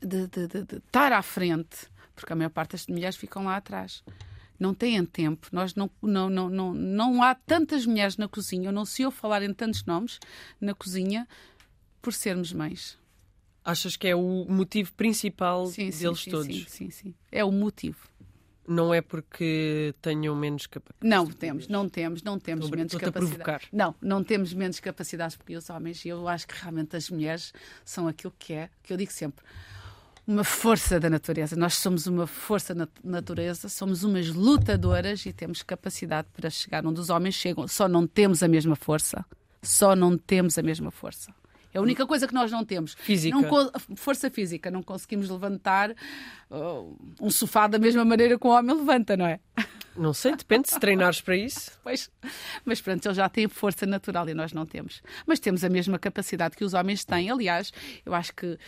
de, 0.00 0.28
de, 0.28 0.46
de, 0.46 0.64
de 0.64 0.76
estar 0.76 1.10
à 1.10 1.22
frente 1.22 1.90
porque 2.14 2.32
a 2.32 2.36
maior 2.36 2.50
parte 2.50 2.72
das 2.72 2.86
mulheres 2.86 3.16
ficam 3.16 3.44
lá 3.44 3.56
atrás. 3.56 4.02
Não 4.58 4.72
têm 4.72 5.04
tempo. 5.04 5.48
Nós 5.50 5.74
não, 5.74 5.90
não, 6.00 6.30
não, 6.30 6.48
não, 6.48 6.74
não 6.74 7.22
há 7.22 7.34
tantas 7.34 7.84
mulheres 7.84 8.16
na 8.16 8.28
cozinha, 8.28 8.68
eu 8.68 8.72
não 8.72 8.84
sei 8.84 9.04
eu 9.04 9.10
falar 9.10 9.42
em 9.42 9.52
tantos 9.52 9.84
nomes 9.84 10.18
na 10.60 10.74
cozinha 10.74 11.26
por 12.00 12.12
sermos 12.12 12.52
mães. 12.52 12.98
Achas 13.64 13.96
que 13.96 14.08
é 14.08 14.14
o 14.14 14.44
motivo 14.48 14.92
principal 14.94 15.66
sim, 15.66 15.90
deles 15.90 16.20
sim, 16.20 16.30
todos? 16.30 16.46
Sim, 16.46 16.66
sim, 16.68 16.90
sim. 16.90 17.14
É 17.30 17.44
o 17.44 17.52
motivo. 17.52 18.08
Não 18.66 18.94
é 18.94 19.00
porque 19.00 19.94
tenham 20.00 20.34
menos 20.36 20.66
capacidade. 20.66 21.08
Não 21.08 21.26
temos, 21.26 21.68
não 21.68 21.88
temos, 21.88 22.22
não 22.22 22.38
temos 22.38 22.64
Estou 22.64 22.78
menos 22.78 22.94
capacidade. 22.94 23.68
Não, 23.72 23.94
não 24.00 24.22
temos 24.22 24.52
menos 24.52 24.78
capacidades 24.80 25.36
porque 25.36 25.56
os 25.56 25.68
homens, 25.68 26.04
eu 26.04 26.28
acho 26.28 26.46
que 26.46 26.54
realmente 26.54 26.96
as 26.96 27.10
mulheres 27.10 27.52
são 27.84 28.06
aquilo 28.06 28.32
que 28.38 28.52
é, 28.52 28.70
que 28.82 28.92
eu 28.92 28.96
digo 28.96 29.12
sempre 29.12 29.44
uma 30.26 30.44
força 30.44 31.00
da 31.00 31.10
natureza. 31.10 31.56
Nós 31.56 31.74
somos 31.74 32.06
uma 32.06 32.26
força 32.26 32.74
da 32.74 32.88
natureza, 33.02 33.68
somos 33.68 34.04
umas 34.04 34.28
lutadoras 34.28 35.26
e 35.26 35.32
temos 35.32 35.62
capacidade 35.62 36.28
para 36.32 36.48
chegar 36.48 36.86
onde 36.86 37.00
os 37.00 37.10
homens 37.10 37.34
chegam. 37.34 37.66
Só 37.66 37.88
não 37.88 38.06
temos 38.06 38.42
a 38.42 38.48
mesma 38.48 38.76
força. 38.76 39.24
Só 39.62 39.94
não 39.94 40.16
temos 40.16 40.58
a 40.58 40.62
mesma 40.62 40.90
força. 40.90 41.32
É 41.74 41.78
a 41.78 41.80
única 41.80 42.06
coisa 42.06 42.28
que 42.28 42.34
nós 42.34 42.50
não 42.50 42.64
temos. 42.64 42.94
Física. 42.94 43.36
Não, 43.36 43.70
força 43.96 44.30
física. 44.30 44.70
Não 44.70 44.82
conseguimos 44.82 45.30
levantar 45.30 45.90
uh, 46.50 46.96
um 47.20 47.30
sofá 47.30 47.66
da 47.66 47.78
mesma 47.78 48.04
maneira 48.04 48.38
que 48.38 48.46
o 48.46 48.50
homem 48.50 48.76
levanta, 48.76 49.16
não 49.16 49.26
é? 49.26 49.40
Não 49.96 50.12
sei, 50.14 50.34
depende 50.36 50.68
se 50.68 50.78
treinares 50.78 51.20
para 51.20 51.36
isso. 51.36 51.72
Pois, 51.82 52.10
mas 52.64 52.80
pronto, 52.80 53.04
ele 53.06 53.14
já 53.14 53.28
tem 53.28 53.48
força 53.48 53.84
natural 53.86 54.28
e 54.28 54.34
nós 54.34 54.52
não 54.52 54.64
temos. 54.64 55.02
Mas 55.26 55.40
temos 55.40 55.64
a 55.64 55.68
mesma 55.68 55.98
capacidade 55.98 56.56
que 56.56 56.64
os 56.64 56.74
homens 56.74 57.04
têm. 57.04 57.30
Aliás, 57.30 57.72
eu 58.06 58.14
acho 58.14 58.32
que 58.34 58.58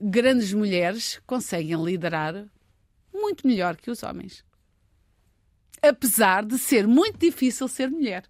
grandes 0.00 0.52
mulheres 0.52 1.20
conseguem 1.26 1.82
liderar 1.82 2.46
muito 3.12 3.46
melhor 3.46 3.76
que 3.76 3.90
os 3.90 4.02
homens. 4.02 4.44
Apesar 5.82 6.44
de 6.44 6.58
ser 6.58 6.86
muito 6.86 7.18
difícil 7.18 7.68
ser 7.68 7.90
mulher. 7.90 8.24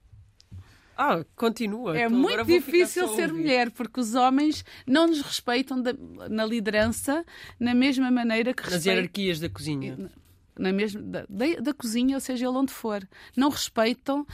Ah, 0.97 1.25
continua. 1.37 1.97
É 1.97 2.07
então, 2.07 2.19
muito 2.19 2.45
difícil 2.45 3.07
ser 3.15 3.33
mulher, 3.33 3.71
porque 3.71 4.01
os 4.01 4.15
homens 4.15 4.65
não 4.85 5.07
nos 5.07 5.21
respeitam 5.21 5.81
da, 5.81 5.93
na 6.29 6.45
liderança 6.45 7.25
na 7.59 7.73
mesma 7.73 8.11
maneira 8.11 8.53
que 8.53 8.65
Nas 8.65 8.73
respeitam, 8.73 8.97
hierarquias 8.97 9.39
da 9.39 9.49
cozinha. 9.49 10.11
Na 10.59 10.73
mesma, 10.73 11.01
da, 11.01 11.25
da, 11.29 11.47
da 11.61 11.73
cozinha, 11.73 12.17
ou 12.17 12.21
seja, 12.21 12.47
ele 12.47 12.57
onde 12.57 12.73
for. 12.73 13.09
Não 13.37 13.49
respeitam 13.49 14.27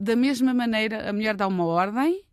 da 0.00 0.16
mesma 0.16 0.54
maneira. 0.54 1.08
A 1.08 1.12
mulher 1.12 1.36
dá 1.36 1.46
uma 1.46 1.66
ordem, 1.66 2.24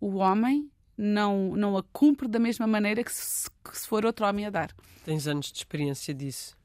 o 0.00 0.16
homem 0.16 0.68
não, 0.96 1.54
não 1.56 1.76
a 1.76 1.82
cumpre 1.92 2.28
da 2.28 2.38
mesma 2.38 2.66
maneira 2.66 3.02
que 3.04 3.12
se, 3.12 3.50
que 3.64 3.78
se 3.78 3.86
for 3.86 4.04
outro 4.04 4.26
homem 4.26 4.46
a 4.46 4.50
dar. 4.50 4.74
Tens 5.04 5.26
anos 5.26 5.52
de 5.52 5.58
experiência 5.58 6.14
disso. 6.14 6.56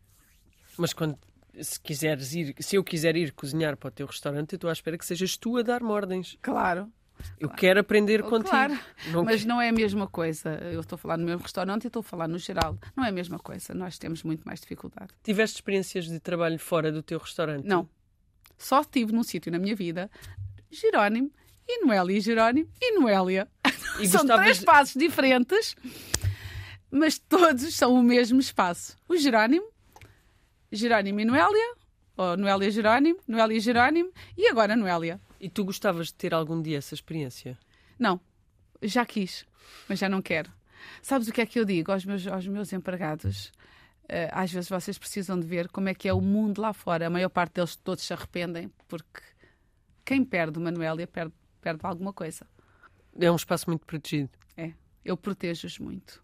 Mas 0.77 0.93
quando 0.93 1.17
se 1.59 1.79
quiseres 1.79 2.33
ir, 2.33 2.55
se 2.59 2.75
eu 2.75 2.83
quiser 2.83 3.15
ir 3.15 3.33
cozinhar 3.33 3.75
para 3.75 3.89
o 3.89 3.91
teu 3.91 4.07
restaurante, 4.07 4.53
eu 4.53 4.57
estou 4.57 4.69
à 4.69 4.73
espera 4.73 4.97
que 4.97 5.05
sejas 5.05 5.35
tu 5.37 5.57
a 5.57 5.61
dar-me 5.61 5.89
ordens. 5.89 6.37
Claro. 6.41 6.91
Eu 7.39 7.49
claro. 7.49 7.59
quero 7.59 7.79
aprender 7.79 8.23
contigo. 8.23 8.49
Claro, 8.49 8.79
não 9.11 9.23
mas 9.23 9.45
não 9.45 9.61
é 9.61 9.69
a 9.69 9.71
mesma 9.71 10.07
coisa. 10.07 10.55
Eu 10.55 10.81
estou 10.81 10.95
a 10.95 10.99
falar 10.99 11.17
no 11.17 11.25
meu 11.25 11.37
restaurante 11.37 11.83
e 11.83 11.87
estou 11.87 11.99
a 11.99 12.03
falar 12.03 12.27
no 12.27 12.39
geral. 12.39 12.77
Não 12.95 13.05
é 13.05 13.09
a 13.09 13.11
mesma 13.11 13.37
coisa. 13.37 13.73
Nós 13.73 13.99
temos 13.99 14.23
muito 14.23 14.43
mais 14.43 14.59
dificuldade. 14.59 15.13
Tiveste 15.23 15.57
experiências 15.57 16.05
de 16.05 16.19
trabalho 16.19 16.57
fora 16.57 16.91
do 16.91 17.03
teu 17.03 17.19
restaurante? 17.19 17.65
Não. 17.65 17.87
Só 18.57 18.81
estive 18.81 19.11
num 19.11 19.23
sítio 19.23 19.51
na 19.51 19.59
minha 19.59 19.75
vida, 19.75 20.09
Jerónimo, 20.69 21.31
e 21.67 21.85
Noélia 21.85 22.17
e 22.17 22.21
Jerónimo 22.21 22.69
e 22.81 22.99
Noélia. 22.99 23.47
E 23.99 24.07
São 24.07 24.25
três 24.25 24.57
de... 24.57 24.63
espaços 24.63 24.93
diferentes, 24.95 25.75
mas 26.89 27.17
todos 27.17 27.75
são 27.75 27.93
o 27.93 28.03
mesmo 28.03 28.39
espaço. 28.39 28.97
O 29.07 29.15
Jerónimo, 29.17 29.67
Jerónimo 30.71 31.19
e 31.19 31.25
Noélia, 31.25 31.75
ou 32.17 32.37
Noélia 32.37 32.67
e 32.67 32.71
Jerónimo, 32.71 33.19
Noélia 33.27 33.57
e 33.57 33.59
Jerónimo, 33.59 34.11
e 34.37 34.47
agora 34.47 34.75
Noélia. 34.75 35.19
E 35.39 35.49
tu 35.49 35.63
gostavas 35.63 36.07
de 36.07 36.13
ter 36.13 36.33
algum 36.33 36.61
dia 36.61 36.77
essa 36.77 36.93
experiência? 36.93 37.57
Não, 37.97 38.19
já 38.81 39.05
quis, 39.05 39.45
mas 39.87 39.99
já 39.99 40.09
não 40.09 40.21
quero. 40.21 40.51
Sabes 41.01 41.27
o 41.27 41.31
que 41.31 41.41
é 41.41 41.45
que 41.45 41.59
eu 41.59 41.65
digo 41.65 41.91
aos 41.91 42.05
meus, 42.05 42.25
aos 42.27 42.47
meus 42.47 42.73
empregados? 42.73 43.51
Uh, 44.05 44.27
às 44.31 44.51
vezes 44.51 44.69
vocês 44.69 44.97
precisam 44.97 45.39
de 45.39 45.47
ver 45.47 45.69
como 45.69 45.87
é 45.87 45.93
que 45.93 46.07
é 46.07 46.13
o 46.13 46.19
mundo 46.19 46.61
lá 46.61 46.73
fora. 46.73 47.07
A 47.07 47.09
maior 47.09 47.29
parte 47.29 47.53
deles 47.53 47.75
todos 47.75 48.03
se 48.03 48.13
arrependem, 48.13 48.71
porque 48.87 49.21
quem 50.03 50.23
perde 50.23 50.59
uma 50.59 50.71
Noélia 50.71 51.07
perde, 51.07 51.33
perde 51.61 51.79
alguma 51.83 52.11
coisa. 52.11 52.45
É 53.19 53.31
um 53.31 53.35
espaço 53.35 53.69
muito 53.69 53.85
protegido. 53.85 54.29
É. 54.55 54.73
Eu 55.03 55.17
protejo-os 55.17 55.79
muito. 55.79 56.23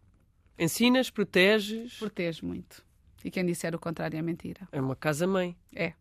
Ensinas, 0.58 1.10
proteges? 1.10 1.97
Protejo 2.00 2.45
muito. 2.45 2.86
E 3.23 3.32
quem 3.32 3.45
disser 3.45 3.76
o 3.76 3.80
contrário 3.80 4.17
é 4.17 4.21
mentira. 4.21 4.67
É 4.71 4.80
uma 4.80 4.95
casa-mãe. 4.95 5.56
É. 5.76 5.93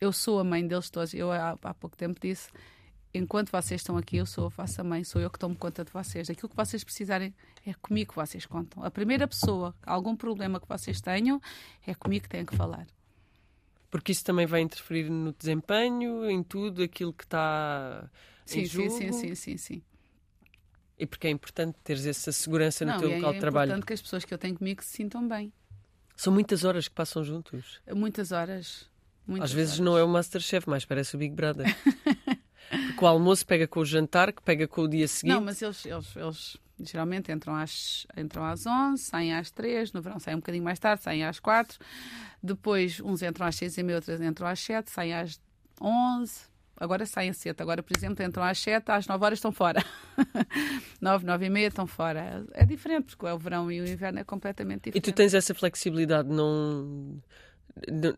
Eu 0.00 0.12
sou 0.12 0.38
a 0.38 0.44
mãe 0.44 0.66
deles 0.66 0.90
todos. 0.90 1.14
Eu 1.14 1.30
há, 1.30 1.56
há 1.62 1.74
pouco 1.74 1.96
tempo 1.96 2.18
disse: 2.20 2.50
enquanto 3.12 3.50
vocês 3.50 3.80
estão 3.80 3.96
aqui, 3.96 4.16
eu 4.16 4.26
sou 4.26 4.46
a 4.46 4.48
vossa 4.48 4.82
mãe, 4.84 5.04
sou 5.04 5.20
eu 5.20 5.30
que 5.30 5.38
tomo 5.38 5.56
conta 5.56 5.84
de 5.84 5.92
vocês. 5.92 6.28
Aquilo 6.30 6.48
que 6.48 6.56
vocês 6.56 6.84
precisarem 6.84 7.34
é 7.66 7.74
comigo 7.74 8.12
que 8.12 8.16
vocês 8.16 8.46
contam. 8.46 8.82
A 8.84 8.90
primeira 8.90 9.26
pessoa, 9.26 9.74
algum 9.82 10.16
problema 10.16 10.60
que 10.60 10.68
vocês 10.68 11.00
tenham, 11.00 11.40
é 11.86 11.94
comigo 11.94 12.24
que 12.24 12.28
têm 12.28 12.44
que 12.44 12.56
falar. 12.56 12.86
Porque 13.90 14.12
isso 14.12 14.24
também 14.24 14.46
vai 14.46 14.60
interferir 14.60 15.08
no 15.08 15.32
desempenho, 15.32 16.28
em 16.28 16.42
tudo 16.42 16.82
aquilo 16.82 17.12
que 17.12 17.24
está 17.24 18.08
sim, 18.44 18.60
em 18.60 18.66
jogo. 18.66 18.90
Sim, 18.90 19.12
sim, 19.12 19.34
sim, 19.34 19.56
sim. 19.56 19.82
E 20.98 21.06
porque 21.06 21.26
é 21.26 21.30
importante 21.30 21.76
teres 21.84 22.06
essa 22.06 22.32
segurança 22.32 22.84
no 22.84 22.92
Não, 22.92 22.98
teu 23.00 23.10
é, 23.10 23.16
local 23.16 23.30
é 23.30 23.34
de 23.34 23.40
trabalho. 23.40 23.70
É 23.70 23.72
importante 23.72 23.86
que 23.86 23.92
as 23.92 24.02
pessoas 24.02 24.24
que 24.24 24.32
eu 24.32 24.38
tenho 24.38 24.56
comigo 24.56 24.82
se 24.82 24.90
sintam 24.90 25.26
bem. 25.28 25.52
São 26.16 26.32
muitas 26.32 26.64
horas 26.64 26.88
que 26.88 26.94
passam 26.94 27.22
juntos. 27.22 27.80
Muitas 27.92 28.32
horas. 28.32 28.88
Muitas 29.26 29.50
Às 29.50 29.54
vezes 29.54 29.74
horas. 29.74 29.84
não 29.84 29.98
é 29.98 30.02
o 30.02 30.08
Masterchef, 30.08 30.68
mas 30.68 30.84
parece 30.84 31.14
o 31.14 31.18
Big 31.18 31.34
Brother. 31.34 31.66
Porque 32.68 33.04
o 33.04 33.06
almoço 33.06 33.46
pega 33.46 33.68
com 33.68 33.80
o 33.80 33.84
jantar, 33.84 34.32
que 34.32 34.42
pega 34.42 34.66
com 34.66 34.82
o 34.82 34.88
dia 34.88 35.06
seguinte. 35.06 35.34
Não, 35.34 35.40
mas 35.40 35.60
eles, 35.60 35.84
eles, 35.84 36.16
eles 36.16 36.56
geralmente 36.80 37.30
entram 37.30 37.54
às, 37.54 38.06
entram 38.16 38.44
às 38.44 38.66
11, 38.66 39.02
saem 39.02 39.34
às 39.34 39.50
3, 39.50 39.92
no 39.92 40.00
verão 40.00 40.18
saem 40.18 40.36
um 40.36 40.40
bocadinho 40.40 40.64
mais 40.64 40.78
tarde, 40.78 41.02
saem 41.02 41.24
às 41.24 41.38
4. 41.38 41.78
Depois, 42.42 43.00
uns 43.00 43.22
entram 43.22 43.46
às 43.46 43.54
6 43.56 43.76
e 43.76 43.82
meia, 43.82 43.98
outros 43.98 44.20
entram 44.20 44.48
às 44.48 44.58
7, 44.60 44.90
saem 44.90 45.14
às 45.14 45.40
11 45.80 46.55
agora 46.76 47.06
saem 47.06 47.32
cedo. 47.32 47.60
Agora, 47.60 47.82
por 47.82 47.96
exemplo, 47.96 48.24
entram 48.24 48.44
às 48.44 48.58
7, 48.58 48.90
às 48.90 49.06
9 49.06 49.24
horas 49.24 49.38
estão 49.38 49.52
fora. 49.52 49.84
9, 51.00 51.24
9 51.24 51.46
e 51.46 51.50
meia 51.50 51.68
estão 51.68 51.86
fora. 51.86 52.44
É 52.52 52.64
diferente, 52.64 53.16
porque 53.16 53.26
é 53.26 53.32
o 53.32 53.38
verão 53.38 53.70
e 53.70 53.80
o 53.80 53.88
inverno 53.88 54.18
é 54.18 54.24
completamente 54.24 54.84
diferente. 54.84 55.08
E 55.08 55.12
tu 55.12 55.14
tens 55.14 55.34
essa 55.34 55.54
flexibilidade, 55.54 56.28
não. 56.28 57.20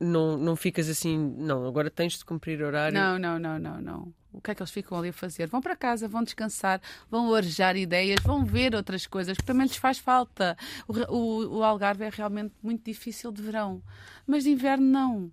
Não, 0.00 0.36
não 0.36 0.54
ficas 0.54 0.88
assim, 0.88 1.18
não, 1.36 1.66
agora 1.66 1.90
tens 1.90 2.18
de 2.18 2.24
cumprir 2.24 2.62
horário. 2.62 2.96
Não, 2.96 3.18
não, 3.18 3.40
não, 3.40 3.58
não, 3.58 3.80
não. 3.80 4.14
O 4.32 4.40
que 4.40 4.52
é 4.52 4.54
que 4.54 4.62
eles 4.62 4.70
ficam 4.70 4.96
ali 4.96 5.08
a 5.08 5.12
fazer? 5.12 5.48
Vão 5.48 5.60
para 5.60 5.74
casa, 5.74 6.06
vão 6.06 6.22
descansar, 6.22 6.80
vão 7.10 7.34
arejar 7.34 7.76
ideias, 7.76 8.20
vão 8.22 8.44
ver 8.44 8.74
outras 8.74 9.04
coisas, 9.04 9.36
que 9.36 9.44
também 9.44 9.66
lhes 9.66 9.76
faz 9.76 9.98
falta. 9.98 10.56
O, 10.86 10.92
o, 11.12 11.58
o 11.58 11.64
Algarve 11.64 12.04
é 12.04 12.08
realmente 12.08 12.54
muito 12.62 12.84
difícil 12.84 13.32
de 13.32 13.42
verão, 13.42 13.82
mas 14.24 14.44
de 14.44 14.50
inverno 14.50 14.86
não. 14.86 15.32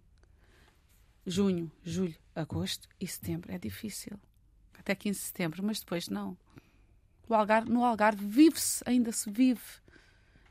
Junho, 1.28 1.72
julho, 1.84 2.16
agosto 2.36 2.88
e 3.00 3.08
setembro 3.08 3.52
é 3.52 3.58
difícil. 3.58 4.20
Até 4.78 4.94
15 4.94 5.20
de 5.20 5.26
setembro, 5.26 5.64
mas 5.64 5.80
depois 5.80 6.10
não. 6.10 6.38
Algarve, 7.30 7.72
no 7.72 7.84
Algarve 7.84 8.26
vive-se, 8.26 8.84
ainda 8.86 9.12
se 9.12 9.30
vive. 9.32 9.62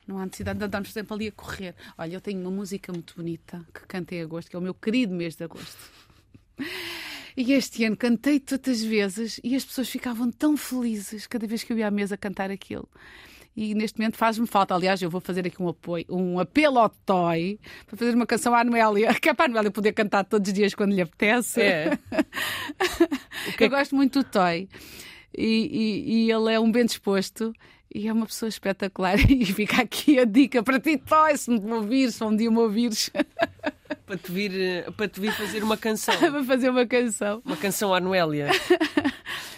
Não 0.06 0.18
há 0.18 0.26
necessidade 0.26 0.58
de 0.58 0.64
andarmos 0.64 0.92
sempre 0.92 1.14
ali 1.14 1.28
a 1.28 1.32
correr. 1.32 1.74
Olha, 1.96 2.14
eu 2.14 2.20
tenho 2.20 2.40
uma 2.40 2.50
música 2.50 2.92
muito 2.92 3.14
bonita 3.14 3.64
que 3.72 3.86
cantei 3.86 4.18
em 4.18 4.22
agosto, 4.22 4.50
que 4.50 4.56
é 4.56 4.58
o 4.58 4.62
meu 4.62 4.74
querido 4.74 5.14
mês 5.14 5.36
de 5.36 5.44
agosto. 5.44 5.78
E 7.36 7.52
este 7.52 7.84
ano 7.84 7.96
cantei 7.96 8.38
tantas 8.38 8.80
vezes 8.82 9.40
e 9.42 9.56
as 9.56 9.64
pessoas 9.64 9.88
ficavam 9.88 10.30
tão 10.30 10.56
felizes 10.56 11.26
cada 11.26 11.46
vez 11.46 11.64
que 11.64 11.72
eu 11.72 11.78
ia 11.78 11.88
à 11.88 11.90
mesa 11.90 12.16
cantar 12.16 12.50
aquilo. 12.50 12.88
E 13.56 13.74
neste 13.74 13.98
momento 13.98 14.16
faz-me 14.16 14.46
falta. 14.46 14.74
Aliás, 14.74 15.00
eu 15.00 15.08
vou 15.08 15.20
fazer 15.20 15.46
aqui 15.46 15.62
um, 15.62 15.68
apoio, 15.68 16.04
um 16.08 16.40
apelo 16.40 16.78
ao 16.78 16.88
Toy 16.88 17.58
para 17.86 17.96
fazer 17.96 18.14
uma 18.14 18.26
canção 18.26 18.54
à 18.54 18.60
Anuélia, 18.60 19.14
que 19.20 19.28
é 19.28 19.34
para 19.34 19.44
a 19.44 19.48
Anuélia 19.48 19.70
poder 19.70 19.92
cantar 19.92 20.24
todos 20.24 20.48
os 20.48 20.54
dias 20.54 20.74
quando 20.74 20.92
lhe 20.92 21.00
apetece. 21.00 21.60
É. 21.62 21.98
eu 23.58 23.70
gosto 23.70 23.94
muito 23.94 24.22
do 24.22 24.24
Toy. 24.24 24.68
E, 25.36 25.46
e, 25.46 26.26
e 26.26 26.30
ele 26.30 26.52
é 26.52 26.60
um 26.60 26.70
bem 26.70 26.84
disposto 26.84 27.52
e 27.94 28.08
é 28.08 28.12
uma 28.12 28.26
pessoa 28.26 28.48
espetacular. 28.48 29.16
E 29.30 29.44
fica 29.46 29.82
aqui 29.82 30.18
a 30.18 30.24
dica 30.24 30.62
para 30.62 30.80
ti, 30.80 30.98
Toy, 30.98 31.36
se 31.38 31.50
me 31.50 31.72
ouvires, 31.72 32.16
se 32.16 32.24
um 32.24 32.34
dia 32.34 32.50
me 32.50 32.58
ouvires. 32.58 33.10
para, 34.04 34.16
te 34.16 34.32
vir, 34.32 34.52
eh, 34.52 34.90
para 34.90 35.06
te 35.06 35.20
vir 35.20 35.32
fazer 35.32 35.62
uma 35.62 35.76
canção. 35.76 36.16
para 36.18 36.42
fazer 36.42 36.70
uma 36.70 36.86
canção. 36.86 37.40
Uma 37.44 37.56
canção 37.56 37.94
à 37.94 38.00
Noélia. 38.00 38.50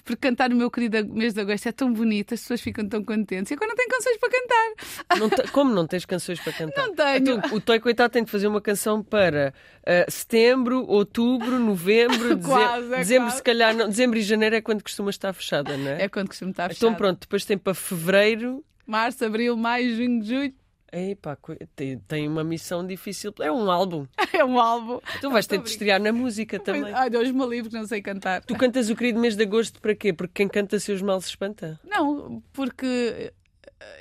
Porque 0.07 0.29
cantar 0.29 0.49
no 0.49 0.55
meu 0.55 0.71
querido 0.71 1.05
mês 1.13 1.35
de 1.35 1.41
agosto 1.41 1.67
é 1.67 1.73
tão 1.73 1.93
bonito, 1.93 2.33
as 2.33 2.41
pessoas 2.41 2.61
ficam 2.61 2.89
tão 2.89 3.03
contentes. 3.03 3.51
E 3.51 3.55
agora 3.55 3.71
não 3.71 3.75
tenho 3.75 3.89
canções 3.89 4.17
para 4.19 4.31
cantar. 4.31 5.19
Não 5.19 5.29
te... 5.29 5.51
Como 5.51 5.75
não 5.75 5.85
tens 5.85 6.05
canções 6.05 6.39
para 6.39 6.53
cantar? 6.53 6.87
Não 6.87 6.95
tenho. 6.95 7.17
Então, 7.17 7.57
o 7.57 7.61
Toy, 7.61 7.81
coitado, 7.81 8.13
tem 8.13 8.23
de 8.23 8.31
fazer 8.31 8.47
uma 8.47 8.61
canção 8.61 9.03
para 9.03 9.53
uh, 9.81 10.09
setembro, 10.09 10.87
outubro, 10.87 11.59
novembro, 11.59 12.39
quase, 12.47 12.95
é 12.95 12.99
dezembro, 12.99 13.27
quase. 13.27 13.37
se 13.39 13.43
calhar. 13.43 13.75
Não, 13.75 13.89
dezembro 13.89 14.17
e 14.17 14.23
janeiro 14.23 14.55
é 14.55 14.61
quando 14.61 14.81
costuma 14.81 15.11
estar 15.11 15.33
fechada, 15.33 15.77
não 15.77 15.91
é? 15.91 16.05
É 16.05 16.09
quando 16.09 16.29
costuma 16.29 16.53
estar 16.53 16.69
fechada. 16.69 16.87
Então 16.87 16.95
pronto, 16.97 17.21
depois 17.23 17.45
tem 17.45 17.59
para 17.59 17.75
fevereiro. 17.75 18.65
Março, 18.87 19.25
abril, 19.25 19.57
maio, 19.57 19.97
junho, 19.97 20.23
julho. 20.23 20.55
Epá, 20.97 21.37
tem, 21.75 21.99
tem 21.99 22.27
uma 22.29 22.43
missão 22.43 22.87
difícil. 22.87 23.35
É 23.41 23.53
um 23.53 23.71
álbum. 23.71 24.07
É 24.33 24.45
um 24.45 24.61
álbum. 24.61 25.01
Tu 25.21 25.31
vais 25.31 25.47
ter 25.47 25.59
de 25.59 25.71
estrear 25.71 25.99
na 25.99 26.13
música 26.13 26.59
também. 26.61 26.93
Ai, 26.93 27.09
Deus 27.09 27.31
me 27.31 27.47
livre, 27.47 27.73
não 27.73 27.87
sei 27.87 28.03
cantar. 28.03 28.45
Tu 28.45 28.55
cantas 28.55 28.91
o 28.91 28.97
querido 28.97 29.19
mês 29.19 29.35
de 29.35 29.45
agosto 29.45 29.81
para 29.81 29.95
quê? 29.95 30.13
Porque 30.13 30.33
quem 30.35 30.49
canta 30.49 30.79
seus 30.79 31.01
males 31.01 31.25
se 31.25 31.31
espanta? 31.31 31.81
Não, 31.83 32.43
porque 32.53 33.33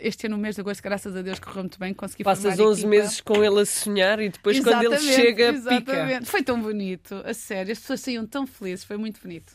este 0.01 0.27
ano, 0.27 0.35
no 0.35 0.41
mês 0.41 0.55
de 0.55 0.61
agosto, 0.61 0.81
graças 0.81 1.15
a 1.15 1.21
Deus, 1.21 1.39
correu 1.39 1.63
muito 1.63 1.79
bem. 1.79 1.93
Consegui 1.93 2.23
Passas 2.23 2.59
11 2.59 2.81
equipa. 2.81 2.89
meses 2.89 3.21
com 3.21 3.43
ele 3.43 3.61
a 3.61 3.65
sonhar 3.65 4.19
e 4.19 4.29
depois 4.29 4.57
exatamente, 4.57 4.89
quando 4.89 5.01
ele 5.03 5.13
chega, 5.13 5.43
exatamente. 5.49 6.19
pica. 6.19 6.25
Foi 6.25 6.43
tão 6.43 6.61
bonito, 6.61 7.21
a 7.23 7.33
sério. 7.33 7.71
As 7.71 7.79
pessoas 7.79 8.01
saíam 8.01 8.25
tão 8.25 8.45
felizes, 8.45 8.83
foi 8.83 8.97
muito 8.97 9.21
bonito. 9.21 9.53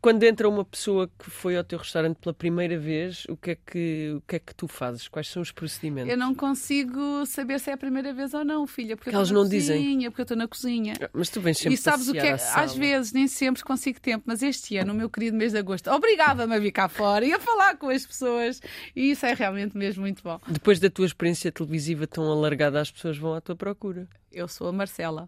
Quando 0.00 0.22
entra 0.22 0.48
uma 0.48 0.64
pessoa 0.64 1.10
que 1.18 1.28
foi 1.28 1.58
ao 1.58 1.62
teu 1.62 1.78
restaurante 1.78 2.16
pela 2.16 2.32
primeira 2.32 2.78
vez, 2.78 3.26
o 3.28 3.36
que 3.36 3.50
é 3.50 3.54
que, 3.54 4.14
o 4.16 4.22
que, 4.22 4.36
é 4.36 4.38
que 4.38 4.54
tu 4.54 4.66
fazes? 4.66 5.06
Quais 5.08 5.28
são 5.28 5.42
os 5.42 5.52
procedimentos? 5.52 6.10
Eu 6.10 6.16
não 6.16 6.34
consigo 6.34 7.26
saber 7.26 7.60
se 7.60 7.68
é 7.68 7.74
a 7.74 7.76
primeira 7.76 8.14
vez 8.14 8.32
ou 8.32 8.42
não, 8.42 8.66
filha, 8.66 8.96
porque, 8.96 9.10
porque 9.10 9.16
elas 9.16 9.30
não 9.30 9.42
cozinha, 9.42 9.60
dizem. 9.60 10.10
Porque 10.10 10.22
eu 10.22 10.24
estou 10.24 10.36
na 10.38 10.48
cozinha. 10.48 10.94
Mas 11.12 11.28
tu 11.28 11.38
vens 11.40 11.58
sempre 11.58 11.74
E 11.74 11.76
sabes 11.76 12.08
o 12.08 12.12
que 12.12 12.18
é? 12.18 12.32
Às 12.32 12.74
vezes, 12.74 13.12
nem 13.12 13.28
sempre 13.28 13.62
consigo 13.62 14.00
tempo, 14.00 14.24
mas 14.26 14.42
este 14.42 14.78
ano, 14.78 14.94
o 14.94 14.96
meu 14.96 15.10
querido 15.10 15.36
mês 15.36 15.52
de 15.52 15.58
agosto, 15.58 15.90
obrigava-me 15.90 16.54
a 16.54 16.58
vir 16.58 16.72
cá 16.72 16.88
fora 16.88 17.26
e 17.26 17.34
a 17.34 17.38
falar 17.38 17.76
com 17.76 17.90
as 17.90 18.06
pessoas. 18.06 18.62
E 18.96 19.10
isso 19.10 19.26
é 19.26 19.34
realmente 19.34 19.76
mesmo 19.76 20.00
muito 20.00 20.22
bom. 20.22 20.40
Depois 20.48 20.80
da 20.80 20.88
tua 20.88 21.04
experiência 21.04 21.52
televisiva 21.52 22.06
tão 22.06 22.24
alargada, 22.24 22.80
as 22.80 22.90
pessoas 22.90 23.18
vão 23.18 23.34
à 23.34 23.40
tua 23.42 23.54
procura. 23.54 24.08
Eu 24.32 24.48
sou 24.48 24.68
a 24.68 24.72
Marcela. 24.72 25.26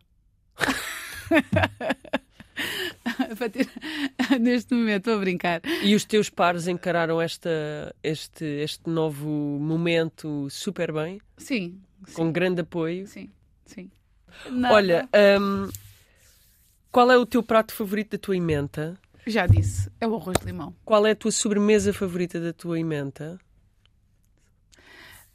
Neste 4.40 4.74
momento, 4.74 4.98
estou 4.98 5.14
a 5.14 5.18
brincar. 5.18 5.60
E 5.82 5.94
os 5.94 6.04
teus 6.04 6.28
pares 6.30 6.66
encararam 6.66 7.20
esta, 7.20 7.94
este, 8.02 8.44
este 8.44 8.88
novo 8.88 9.28
momento 9.28 10.48
super 10.50 10.92
bem? 10.92 11.20
Sim. 11.36 11.80
Com 12.14 12.26
sim. 12.26 12.32
grande 12.32 12.62
apoio? 12.62 13.06
Sim, 13.06 13.30
sim. 13.64 13.90
Nada. 14.50 14.74
Olha, 14.74 15.08
um, 15.40 15.68
qual 16.90 17.10
é 17.10 17.16
o 17.16 17.26
teu 17.26 17.42
prato 17.42 17.72
favorito 17.72 18.12
da 18.12 18.18
tua 18.18 18.36
emenda? 18.36 18.98
Já 19.26 19.46
disse, 19.46 19.90
é 20.00 20.06
o 20.06 20.16
arroz 20.16 20.36
de 20.38 20.46
limão. 20.46 20.74
Qual 20.84 21.06
é 21.06 21.12
a 21.12 21.16
tua 21.16 21.30
sobremesa 21.30 21.92
favorita 21.92 22.40
da 22.40 22.52
tua 22.52 22.78
emenda? 22.78 23.38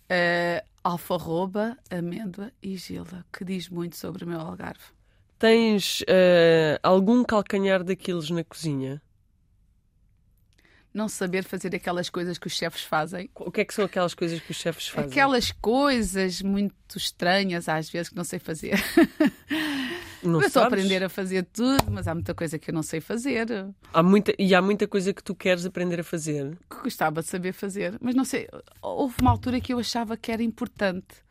Uh, 0.09 0.65
alfarroba, 0.83 1.77
amêndoa 1.89 2.51
e 2.61 2.75
gila, 2.75 3.25
que 3.31 3.45
diz 3.45 3.69
muito 3.69 3.95
sobre 3.95 4.23
o 4.23 4.27
meu 4.27 4.39
algarve. 4.39 4.96
Tens 5.39 6.01
uh, 6.01 6.79
algum 6.81 7.23
calcanhar 7.23 7.83
daqueles 7.83 8.29
na 8.29 8.43
cozinha? 8.43 9.01
Não 10.93 11.07
saber 11.07 11.43
fazer 11.43 11.75
aquelas 11.75 12.09
coisas 12.09 12.39
que 12.39 12.47
os 12.47 12.53
chefes 12.53 12.81
fazem. 12.81 13.29
O 13.35 13.51
que 13.51 13.61
é 13.61 13.65
que 13.65 13.73
são 13.73 13.85
aquelas 13.85 14.15
coisas 14.15 14.39
que 14.39 14.49
os 14.49 14.57
chefes 14.57 14.87
fazem? 14.87 15.11
Aquelas 15.11 15.51
coisas 15.51 16.41
muito 16.41 16.97
estranhas, 16.97 17.69
às 17.69 17.87
vezes, 17.87 18.09
que 18.09 18.15
não 18.15 18.23
sei 18.23 18.39
fazer. 18.39 18.81
Não 20.23 20.41
eu 20.41 20.47
estou 20.47 20.63
a 20.63 20.65
aprender 20.65 21.03
a 21.03 21.09
fazer 21.09 21.45
tudo, 21.45 21.91
mas 21.91 22.07
há 22.07 22.13
muita 22.13 22.33
coisa 22.33 22.57
que 22.57 22.71
eu 22.71 22.73
não 22.73 22.81
sei 22.81 22.99
fazer. 22.99 23.47
Há 23.93 24.01
muita, 24.01 24.33
e 24.37 24.55
há 24.55 24.61
muita 24.61 24.87
coisa 24.87 25.13
que 25.13 25.23
tu 25.23 25.35
queres 25.35 25.65
aprender 25.65 25.99
a 25.99 26.03
fazer? 26.03 26.57
Que 26.69 26.81
gostava 26.83 27.21
de 27.21 27.27
saber 27.27 27.53
fazer, 27.53 27.95
mas 28.01 28.15
não 28.15 28.25
sei. 28.25 28.49
Houve 28.81 29.15
uma 29.21 29.31
altura 29.31 29.61
que 29.61 29.73
eu 29.73 29.79
achava 29.79 30.17
que 30.17 30.31
era 30.31 30.41
importante. 30.41 31.26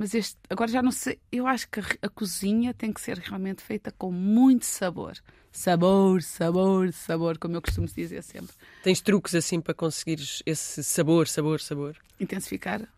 Mas 0.00 0.14
este, 0.14 0.38
agora 0.48 0.70
já 0.70 0.82
não 0.82 0.90
sei. 0.90 1.20
Eu 1.30 1.46
acho 1.46 1.68
que 1.68 1.78
a, 1.78 1.84
a, 2.00 2.08
cozinha 2.08 2.72
tem 2.72 2.90
que 2.90 3.02
ser 3.02 3.18
realmente 3.18 3.62
feita 3.62 3.92
com 3.92 4.10
muito 4.10 4.64
sabor. 4.64 5.12
Sabor, 5.52 6.22
sabor, 6.22 6.90
sabor, 6.90 7.36
como 7.36 7.54
eu 7.54 7.60
costumo 7.60 7.86
dizer 7.86 8.22
sempre. 8.22 8.56
Tens 8.82 9.02
truques 9.02 9.34
assim 9.34 9.60
para 9.60 9.74
conseguires 9.74 10.42
esse 10.46 10.82
sabor, 10.82 11.28
sabor, 11.28 11.60
sabor? 11.60 11.98
Intensificar 12.18 12.88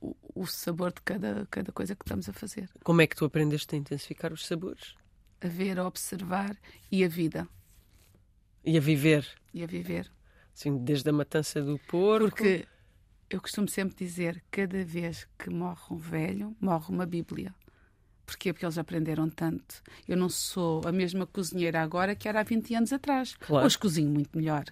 o, 0.00 0.16
o 0.34 0.44
sabor 0.44 0.92
de 0.92 1.02
cada, 1.02 1.46
cada 1.48 1.70
coisa 1.70 1.94
que 1.94 2.02
estamos 2.02 2.28
a 2.28 2.32
fazer. 2.32 2.68
Como 2.82 3.00
é 3.00 3.06
que 3.06 3.14
tu 3.14 3.24
aprendeste 3.24 3.72
a 3.76 3.78
intensificar 3.78 4.32
os 4.32 4.44
sabores? 4.44 4.96
A 5.40 5.46
ver, 5.46 5.78
a 5.78 5.86
observar 5.86 6.56
e 6.90 7.04
a 7.04 7.08
vida. 7.08 7.46
E 8.64 8.76
a 8.76 8.80
viver. 8.80 9.24
E 9.54 9.62
a 9.62 9.68
viver. 9.68 10.10
Sim, 10.52 10.78
desde 10.78 11.10
a 11.10 11.12
matança 11.12 11.62
do 11.62 11.78
porco. 11.78 12.30
Porque 12.30 12.66
eu 13.30 13.40
costumo 13.40 13.68
sempre 13.68 13.96
dizer: 13.96 14.42
cada 14.50 14.84
vez 14.84 15.26
que 15.38 15.50
morre 15.50 15.82
um 15.90 15.96
velho, 15.96 16.56
morre 16.60 16.86
uma 16.88 17.06
Bíblia. 17.06 17.54
Porquê? 18.24 18.52
Porque 18.52 18.64
eles 18.64 18.76
aprenderam 18.76 19.28
tanto. 19.30 19.82
Eu 20.06 20.16
não 20.16 20.28
sou 20.28 20.82
a 20.86 20.92
mesma 20.92 21.26
cozinheira 21.26 21.80
agora 21.80 22.14
que 22.14 22.28
era 22.28 22.40
há 22.40 22.42
20 22.42 22.74
anos 22.74 22.92
atrás. 22.92 23.34
Claro. 23.36 23.64
Hoje 23.64 23.78
cozinho 23.78 24.10
muito 24.10 24.36
melhor. 24.36 24.64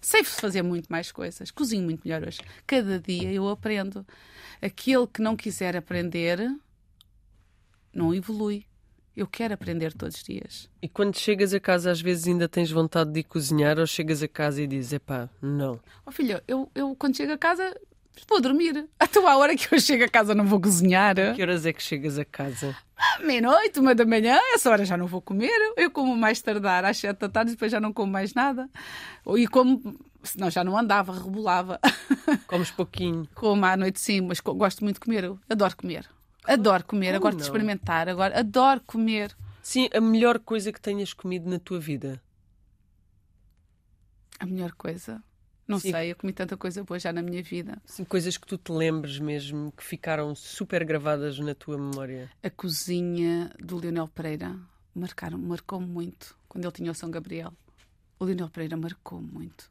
Sei 0.00 0.22
fazer 0.22 0.62
muito 0.62 0.88
mais 0.88 1.10
coisas. 1.10 1.50
Cozinho 1.50 1.84
muito 1.84 2.06
melhor 2.06 2.26
hoje. 2.26 2.40
Cada 2.66 3.00
dia 3.00 3.32
eu 3.32 3.48
aprendo. 3.48 4.06
Aquele 4.60 5.06
que 5.06 5.22
não 5.22 5.36
quiser 5.36 5.74
aprender 5.74 6.38
não 7.92 8.14
evolui. 8.14 8.66
Eu 9.16 9.26
quero 9.26 9.54
aprender 9.54 9.94
todos 9.94 10.16
os 10.16 10.22
dias. 10.22 10.70
E 10.80 10.88
quando 10.88 11.18
chegas 11.18 11.52
a 11.52 11.58
casa, 11.58 11.90
às 11.90 12.00
vezes 12.00 12.28
ainda 12.28 12.48
tens 12.48 12.70
vontade 12.70 13.10
de 13.10 13.20
ir 13.20 13.24
cozinhar 13.24 13.78
ou 13.78 13.86
chegas 13.86 14.22
a 14.22 14.28
casa 14.28 14.62
e 14.62 14.66
dizes: 14.66 14.92
epá, 14.92 15.28
não. 15.42 15.80
Oh 16.06 16.12
filho, 16.12 16.40
eu, 16.46 16.70
eu 16.74 16.94
quando 16.94 17.16
chego 17.16 17.32
a 17.32 17.38
casa 17.38 17.74
vou 18.28 18.40
dormir. 18.40 18.88
Até 18.98 19.18
à 19.24 19.36
hora 19.36 19.54
que 19.56 19.74
eu 19.74 19.80
chego 19.80 20.04
a 20.04 20.08
casa 20.08 20.34
não 20.34 20.44
vou 20.46 20.60
cozinhar. 20.60 21.14
Que 21.34 21.42
horas 21.42 21.66
é 21.66 21.72
que 21.72 21.82
chegas 21.82 22.18
a 22.18 22.24
casa? 22.24 22.74
Meia-noite, 23.20 23.78
uma 23.78 23.94
da 23.94 24.04
manhã, 24.04 24.38
essa 24.54 24.70
hora 24.70 24.84
já 24.84 24.96
não 24.96 25.06
vou 25.06 25.20
comer. 25.20 25.72
Eu 25.76 25.90
como 25.90 26.16
mais 26.16 26.40
tardar 26.40 26.84
às 26.84 26.96
sete 26.96 27.18
da 27.20 27.28
tarde, 27.28 27.52
depois 27.52 27.70
já 27.70 27.78
não 27.80 27.92
como 27.92 28.10
mais 28.12 28.34
nada. 28.34 28.68
E 29.36 29.46
como, 29.46 29.98
senão 30.22 30.50
já 30.50 30.64
não 30.64 30.76
andava, 30.76 31.12
rebolava. 31.12 31.78
Comes 32.46 32.70
pouquinho. 32.70 33.28
Como 33.34 33.64
à 33.64 33.76
noite 33.76 34.00
sim, 34.00 34.20
mas 34.22 34.40
gosto 34.40 34.82
muito 34.82 34.94
de 34.96 35.00
comer. 35.00 35.24
Eu 35.24 35.38
adoro 35.48 35.76
comer. 35.76 36.08
Adoro 36.44 36.84
comer, 36.84 37.06
Como 37.08 37.16
agora 37.16 37.32
não? 37.32 37.36
de 37.38 37.42
experimentar, 37.44 38.08
agora 38.08 38.38
adoro 38.38 38.80
comer. 38.86 39.36
Sim, 39.62 39.88
a 39.94 40.00
melhor 40.00 40.38
coisa 40.38 40.72
que 40.72 40.80
tenhas 40.80 41.12
comido 41.12 41.48
na 41.48 41.58
tua 41.58 41.78
vida. 41.78 42.20
A 44.40 44.46
melhor 44.46 44.72
coisa. 44.72 45.22
Não 45.68 45.78
Sim. 45.78 45.90
sei, 45.90 46.10
eu 46.12 46.16
comi 46.16 46.32
tanta 46.32 46.56
coisa 46.56 46.82
boa 46.82 46.98
já 46.98 47.12
na 47.12 47.20
minha 47.20 47.42
vida. 47.42 47.80
Sim, 47.84 48.02
coisas 48.04 48.38
que 48.38 48.46
tu 48.46 48.56
te 48.56 48.72
lembres 48.72 49.18
mesmo, 49.18 49.70
que 49.70 49.84
ficaram 49.84 50.34
super 50.34 50.82
gravadas 50.82 51.38
na 51.38 51.54
tua 51.54 51.76
memória. 51.76 52.30
A 52.42 52.48
cozinha 52.48 53.52
do 53.62 53.76
Leonel 53.76 54.08
Pereira 54.08 54.58
marcaram, 54.94 55.36
marcou-me 55.36 55.86
muito 55.86 56.34
quando 56.48 56.64
ele 56.64 56.72
tinha 56.72 56.90
o 56.90 56.94
São 56.94 57.10
Gabriel. 57.10 57.52
O 58.18 58.24
Leonel 58.24 58.48
Pereira 58.48 58.78
marcou 58.78 59.20
muito. 59.20 59.70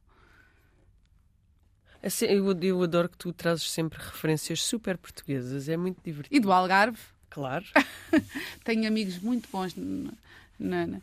Assim, 2.04 2.26
Eu, 2.28 2.56
eu 2.62 2.84
adoro 2.84 3.10
que 3.10 3.18
tu 3.18 3.34
trazes 3.34 3.72
sempre 3.72 3.98
referências 3.98 4.62
super 4.62 5.00
portuguesas, 5.00 5.68
é 5.68 5.76
muito 5.76 6.00
divertido. 6.04 6.36
E 6.36 6.39
do 6.39 6.52
Algarve, 6.52 7.00
Claro. 7.30 7.66
tenho 8.64 8.88
amigos 8.88 9.20
muito 9.20 9.50
bons 9.52 9.76
na, 9.76 10.12
na, 10.60 11.02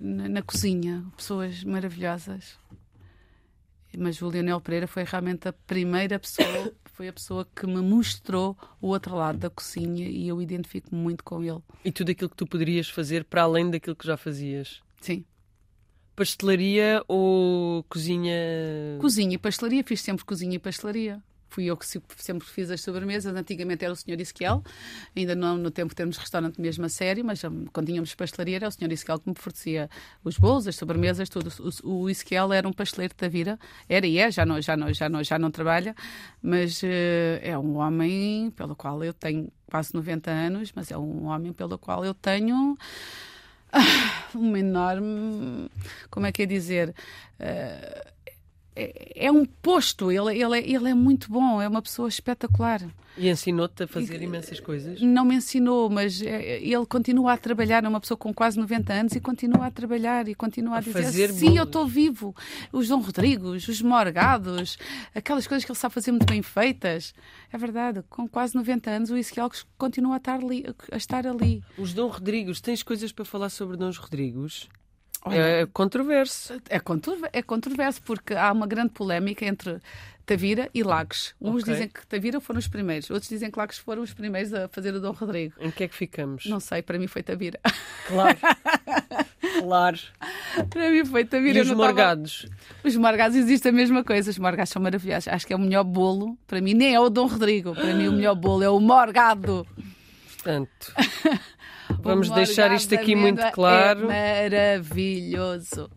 na, 0.00 0.28
na 0.28 0.42
cozinha, 0.42 1.04
pessoas 1.16 1.64
maravilhosas. 1.64 2.58
Mas 3.98 4.20
o 4.20 4.28
Leonel 4.28 4.60
Pereira 4.60 4.86
foi 4.86 5.04
realmente 5.04 5.48
a 5.48 5.52
primeira 5.52 6.18
pessoa, 6.18 6.72
foi 6.92 7.08
a 7.08 7.12
pessoa 7.12 7.46
que 7.54 7.66
me 7.66 7.80
mostrou 7.80 8.56
o 8.80 8.88
outro 8.88 9.14
lado 9.16 9.38
da 9.38 9.50
cozinha 9.50 10.08
e 10.08 10.28
eu 10.28 10.40
identifico-me 10.40 11.00
muito 11.00 11.24
com 11.24 11.42
ele. 11.42 11.60
E 11.84 11.92
tudo 11.92 12.10
aquilo 12.10 12.30
que 12.30 12.36
tu 12.36 12.46
poderias 12.46 12.88
fazer 12.88 13.24
para 13.24 13.42
além 13.42 13.70
daquilo 13.70 13.96
que 13.96 14.06
já 14.06 14.16
fazias. 14.16 14.80
Sim. 15.00 15.24
Pastelaria 16.16 17.02
ou 17.08 17.82
cozinha. 17.84 18.34
Cozinha 19.00 19.34
e 19.34 19.38
pastelaria, 19.38 19.82
fiz 19.82 20.00
sempre 20.00 20.24
cozinha 20.24 20.54
e 20.54 20.58
pastelaria. 20.58 21.22
Fui 21.54 21.66
eu 21.66 21.76
que 21.76 21.86
sempre 21.86 22.48
fiz 22.48 22.68
as 22.70 22.80
sobremesas. 22.80 23.34
Antigamente 23.34 23.84
era 23.84 23.92
o 23.92 23.96
Sr. 23.96 24.20
Ezequiel, 24.20 24.62
ainda 25.16 25.34
não 25.36 25.56
no 25.56 25.70
tempo 25.70 25.94
temos 25.94 26.16
restaurante 26.16 26.60
mesmo 26.60 26.84
a 26.84 26.88
sério, 26.88 27.24
mas 27.24 27.42
quando 27.72 27.86
tínhamos 27.86 28.14
pastelaria 28.14 28.56
era 28.56 28.68
o 28.68 28.72
Sr. 28.72 28.90
Ezequiel 28.90 29.20
que 29.20 29.28
me 29.28 29.36
fornecia 29.36 29.88
os 30.24 30.36
bolos, 30.36 30.66
as 30.66 30.74
sobremesas, 30.74 31.28
tudo. 31.28 31.52
O, 31.84 32.02
o 32.02 32.10
Ezequiel 32.10 32.52
era 32.52 32.66
um 32.66 32.72
pasteleiro 32.72 33.14
da 33.16 33.28
vida, 33.28 33.58
era 33.88 34.06
e 34.06 34.18
é, 34.18 34.30
já 34.30 34.44
não, 34.44 34.60
já 34.60 34.76
não, 34.76 34.92
já 34.92 35.08
não, 35.08 35.22
já 35.22 35.38
não 35.38 35.50
trabalha, 35.50 35.94
mas 36.42 36.82
uh, 36.82 36.86
é 37.40 37.56
um 37.56 37.76
homem 37.76 38.50
pelo 38.50 38.74
qual 38.74 39.04
eu 39.04 39.14
tenho 39.14 39.48
quase 39.66 39.94
90 39.94 40.30
anos, 40.30 40.72
mas 40.74 40.90
é 40.90 40.98
um 40.98 41.26
homem 41.26 41.52
pelo 41.52 41.78
qual 41.78 42.04
eu 42.04 42.14
tenho 42.14 42.76
ah, 43.72 43.80
uma 44.34 44.58
enorme, 44.58 45.70
como 46.10 46.26
é 46.26 46.32
que 46.32 46.42
é 46.42 46.46
dizer, 46.46 46.94
uh, 47.40 48.13
é, 48.76 49.26
é, 49.26 49.32
um 49.32 49.44
posto, 49.44 50.10
ele, 50.10 50.40
ele, 50.40 50.58
é, 50.58 50.70
ele 50.70 50.88
é 50.88 50.94
muito 50.94 51.30
bom, 51.30 51.62
é 51.62 51.68
uma 51.68 51.80
pessoa 51.80 52.08
espetacular. 52.08 52.80
E 53.16 53.28
ensinou-te 53.28 53.84
a 53.84 53.86
fazer 53.86 54.20
e, 54.20 54.24
imensas 54.24 54.58
coisas? 54.58 55.00
Não 55.00 55.24
me 55.24 55.36
ensinou, 55.36 55.88
mas 55.88 56.20
é, 56.20 56.60
ele 56.60 56.84
continua 56.84 57.34
a 57.34 57.36
trabalhar, 57.36 57.84
é 57.84 57.88
uma 57.88 58.00
pessoa 58.00 58.18
com 58.18 58.34
quase 58.34 58.58
90 58.58 58.92
anos 58.92 59.12
e 59.14 59.20
continua 59.20 59.66
a 59.66 59.70
trabalhar 59.70 60.26
e 60.28 60.34
continua 60.34 60.76
a, 60.76 60.78
a 60.78 60.80
dizer 60.80 61.30
sim, 61.30 61.44
bolos. 61.44 61.56
eu 61.58 61.64
estou 61.64 61.86
vivo. 61.86 62.34
Os 62.72 62.88
Dom 62.88 63.00
Rodrigos, 63.00 63.68
os 63.68 63.80
Morgados, 63.80 64.76
aquelas 65.14 65.46
coisas 65.46 65.64
que 65.64 65.70
ele 65.70 65.78
sabe 65.78 65.94
fazer 65.94 66.10
muito 66.10 66.26
bem 66.26 66.42
feitas. 66.42 67.14
É 67.52 67.56
verdade, 67.56 68.02
com 68.10 68.28
quase 68.28 68.56
90 68.56 68.90
anos 68.90 69.10
o 69.10 69.16
Ezequiel 69.16 69.48
continua 69.78 70.14
a 70.14 70.16
estar 70.16 70.40
ali. 70.40 70.64
A 70.90 70.96
estar 70.96 71.24
ali. 71.24 71.62
Os 71.78 71.94
Dom 71.94 72.08
Rodrigos, 72.08 72.60
tens 72.60 72.82
coisas 72.82 73.12
para 73.12 73.24
falar 73.24 73.50
sobre 73.50 73.76
Dom 73.76 73.92
Rodrigos? 73.96 74.68
Olha, 75.24 75.36
é 75.36 75.66
controverso. 75.66 76.60
É, 76.68 76.78
controverso. 76.78 77.30
é 77.32 77.42
controverso, 77.42 78.02
porque 78.02 78.34
há 78.34 78.52
uma 78.52 78.66
grande 78.66 78.90
polémica 78.90 79.44
entre 79.44 79.80
Tavira 80.26 80.70
e 80.74 80.82
Lagos. 80.82 81.34
Uns 81.40 81.62
okay. 81.62 81.72
dizem 81.72 81.88
que 81.88 82.06
Tavira 82.06 82.40
foram 82.40 82.58
os 82.58 82.68
primeiros, 82.68 83.10
outros 83.10 83.28
dizem 83.28 83.50
que 83.50 83.58
Lagos 83.58 83.78
foram 83.78 84.02
os 84.02 84.12
primeiros 84.12 84.52
a 84.52 84.68
fazer 84.68 84.94
o 84.94 85.00
Dom 85.00 85.12
Rodrigo. 85.12 85.54
Em 85.60 85.70
que 85.70 85.84
é 85.84 85.88
que 85.88 85.94
ficamos? 85.94 86.46
Não 86.46 86.60
sei, 86.60 86.82
para 86.82 86.98
mim 86.98 87.06
foi 87.06 87.22
Tavira. 87.22 87.58
Claro. 88.06 88.38
claro. 89.60 89.98
Para 90.70 90.90
mim 90.90 91.04
foi 91.04 91.24
Tavira. 91.24 91.58
E 91.58 91.62
os 91.62 91.70
morgados? 91.70 92.42
Tava... 92.42 92.88
Os 92.88 92.96
morgados 92.96 93.36
existe 93.36 93.68
a 93.68 93.72
mesma 93.72 94.04
coisa. 94.04 94.30
Os 94.30 94.38
morgados 94.38 94.70
são 94.70 94.82
maravilhosos. 94.82 95.28
Acho 95.28 95.46
que 95.46 95.52
é 95.52 95.56
o 95.56 95.58
melhor 95.58 95.84
bolo. 95.84 96.38
Para 96.46 96.60
mim 96.60 96.74
nem 96.74 96.94
é 96.94 97.00
o 97.00 97.08
Dom 97.08 97.26
Rodrigo. 97.26 97.74
Para 97.74 97.94
mim 97.94 98.08
o 98.08 98.12
melhor 98.12 98.34
bolo 98.34 98.62
é 98.62 98.68
o 98.68 98.80
morgado. 98.80 99.66
Portanto... 100.36 100.92
Vamos 102.00 102.30
deixar 102.30 102.72
isto 102.72 102.94
aqui 102.94 103.14
muito 103.14 103.40
é 103.40 103.50
claro. 103.50 104.10
É 104.10 104.48
maravilhoso. 104.48 105.90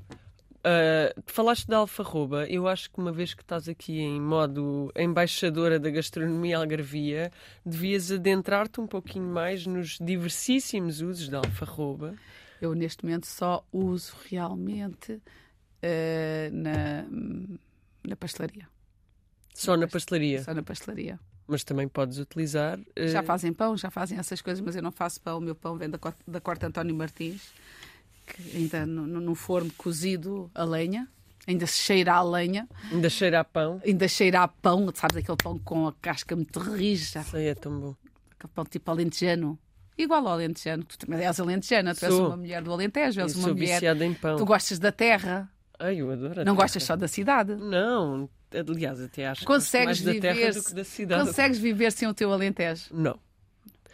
Uh, 0.58 1.22
falaste 1.26 1.68
da 1.68 1.78
alfarroba. 1.78 2.46
Eu 2.48 2.68
acho 2.68 2.92
que 2.92 3.00
uma 3.00 3.12
vez 3.12 3.34
que 3.34 3.42
estás 3.42 3.70
aqui 3.70 4.00
em 4.00 4.20
modo 4.20 4.92
embaixadora 4.96 5.80
da 5.80 5.90
gastronomia 5.90 6.58
algarvia, 6.58 7.32
devias 7.66 8.12
adentrar-te 8.12 8.82
um 8.82 8.88
pouquinho 8.88 9.28
mais 9.28 9.66
nos 9.66 9.98
diversíssimos 10.02 11.02
usos 11.02 11.30
da 11.30 11.38
alfarroba. 11.38 12.16
Eu 12.62 12.74
neste 12.74 13.06
momento 13.06 13.28
só 13.28 13.66
uso 13.72 14.14
realmente 14.30 15.14
uh, 15.14 16.52
na, 16.52 17.06
na 18.06 18.16
pastelaria. 18.16 18.68
Só 19.54 19.78
na 19.78 19.88
pastelaria? 19.88 20.44
Só 20.44 20.54
na 20.54 20.64
pastelaria 20.64 21.20
mas 21.48 21.64
também 21.64 21.88
podes 21.88 22.18
utilizar. 22.18 22.78
Uh... 22.80 23.08
Já 23.08 23.24
fazem 23.24 23.54
pão, 23.54 23.76
já 23.78 23.90
fazem 23.90 24.18
essas 24.18 24.42
coisas, 24.42 24.64
mas 24.64 24.76
eu 24.76 24.84
não 24.84 24.92
faço 24.92 25.22
pão. 25.22 25.38
O 25.38 25.42
meu 25.42 25.56
pão 25.56 25.78
vem 25.78 25.90
da, 25.90 26.00
da 26.28 26.42
corte 26.42 26.66
António 26.66 26.94
Martins, 26.94 27.42
que 28.26 28.58
ainda 28.58 28.86
no, 28.86 29.34
forno 29.36 29.72
cozido 29.78 30.52
a 30.54 30.64
lenha. 30.64 31.08
Ainda 31.48 31.66
se 31.66 31.78
cheira 31.78 32.14
a 32.14 32.22
lenha. 32.22 32.68
Ainda 32.92 33.10
cheira 33.10 33.40
a 33.40 33.44
pão. 33.44 33.82
Ainda 33.86 34.06
cheira 34.10 34.42
a 34.42 34.48
pão, 34.50 34.92
sabes, 34.94 35.18
aquele 35.18 35.38
pão 35.38 35.58
com 35.58 35.88
a 35.88 35.94
casca 35.94 36.36
muito 36.36 36.60
rija. 36.60 37.24
Sei, 37.24 37.48
é 37.48 37.56
tão 37.56 37.80
bom. 37.80 37.96
Aquele 38.38 38.52
pão 38.54 38.66
tipo 38.66 38.92
alentejano. 38.92 39.58
Igual 39.98 40.28
ao 40.28 40.34
alentejano. 40.34 40.84
Tu 40.84 40.98
também 40.98 41.26
és 41.26 41.40
alentejana, 41.40 41.96
tu 41.96 42.06
és 42.06 42.14
uma 42.14 42.36
mulher 42.36 42.62
do 42.62 42.72
Alentejo, 42.72 43.22
és 43.22 43.34
uma 43.36 43.48
sou 43.48 43.56
mulher... 43.56 43.82
em 44.02 44.14
pão. 44.14 44.38
Tu 44.38 44.46
gostas 44.46 44.78
da 44.78 44.92
terra. 44.92 45.50
Ai, 45.80 46.02
eu 46.02 46.12
adoro 46.12 46.44
Não 46.44 46.56
gostas 46.56 46.84
só 46.84 46.96
da 46.96 47.08
cidade? 47.08 47.56
Não, 47.56 48.30
aliás, 48.54 49.02
até 49.02 49.28
acho 49.28 49.46
consegues 49.46 50.00
que 50.00 50.06
mais 50.06 50.16
viver, 50.16 50.22
da 50.22 50.42
terra 50.42 50.54
do 50.54 50.64
que 50.64 50.74
da 50.74 50.84
cidade. 50.84 51.26
Consegues 51.26 51.58
viver 51.60 51.92
sem 51.92 52.08
o 52.08 52.14
teu 52.14 52.32
Alentejo? 52.32 52.86
Não. 52.92 53.20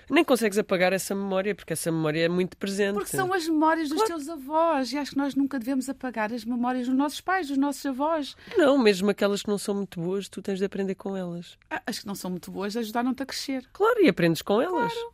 Nem 0.10 0.24
consegues 0.24 0.58
apagar 0.58 0.91
essa 0.91 1.16
memória, 1.16 1.56
porque 1.56 1.74
essa 1.74 1.91
memória 1.91 2.26
é 2.26 2.30
muito 2.30 2.58
presente. 2.58 2.95
Porque 2.95 3.16
são 3.16 3.34
as 3.34 3.47
memórias 3.47 3.89
dos 3.89 3.97
claro. 3.97 4.14
teus 4.14 4.30
avós 4.30 4.91
e 4.91 4.97
acho 4.97 5.12
que 5.12 5.18
nós 5.18 5.34
nunca 5.34 5.58
devemos 5.58 5.88
apagar 5.88 6.32
as 6.34 6.43
memórias 6.43 6.88
dos 6.88 6.95
nossos 6.95 7.22
pais, 7.22 7.47
dos 7.47 7.58
nossos 7.58 7.86
avós. 7.86 8.36
Não, 8.58 8.78
mesmo 8.78 9.10
aquelas 9.10 9.41
que 9.41 9.47
não 9.47 9.58
são 9.58 9.76
muito 9.76 9.99
boas, 9.99 10.28
tu 10.28 10.41
tens 10.41 10.60
de 10.60 10.66
aprender 10.66 10.95
com 10.95 11.16
elas. 11.16 11.58
Ah, 11.70 11.82
as 11.88 11.99
que 11.99 12.08
não 12.08 12.16
são 12.16 12.30
muito 12.30 12.51
boas 12.51 12.76
ajudaram-te 12.76 13.24
a 13.24 13.26
crescer. 13.26 13.66
Claro, 13.72 14.04
e 14.04 14.10
aprendes 14.10 14.41
com 14.41 14.62
elas. 14.62 14.93
Claro. 14.93 15.14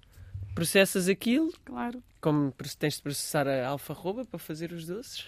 Processas 0.56 1.08
aquilo. 1.08 1.54
Claro. 1.64 2.04
Como 2.20 2.54
tens 2.78 2.96
de 2.96 3.02
processar 3.02 3.48
a 3.48 3.68
alfarroba 3.68 4.26
para 4.26 4.40
fazer 4.40 4.72
os 4.74 4.86
doces. 4.86 5.26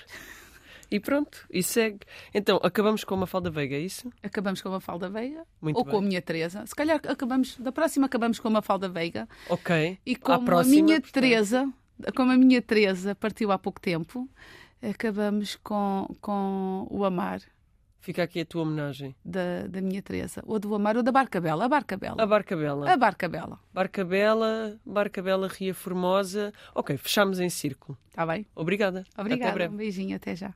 E 0.91 0.99
pronto, 0.99 1.47
e 1.49 1.63
segue. 1.63 1.99
Então, 2.33 2.59
acabamos 2.61 3.05
com 3.05 3.15
uma 3.15 3.25
falda 3.25 3.49
Veiga, 3.49 3.77
é 3.77 3.79
isso? 3.79 4.11
Acabamos 4.21 4.61
com 4.61 4.67
uma 4.67 4.81
falda 4.81 5.09
Veiga. 5.09 5.47
Muito 5.61 5.77
ou 5.77 5.85
bem. 5.85 5.91
com 5.93 5.99
a 5.99 6.01
minha 6.01 6.21
Teresa. 6.21 6.65
Se 6.65 6.75
calhar 6.75 6.99
acabamos, 7.07 7.55
da 7.57 7.71
próxima 7.71 8.07
acabamos 8.07 8.41
com 8.41 8.49
uma 8.49 8.61
falda 8.61 8.89
Veiga. 8.89 9.25
Ok. 9.49 9.97
E 10.05 10.15
com 10.17 10.33
a 10.33 10.63
minha 10.65 10.99
portanto... 10.99 11.13
Teresa, 11.13 11.73
como 12.13 12.33
a 12.33 12.37
minha 12.37 12.61
Teresa 12.61 13.15
partiu 13.15 13.53
há 13.53 13.57
pouco 13.57 13.79
tempo, 13.79 14.29
acabamos 14.81 15.55
com, 15.63 16.13
com 16.19 16.85
o 16.89 17.05
Amar. 17.05 17.41
Fica 18.01 18.23
aqui 18.23 18.41
a 18.41 18.45
tua 18.45 18.63
homenagem. 18.63 19.15
Da, 19.23 19.67
da 19.69 19.79
minha 19.79 20.01
Teresa. 20.01 20.43
Ou 20.45 20.59
do 20.59 20.75
Amar 20.75 20.97
ou 20.97 21.03
da 21.03 21.11
Barca 21.11 21.39
Bela. 21.39 21.63
A 21.65 21.69
Barca 21.69 21.95
Bela. 21.95 22.21
A 22.21 22.25
Barca 22.25 22.57
Bela. 22.57 22.91
A 22.91 22.97
Barca 22.97 23.29
Bela. 23.29 23.59
Barca 23.71 24.03
Bela, 24.03 24.77
Barca 24.85 25.21
Bela, 25.21 25.47
Ria 25.47 25.73
Formosa. 25.73 26.51
Ok, 26.75 26.97
fechamos 26.97 27.39
em 27.39 27.49
círculo. 27.49 27.97
Está 28.09 28.25
bem. 28.25 28.45
Obrigada. 28.55 29.05
Obrigada. 29.17 29.69
Um 29.69 29.77
beijinho, 29.77 30.17
até 30.17 30.35
já. 30.35 30.53